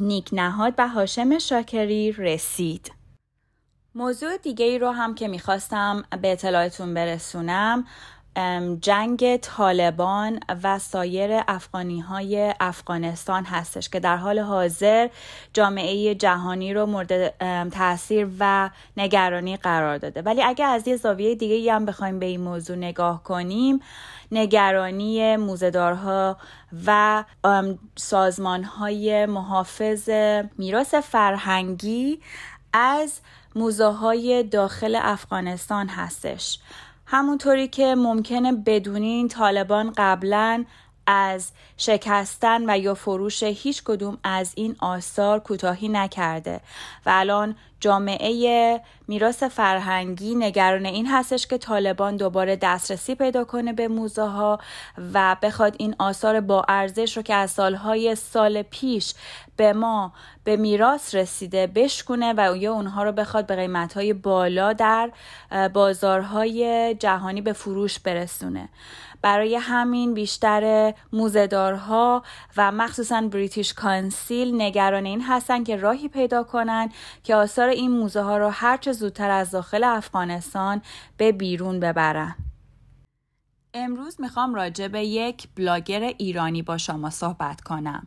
نیک 0.00 0.28
نهاد 0.32 0.74
و 0.78 0.88
هاشم 0.88 1.38
شاکری 1.38 2.12
رسید. 2.12 2.92
موضوع 3.94 4.36
دیگه 4.36 4.64
ای 4.64 4.78
رو 4.78 4.90
هم 4.90 5.14
که 5.14 5.28
می‌خواستم 5.28 6.04
به 6.22 6.32
اطلاعتون 6.32 6.94
برسونم 6.94 7.84
جنگ 8.80 9.36
طالبان 9.36 10.40
و 10.62 10.78
سایر 10.78 11.40
افغانی 11.48 12.00
های 12.00 12.54
افغانستان 12.60 13.44
هستش 13.44 13.88
که 13.88 14.00
در 14.00 14.16
حال 14.16 14.38
حاضر 14.38 15.08
جامعه 15.52 16.14
جهانی 16.14 16.74
رو 16.74 16.86
مورد 16.86 17.34
تاثیر 17.70 18.28
و 18.38 18.70
نگرانی 18.96 19.56
قرار 19.56 19.98
داده. 19.98 20.22
ولی 20.22 20.42
اگر 20.42 20.68
از 20.68 20.88
یه 20.88 20.96
زاویه 20.96 21.34
دیگه 21.34 21.72
هم 21.74 21.84
بخوایم 21.84 22.18
به 22.18 22.26
این 22.26 22.40
موضوع 22.40 22.76
نگاه 22.76 23.22
کنیم 23.22 23.80
نگرانی 24.32 25.36
موزدارها 25.36 26.36
و 26.86 27.24
سازمان 27.96 28.64
های 28.64 29.26
محافظ 29.26 30.08
میراث 30.58 30.94
فرهنگی 30.94 32.20
از 32.72 33.20
موزه 33.54 33.86
های 33.86 34.42
داخل 34.42 34.98
افغانستان 35.02 35.88
هستش. 35.88 36.58
همونطوری 37.06 37.68
که 37.68 37.94
ممکنه 37.94 38.52
بدونین 38.52 39.28
طالبان 39.28 39.92
قبلا 39.96 40.64
از 41.06 41.52
شکستن 41.76 42.70
و 42.70 42.78
یا 42.78 42.94
فروش 42.94 43.42
هیچ 43.42 43.82
کدوم 43.84 44.18
از 44.24 44.52
این 44.56 44.76
آثار 44.78 45.40
کوتاهی 45.40 45.88
نکرده. 45.88 46.60
و 47.06 47.10
الان 47.14 47.56
جامعه 47.80 48.80
میراث 49.08 49.42
فرهنگی 49.42 50.34
نگران 50.34 50.86
این 50.86 51.06
هستش 51.06 51.46
که 51.46 51.58
طالبان 51.58 52.16
دوباره 52.16 52.56
دسترسی 52.56 53.14
پیدا 53.14 53.44
کنه 53.44 53.72
به 53.72 53.88
موزه 53.88 54.22
ها 54.22 54.58
و 55.14 55.36
بخواد 55.42 55.76
این 55.78 55.94
آثار 55.98 56.40
با 56.40 56.64
ارزش 56.68 57.16
رو 57.16 57.22
که 57.22 57.34
از 57.34 57.50
سالهای 57.50 58.14
سال 58.14 58.62
پیش 58.62 59.14
به 59.56 59.72
ما 59.72 60.12
به 60.44 60.56
میراث 60.56 61.14
رسیده 61.14 61.66
بشکونه 61.66 62.34
و 62.36 62.56
یا 62.56 62.72
اونها 62.72 63.02
رو 63.02 63.12
بخواد 63.12 63.46
به 63.46 63.56
قیمتهای 63.56 64.12
بالا 64.12 64.72
در 64.72 65.10
بازارهای 65.74 66.94
جهانی 66.94 67.40
به 67.40 67.52
فروش 67.52 67.98
برسونه. 67.98 68.68
برای 69.22 69.56
همین 69.56 70.14
بیشتر 70.14 70.94
موزدارها 71.12 72.22
و 72.56 72.72
مخصوصا 72.72 73.20
بریتیش 73.20 73.74
کانسیل 73.74 74.62
نگران 74.62 75.06
این 75.06 75.22
هستن 75.22 75.64
که 75.64 75.76
راهی 75.76 76.08
پیدا 76.08 76.42
کنن 76.42 76.90
که 77.24 77.34
آثار 77.34 77.65
این 77.68 77.90
موزه 77.90 78.20
ها 78.20 78.38
رو 78.38 78.48
هرچه 78.48 78.92
زودتر 78.92 79.30
از 79.30 79.50
داخل 79.50 79.84
افغانستان 79.84 80.82
به 81.16 81.32
بیرون 81.32 81.80
ببرن. 81.80 82.34
امروز 83.74 84.20
می‌خوام 84.20 84.54
راجع 84.54 84.88
به 84.88 85.04
یک 85.04 85.48
بلاگر 85.56 86.00
ایرانی 86.00 86.62
با 86.62 86.78
شما 86.78 87.10
صحبت 87.10 87.60
کنم. 87.60 88.06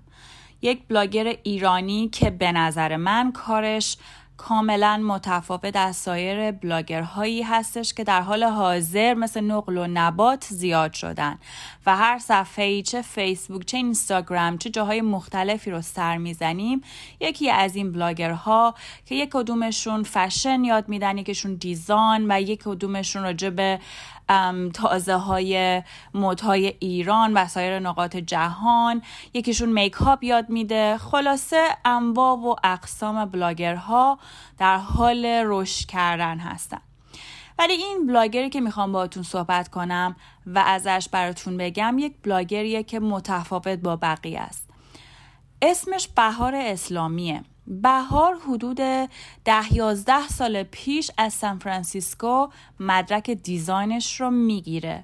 یک 0.61 0.87
بلاگر 0.87 1.35
ایرانی 1.43 2.09
که 2.09 2.29
به 2.29 2.51
نظر 2.51 2.95
من 2.95 3.31
کارش 3.31 3.97
کاملا 4.39 4.97
متفاوت 4.97 5.75
از 5.75 5.95
سایر 5.95 6.51
بلاگرهایی 6.51 7.41
هستش 7.43 7.93
که 7.93 8.03
در 8.03 8.21
حال 8.21 8.43
حاضر 8.43 9.13
مثل 9.13 9.41
نقل 9.41 9.77
و 9.77 9.87
نبات 9.93 10.45
زیاد 10.49 10.93
شدن. 10.93 11.39
و 11.85 11.95
هر 11.95 12.19
صفحه 12.19 12.81
چه 12.81 13.01
فیسبوک 13.01 13.65
چه 13.65 13.77
اینستاگرام 13.77 14.57
چه 14.57 14.69
جاهای 14.69 15.01
مختلفی 15.01 15.71
رو 15.71 15.81
سر 15.81 16.17
می‌زنیم. 16.17 16.81
یکی 17.19 17.49
از 17.49 17.75
این 17.75 17.91
بلاگرها 17.91 18.75
که 19.05 19.15
یک 19.15 19.29
کدومشون 19.31 20.03
فشن 20.03 20.63
یاد 20.63 20.89
میدن 20.89 21.17
یکیشون 21.17 21.53
design 21.53 22.31
و 22.31 22.41
یک 22.41 22.63
کدومشون 22.63 23.23
راجع 23.23 23.77
تازه 24.73 25.15
های 25.15 25.83
های 26.43 26.73
ایران 26.79 27.33
و 27.33 27.47
سایر 27.47 27.79
نقاط 27.79 28.15
جهان. 28.15 29.01
یکیشون 29.33 29.69
makeup 29.69 30.23
یاد 30.23 30.49
میده. 30.49 30.97
خلاصه 30.97 31.67
انواع 31.85 32.37
و 32.37 32.55
اقسام 32.63 33.25
بلاگرها 33.25 34.19
در 34.57 34.77
حال 34.77 35.25
رشد 35.25 35.85
کردن 35.85 36.37
هستن. 36.37 36.81
ولی 37.59 37.73
این 37.73 38.07
بلاگری 38.07 38.49
که 38.49 38.61
می‌خوام 38.61 38.91
باهاتون 38.91 39.23
صحبت 39.23 39.67
کنم 39.67 40.15
و 40.45 40.59
ازش 40.59 41.09
براتون 41.11 41.57
بگم 41.57 41.97
یک 41.99 42.13
بلاگریه 42.23 42.83
که 42.83 42.99
متفاوت 42.99 43.79
با 43.79 43.95
بقیه 43.95 44.39
است. 44.39 44.69
اسمش 45.61 46.07
بهار 46.07 46.55
اسلامیه. 46.55 47.43
بهار 47.69 48.37
حدود 48.47 48.77
ده 49.45 49.73
یازده 49.73 50.27
سال 50.27 50.63
پیش 50.63 51.11
از 51.17 51.33
سان 51.33 51.59
فرانسیسکو 51.59 52.47
مدرک 52.79 53.29
design 53.29 53.98
ش 53.98 54.21
رو 54.21 54.29
می‌گیره. 54.29 55.03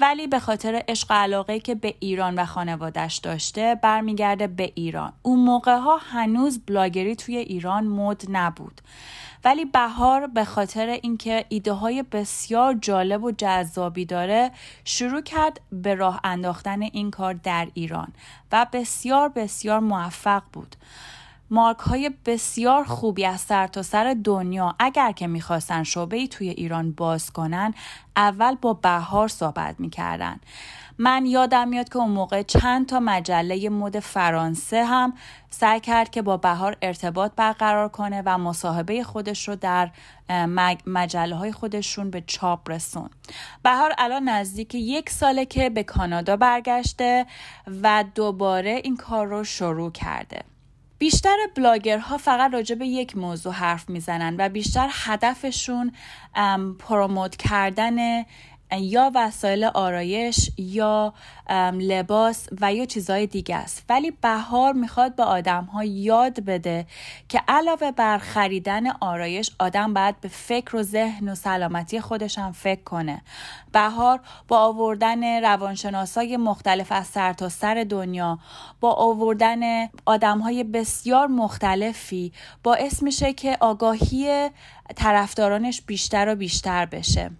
ولی 0.00 0.26
به 0.26 0.38
خاطر 0.38 0.82
عشق 0.88 1.12
علاقه 1.12 1.60
که 1.60 1.74
به 1.74 1.94
ایران 2.00 2.34
و 2.34 2.44
خانوادش 2.44 3.16
داشته 3.16 3.74
برمیگرده 3.74 4.46
به 4.46 4.72
ایران. 4.74 5.12
اون 5.22 5.38
موقع 5.38 5.76
ها 5.76 5.96
هنوز 5.96 6.58
بلاگری 6.58 7.16
توی 7.16 7.36
ایران 7.36 7.86
مد 7.86 8.22
نبود. 8.28 8.80
ولی 9.44 9.64
بهار 9.64 10.26
به 10.26 10.44
خاطر 10.44 10.86
اینکه 10.86 11.44
ایده 11.48 11.72
های 11.72 12.02
بسیار 12.02 12.74
جالب 12.74 13.24
و 13.24 13.30
جذابی 13.30 14.04
داره 14.04 14.50
شروع 14.84 15.20
کرد 15.20 15.60
به 15.72 15.94
راه 15.94 16.20
انداختن 16.24 16.82
این 16.82 17.10
کار 17.10 17.34
در 17.34 17.68
ایران 17.74 18.08
و 18.52 18.66
بسیار 18.72 19.28
بسیار 19.28 19.80
موفق 19.80 20.42
بود. 20.52 20.76
مارک 21.50 21.78
های 21.78 22.10
بسیار 22.24 22.84
خوبی 22.84 23.24
از 23.24 23.40
سر 23.40 23.66
تا 23.66 23.82
سر 23.82 24.16
دنیا 24.24 24.74
اگر 24.78 25.12
که 25.12 25.26
می‌خواستن 25.26 25.82
شعبه 25.82 26.16
ای 26.16 26.28
توی 26.28 26.48
ایران 26.48 26.92
باز 26.92 27.30
کنن 27.30 27.74
اول 28.16 28.54
با 28.54 28.72
بهار 28.72 29.28
صحبت 29.28 29.74
می‌کردن. 29.78 30.40
من 30.98 31.26
یادم 31.26 31.68
میاد 31.68 31.88
که 31.88 31.96
اون 31.96 32.10
موقع 32.10 32.42
چند 32.42 32.86
تا 32.86 33.00
مجله 33.00 33.68
مد 33.68 33.98
فرانسه 33.98 34.84
هم 34.84 35.14
سعی 35.50 35.80
کرد 35.80 36.10
که 36.10 36.22
با 36.22 36.36
بهار 36.36 36.76
ارتباط 36.82 37.32
برقرار 37.36 37.88
کنه 37.88 38.22
و 38.26 38.38
مصاحبه 38.38 39.02
خودش 39.02 39.48
رو 39.48 39.56
در 39.56 39.90
مجله 40.86 41.36
های 41.36 41.52
خودشون 41.52 42.10
به 42.10 42.20
چاپ 42.26 42.70
رسون 42.70 43.10
بهار 43.62 43.94
الان 43.98 44.28
نزدیک 44.28 44.74
یک 44.74 45.10
ساله 45.10 45.46
که 45.46 45.70
به 45.70 45.82
کانادا 45.82 46.36
برگشته 46.36 47.26
و 47.82 48.04
دوباره 48.14 48.80
این 48.84 48.96
کار 48.96 49.26
رو 49.26 49.44
شروع 49.44 49.90
کرده. 49.92 50.55
بیشتر 50.98 51.36
بلاگرها 51.56 52.18
فقط 52.18 52.52
راجع 52.52 52.74
به 52.74 52.86
یک 52.86 53.16
موضوع 53.16 53.52
حرف 53.52 53.90
می‌زنن 53.90 54.36
و 54.38 54.48
بیشتر 54.48 54.88
هدفشون 54.92 55.92
پروموت 56.78 57.36
کردن 57.36 58.24
یا 58.72 59.10
وسایل 59.14 59.64
آرایش 59.64 60.50
یا 60.58 61.14
لباس 61.72 62.48
و 62.60 62.74
یا 62.74 62.84
چیزهای 62.84 63.26
دیگه 63.26 63.56
است. 63.56 63.84
ولی 63.88 64.10
بهار 64.10 64.72
می‌خواد 64.72 65.16
به 65.16 65.22
آدم 65.22 65.64
ها 65.64 65.84
یاد 65.84 66.40
بده 66.40 66.86
که 67.28 67.40
علاوه 67.48 67.90
بر 67.90 68.18
خریدن 68.18 68.90
آرایش 68.90 69.50
آدم 69.58 69.94
باید 69.94 70.20
به 70.20 70.28
فکر 70.28 70.76
و 70.76 70.82
ذهن 70.82 71.28
و 71.28 71.34
سلامتی 71.34 72.00
خودش 72.00 72.38
هم 72.38 72.52
فکر 72.52 72.82
کنه. 72.82 73.22
بهار 73.72 74.20
با 74.48 74.58
آوردن 74.58 75.42
روانشناسای 75.42 76.36
مختلف 76.36 76.92
از 76.92 77.06
سر 77.06 77.32
تا 77.32 77.48
سر 77.48 77.86
دنیا 77.88 78.38
با 78.80 78.92
آوردن 78.92 79.88
آدم 80.06 80.38
های 80.38 80.64
بسیار 80.64 81.26
مختلفی 81.26 82.32
باعث 82.62 83.02
میشه 83.02 83.32
که 83.32 83.56
آگاهی 83.60 84.50
طرفدارانش 84.96 85.82
بیشتر 85.82 86.28
و 86.28 86.34
بیشتر 86.34 86.86
بشه. 86.86 87.30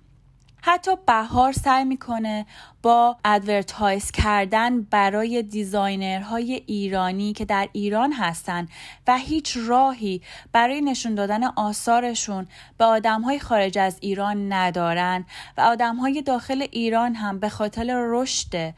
حتی 0.68 0.90
بهار 1.06 1.52
سعی 1.52 1.84
می‌کنه 1.84 2.46
با 2.82 3.16
advertise 3.24 4.10
کردن 4.10 4.82
برای 4.82 5.42
designer 5.42 6.38
های 6.38 6.62
ایرانی 6.66 7.32
که 7.32 7.44
در 7.44 7.68
ایران 7.72 8.12
هستن 8.12 8.68
و 9.06 9.18
هیچ 9.18 9.58
راهی 9.66 10.22
برای 10.52 10.80
نشون 10.80 11.14
دادن 11.14 11.44
آثارشون 11.44 12.46
به 12.78 12.84
آدمهای 12.84 13.38
خارج 13.38 13.78
از 13.78 13.98
ایران 14.00 14.52
ندارن 14.52 15.24
و 15.56 15.60
آدمهای 15.60 16.22
داخل 16.22 16.66
ایران 16.70 17.14
هم 17.14 17.38
به 17.38 17.48
خاطر 17.48 17.86
رشد 18.08 18.74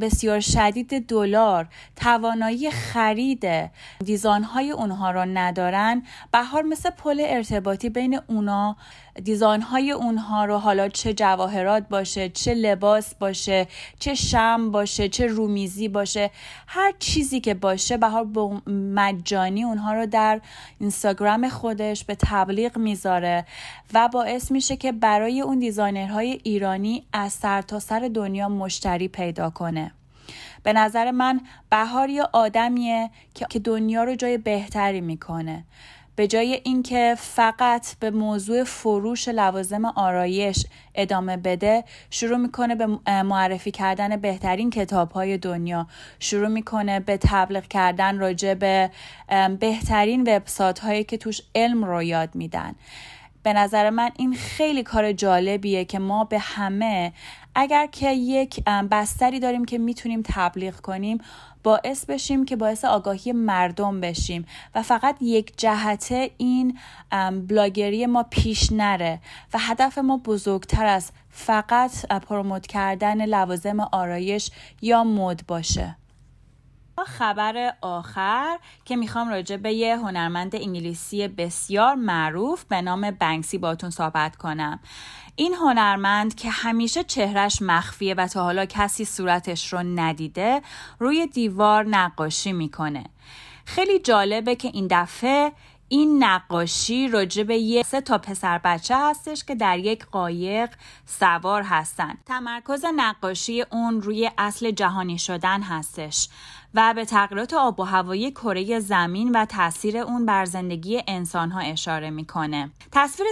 بسیار 0.00 0.40
شدید 0.40 1.06
دلار 1.06 1.68
توانایی 1.96 2.70
خرید 2.70 3.70
design 4.04 4.46
اونها 4.78 5.10
را 5.10 5.24
ندارن. 5.24 6.02
بهار 6.32 6.62
مثل 6.62 6.90
پل 6.90 7.22
ارتباطی 7.26 7.88
بین 7.88 8.20
اونا 8.26 8.76
دیزاین 9.24 9.62
های 9.62 9.90
اونها 9.90 10.44
رو 10.44 10.58
حالا 10.58 10.88
چه 10.88 11.14
جواهرات 11.14 11.88
باشه 11.88 12.28
چه 12.28 12.54
لباس 12.54 13.14
باشه 13.14 13.66
چه 13.98 14.14
شم 14.14 14.70
باشه 14.70 15.08
چه 15.08 15.26
رومیزی 15.26 15.88
باشه 15.88 16.30
هر 16.66 16.92
چیزی 16.98 17.40
که 17.40 17.54
باشه 17.54 17.96
بهار 17.96 18.26
مجانی 18.66 19.64
اونها 19.64 19.92
رو 19.94 20.06
در 20.06 20.40
اینستاگرام 20.80 21.48
خودش 21.48 22.04
به 22.04 22.16
تبلیغ 22.20 22.78
می‌ذاره 22.78 23.46
و 23.94 24.08
باعث 24.08 24.50
میشه 24.50 24.76
که 24.76 24.92
برای 24.92 25.40
اون 25.40 25.58
دیزاینرهای 25.58 26.40
ایرانی 26.42 27.04
از 27.12 27.32
سر 27.32 27.62
تا 27.62 27.78
سر 27.78 28.10
دنیا 28.14 28.48
مشتری 28.48 29.08
پیدا 29.08 29.50
کنه. 29.50 29.79
به 30.62 30.72
نظر 30.72 31.10
من 31.10 31.40
بهار 31.70 32.10
یا 32.10 32.30
آدمیه 32.32 33.10
که 33.50 33.58
دنیا 33.58 34.04
رو 34.04 34.14
جای 34.14 34.38
بهتری 34.38 35.00
می‌کنه. 35.00 35.64
به 36.16 36.26
جای 36.26 36.60
اینکه 36.64 37.16
فقط 37.18 37.96
به 38.00 38.10
موضوع 38.10 38.64
فروش 38.64 39.28
لوازم 39.28 39.84
آرایش 39.84 40.66
ادامه 40.94 41.36
بده 41.36 41.84
شروع 42.10 42.36
می‌کنه 42.36 42.74
به 42.74 42.86
معرفی 43.22 43.70
کردن 43.70 44.16
بهترین 44.16 44.70
کتاب 44.70 45.10
های 45.10 45.38
دنیا. 45.38 45.86
شروع 46.18 46.48
می‌کنه 46.48 47.00
به 47.00 47.16
تبلیغ 47.16 47.66
کردن 47.68 48.18
راجع 48.18 48.54
به 48.54 48.90
بهترین 49.60 50.36
وبسایت 50.36 50.78
هایی 50.78 51.04
که 51.04 51.16
توش 51.16 51.42
علم 51.54 51.84
رو 51.84 52.02
یاد 52.02 52.34
میدن. 52.34 52.74
به 53.42 53.52
نظر 53.52 53.90
من 53.90 54.10
این 54.16 54.34
خیلی 54.34 54.82
کار 54.82 55.12
جالبیه 55.12 55.84
که 55.84 55.98
ما 55.98 56.24
به 56.24 56.38
همه 56.38 57.12
اگر 57.54 57.86
که 57.86 58.12
یک 58.12 58.64
بستری 58.64 59.40
داریم 59.40 59.64
که 59.64 59.78
می‌تونیم 59.78 60.22
تبلیغ 60.24 60.74
کنیم 60.76 61.18
باعث 61.62 62.04
بشیم 62.04 62.44
که 62.44 62.56
باعث 62.56 62.84
آگاهی 62.84 63.32
مردم 63.32 64.00
بشیم. 64.00 64.46
و 64.74 64.82
فقط 64.82 65.16
یک 65.20 65.52
جهته 65.56 66.30
این 66.36 66.78
بلاگری 67.48 68.06
ما 68.06 68.22
پیش 68.22 68.72
نره 68.72 69.20
و 69.54 69.58
هدف 69.58 69.98
ما 69.98 70.16
بزرگتر 70.16 70.86
از 70.86 71.10
فقط 71.30 72.06
پروموت 72.06 72.66
کردن 72.66 73.26
لوازم 73.26 73.80
آرایش 73.80 74.50
یا 74.82 75.04
مد 75.04 75.40
باشه. 75.48 75.96
خبر 77.04 77.74
آخر 77.80 78.58
که 78.84 78.96
می‌خوام 78.96 79.28
راجع 79.28 79.56
به 79.56 79.72
یه 79.72 79.96
هنرمند 79.96 80.56
انگلیسی 80.56 81.28
بسیار 81.28 81.94
معروف 81.94 82.64
به 82.64 82.82
نام 82.82 83.10
بنکسی 83.10 83.58
باتون 83.58 83.90
صحبت 83.90 84.36
کنم. 84.36 84.80
این 85.36 85.54
هنرمند 85.54 86.34
که 86.34 86.50
همیشه 86.50 87.04
چهرش 87.04 87.62
مخفیه 87.62 88.14
و 88.14 88.26
تا 88.26 88.42
حالا 88.42 88.64
کسی 88.64 89.04
صورتش 89.04 89.72
رو 89.72 89.78
ندیده 89.78 90.62
روی 90.98 91.26
دیوار 91.26 91.84
نقاشی 91.84 92.52
می‌کنه. 92.52 93.04
خیلی 93.64 93.98
جالبه 93.98 94.56
که 94.56 94.68
این 94.68 94.86
دفعه 94.90 95.52
این 95.92 96.24
نقاشی 96.24 97.08
راجع 97.08 97.42
به 97.42 97.56
یه 97.56 97.82
سه 97.82 98.00
تا 98.00 98.18
پسر 98.18 98.58
بچه 98.58 98.96
هستش 98.98 99.44
که 99.44 99.54
در 99.54 99.78
یک 99.78 100.04
قایق 100.04 100.70
سوار 101.06 101.62
هستن. 101.62 102.18
تمرکز 102.26 102.84
نقاشی 102.96 103.62
اون 103.62 104.02
روی 104.02 104.30
اصل 104.38 104.70
جهانی 104.70 105.18
شدن 105.18 105.62
هستش. 105.62 106.28
و 106.74 106.94
به 106.94 107.04
تغییرات 107.04 107.54
آب 107.54 107.80
و 107.80 107.82
هوایی 107.82 108.30
کره 108.30 108.80
زمین 108.80 109.32
و 109.32 109.44
تاثیر 109.44 109.98
اون 109.98 110.26
بر 110.26 110.44
زندگی 110.44 111.02
انسان 111.06 111.50
ها 111.50 111.60
اشاره 111.60 112.10
می‌کنه. 112.10 112.70
تصویر 112.92 113.28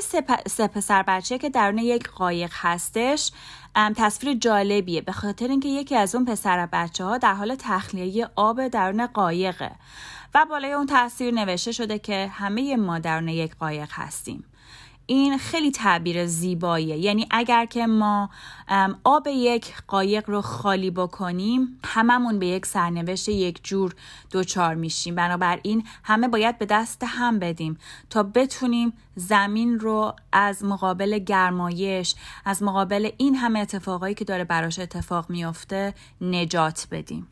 سه 0.47 0.66
پسر 0.68 1.03
بچه 1.03 1.39
که 1.39 1.51
درون 1.51 1.78
یک 1.78 2.09
قایق 2.09 2.51
هستش 2.55 3.32
تصویر 3.97 4.34
جالبیه. 4.34 5.01
به 5.01 5.12
خاطر 5.12 5.49
اینکه 5.49 5.68
یکی 5.68 5.97
از 5.97 6.14
اون 6.14 6.24
پسر 6.24 6.66
بچه 6.66 7.05
ها 7.05 7.18
در 7.18 7.34
حال 7.34 7.55
تخلیه 7.59 8.28
آب 8.36 8.68
درون 8.68 9.07
قایقه 9.07 9.70
و 10.34 10.47
بالای 10.51 10.72
اون 10.72 10.86
تصویر 10.91 11.34
نوشته 11.34 11.72
شده 11.72 11.99
که 11.99 12.30
همه 12.32 12.76
ما 12.76 12.99
درون 12.99 13.28
یک 13.28 13.55
قایق 13.55 13.89
هستیم. 13.93 14.45
این 15.11 15.38
خیلی 15.38 15.70
تعبیر 15.70 16.26
زیباییه. 16.26 16.96
یعنی 16.96 17.26
اگر 17.30 17.66
که 17.66 17.86
ما 17.86 18.30
آب 19.04 19.26
یک 19.26 19.74
قایق 19.86 20.30
رو 20.30 20.40
خالی 20.40 20.90
بکنیم 20.90 21.80
هممون 21.84 22.38
به 22.38 22.46
یک 22.46 22.66
سرنوشت 22.66 23.28
یک 23.28 23.61
جور 23.62 23.94
دوچار 24.30 24.74
میشیم. 24.74 25.14
بنابراین 25.14 25.84
همه 26.04 26.28
باید 26.28 26.59
به 26.59 26.66
دست 26.66 27.04
هم 27.06 27.38
بدیم 27.38 27.78
تا 28.11 28.22
بتونیم 28.22 28.92
زمین 29.14 29.80
رو 29.80 30.14
از 30.32 30.64
مقابل 30.64 31.18
گرمایش 31.18 32.14
از 32.44 32.62
مقابل 32.62 33.11
این 33.16 33.34
همه 33.34 33.59
اتفاقایی 33.59 34.14
که 34.14 34.24
داره 34.24 34.44
براش 34.44 34.78
اتفاق 34.78 35.30
میافته 35.30 35.94
نجات 36.20 36.86
بدیم. 36.90 37.26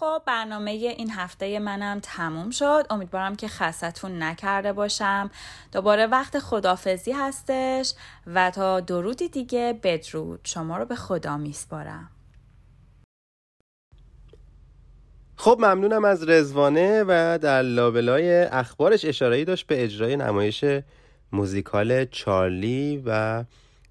خب 0.00 0.22
برنامه 0.26 0.70
این 0.70 1.10
هفته 1.10 1.58
منم 1.58 2.00
تموم 2.02 2.50
شد. 2.50 2.86
امیدوارم 2.90 3.36
که 3.36 3.48
خستتون 3.48 4.22
نکرده 4.22 4.72
باشم. 4.72 5.30
دوباره 5.72 6.06
وقت 6.06 6.38
خدافزی 6.38 7.12
هستش 7.12 7.94
و 8.26 8.50
تا 8.50 8.80
درودی 8.80 9.28
دیگه 9.28 9.80
بدرود. 9.82 10.40
شما 10.44 10.76
رو 10.76 10.84
به 10.84 10.94
خدا 10.94 11.36
میسپارم. 11.36 12.10
خب 15.36 15.56
ممنونم 15.60 16.04
از 16.04 16.28
رزوانه 16.28 17.04
و 17.08 17.38
در 17.42 17.62
لابلای 17.62 18.42
اخبارش 18.42 19.04
اشارهی 19.04 19.44
داشت 19.44 19.66
به 19.66 19.84
اجرای 19.84 20.16
نمایش 20.16 20.64
موزیکال 21.32 22.04
چارلی 22.04 23.02
و 23.06 23.44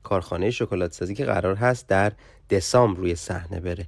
کارخانه 0.04 0.52
شکلات 0.52 0.94
سازی 0.94 1.16
که 1.16 1.26
قرار 1.26 1.56
هست 1.56 1.88
در 1.88 2.12
دسامبر 2.50 3.00
روی 3.00 3.16
صحنه 3.16 3.60
بره. 3.60 3.86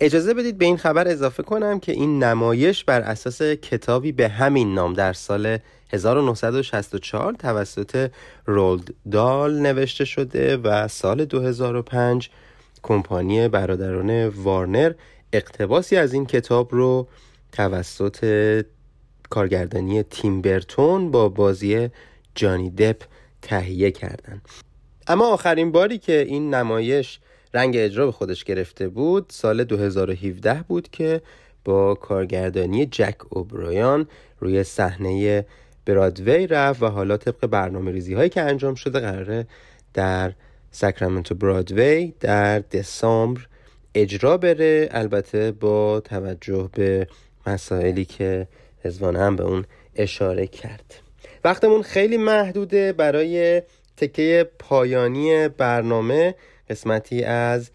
اجازه 0.00 0.34
بدید 0.34 0.58
به 0.58 0.64
این 0.64 0.76
خبر 0.76 1.08
اضافه 1.08 1.42
کنم 1.42 1.80
که 1.80 1.92
این 1.92 2.22
نمایش 2.22 2.84
بر 2.84 3.00
اساس 3.00 3.42
کتابی 3.42 4.12
به 4.12 4.28
همین 4.28 4.74
نام 4.74 4.94
در 4.94 5.12
سال 5.12 5.58
1964 5.92 7.32
توسط 7.32 8.10
رولد 8.46 8.94
دال 9.10 9.58
نوشته 9.58 10.04
شده 10.04 10.56
و 10.56 10.88
سال 10.88 11.24
2005 11.24 12.30
کمپانی 12.82 13.48
برادران 13.48 14.28
وارنر 14.28 14.92
اقتباسی 15.32 15.96
از 15.96 16.12
این 16.12 16.26
کتاب 16.26 16.74
رو 16.74 17.08
توسط 17.52 18.62
کارگردانی 19.30 20.02
تیم 20.02 20.40
برتون 20.40 21.10
با 21.10 21.28
بازی 21.28 21.88
جانی 22.34 22.70
دپ 22.70 23.02
تهیه 23.42 23.90
کردند. 23.90 24.48
اما 25.06 25.26
آخرین 25.26 25.72
باری 25.72 25.98
که 25.98 26.20
این 26.20 26.54
نمایش 26.54 27.20
رنگ 27.54 27.76
اجرا 27.76 28.06
به 28.06 28.12
خودش 28.12 28.44
گرفته 28.44 28.88
بود 28.88 29.26
سال 29.28 29.64
2017 29.64 30.64
بود 30.68 30.88
که 30.88 31.20
با 31.64 31.94
کارگردانی 31.94 32.86
جک 32.86 33.16
اوبرایان 33.28 34.06
روی 34.40 34.64
صحنه 34.64 35.44
برادوی 35.86 36.46
رفت 36.46 36.82
و 36.82 36.86
حالا 36.86 37.16
طبق 37.16 37.46
برنامه 37.46 37.92
ریزی 37.92 38.14
هایی 38.14 38.30
که 38.30 38.42
انجام 38.42 38.74
شده 38.74 39.00
قراره 39.00 39.46
در 39.94 40.32
ساکرامنتو 40.70 41.34
برادوی 41.34 42.12
در 42.20 42.58
دسامبر 42.58 43.46
اجرا 43.94 44.36
بره. 44.36 44.88
البته 44.90 45.52
با 45.52 46.00
توجه 46.00 46.70
به 46.74 47.06
مسائلی 47.46 48.04
که 48.04 48.48
رزوان 48.84 49.16
هم 49.16 49.36
به 49.36 49.44
اون 49.44 49.64
اشاره 49.94 50.46
کرد. 50.46 50.94
وقتمون 51.44 51.82
خیلی 51.82 52.16
محدوده 52.16 52.92
برای 52.92 53.62
تکه 53.96 54.50
پایانی 54.58 55.48
برنامه. 55.48 56.34
قسمتی 56.70 57.24
از 57.24 57.70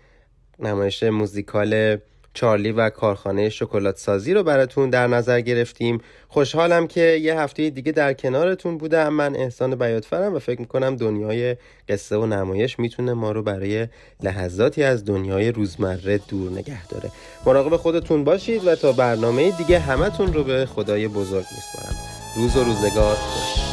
نمایش 0.60 1.04
موزیکال 1.04 1.98
چارلی 2.34 2.72
و 2.72 2.89
کارخانه 2.89 3.50
شکلات 3.50 3.98
سازی 3.98 4.34
رو 4.34 4.44
براتون 4.44 4.89
در 4.89 5.08
نظر 5.08 5.42
گرفتیم. 5.42 6.02
خوشحالم 6.28 6.88
که 6.88 7.02
یه 7.02 7.39
هفته 7.39 7.70
دیگه 7.70 7.92
در 7.92 8.14
کنارتون 8.14 8.78
بودم. 8.78 9.14
من 9.14 9.36
احسان 9.36 9.76
بیاتفرم 9.76 10.36
و 10.36 10.39
فکر 10.39 10.60
می‌کنم 10.60 10.96
دنیای 10.96 11.58
قصه 11.89 12.18
و 12.18 12.26
نمایش 12.26 12.80
می‌تونه 12.80 13.14
ما 13.14 13.32
رو 13.32 13.44
برای 13.44 13.88
لحظاتی 14.24 14.84
از 14.84 15.06
دنیای 15.06 15.52
روزمره 15.52 16.18
دور 16.18 16.52
نگه 16.52 16.88
داره. 16.88 17.12
مراقب 17.46 17.76
خودتون 17.76 18.24
باشید 18.24 18.68
و 18.68 18.76
تا 18.76 18.92
برنامه 18.92 19.52
دیگه 19.58 19.80
همتون 19.80 20.34
رو 20.34 20.44
به 20.44 20.66
خدای 20.66 21.08
بزرگ 21.08 21.46
میسپارم. 21.52 21.96
روز 22.38 22.58
و 22.58 22.64
روزگار 22.64 23.16
خوش. 23.16 23.70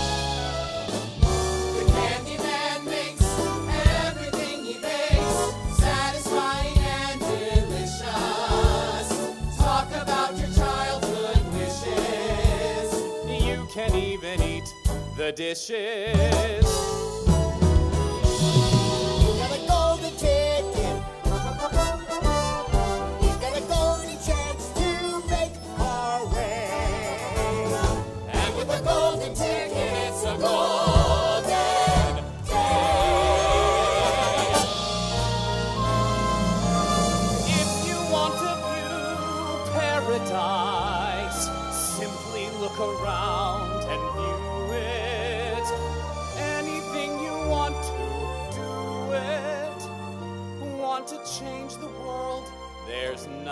Dishes. 15.32 16.67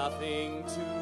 Nothing 0.06 0.62
to 0.62 0.95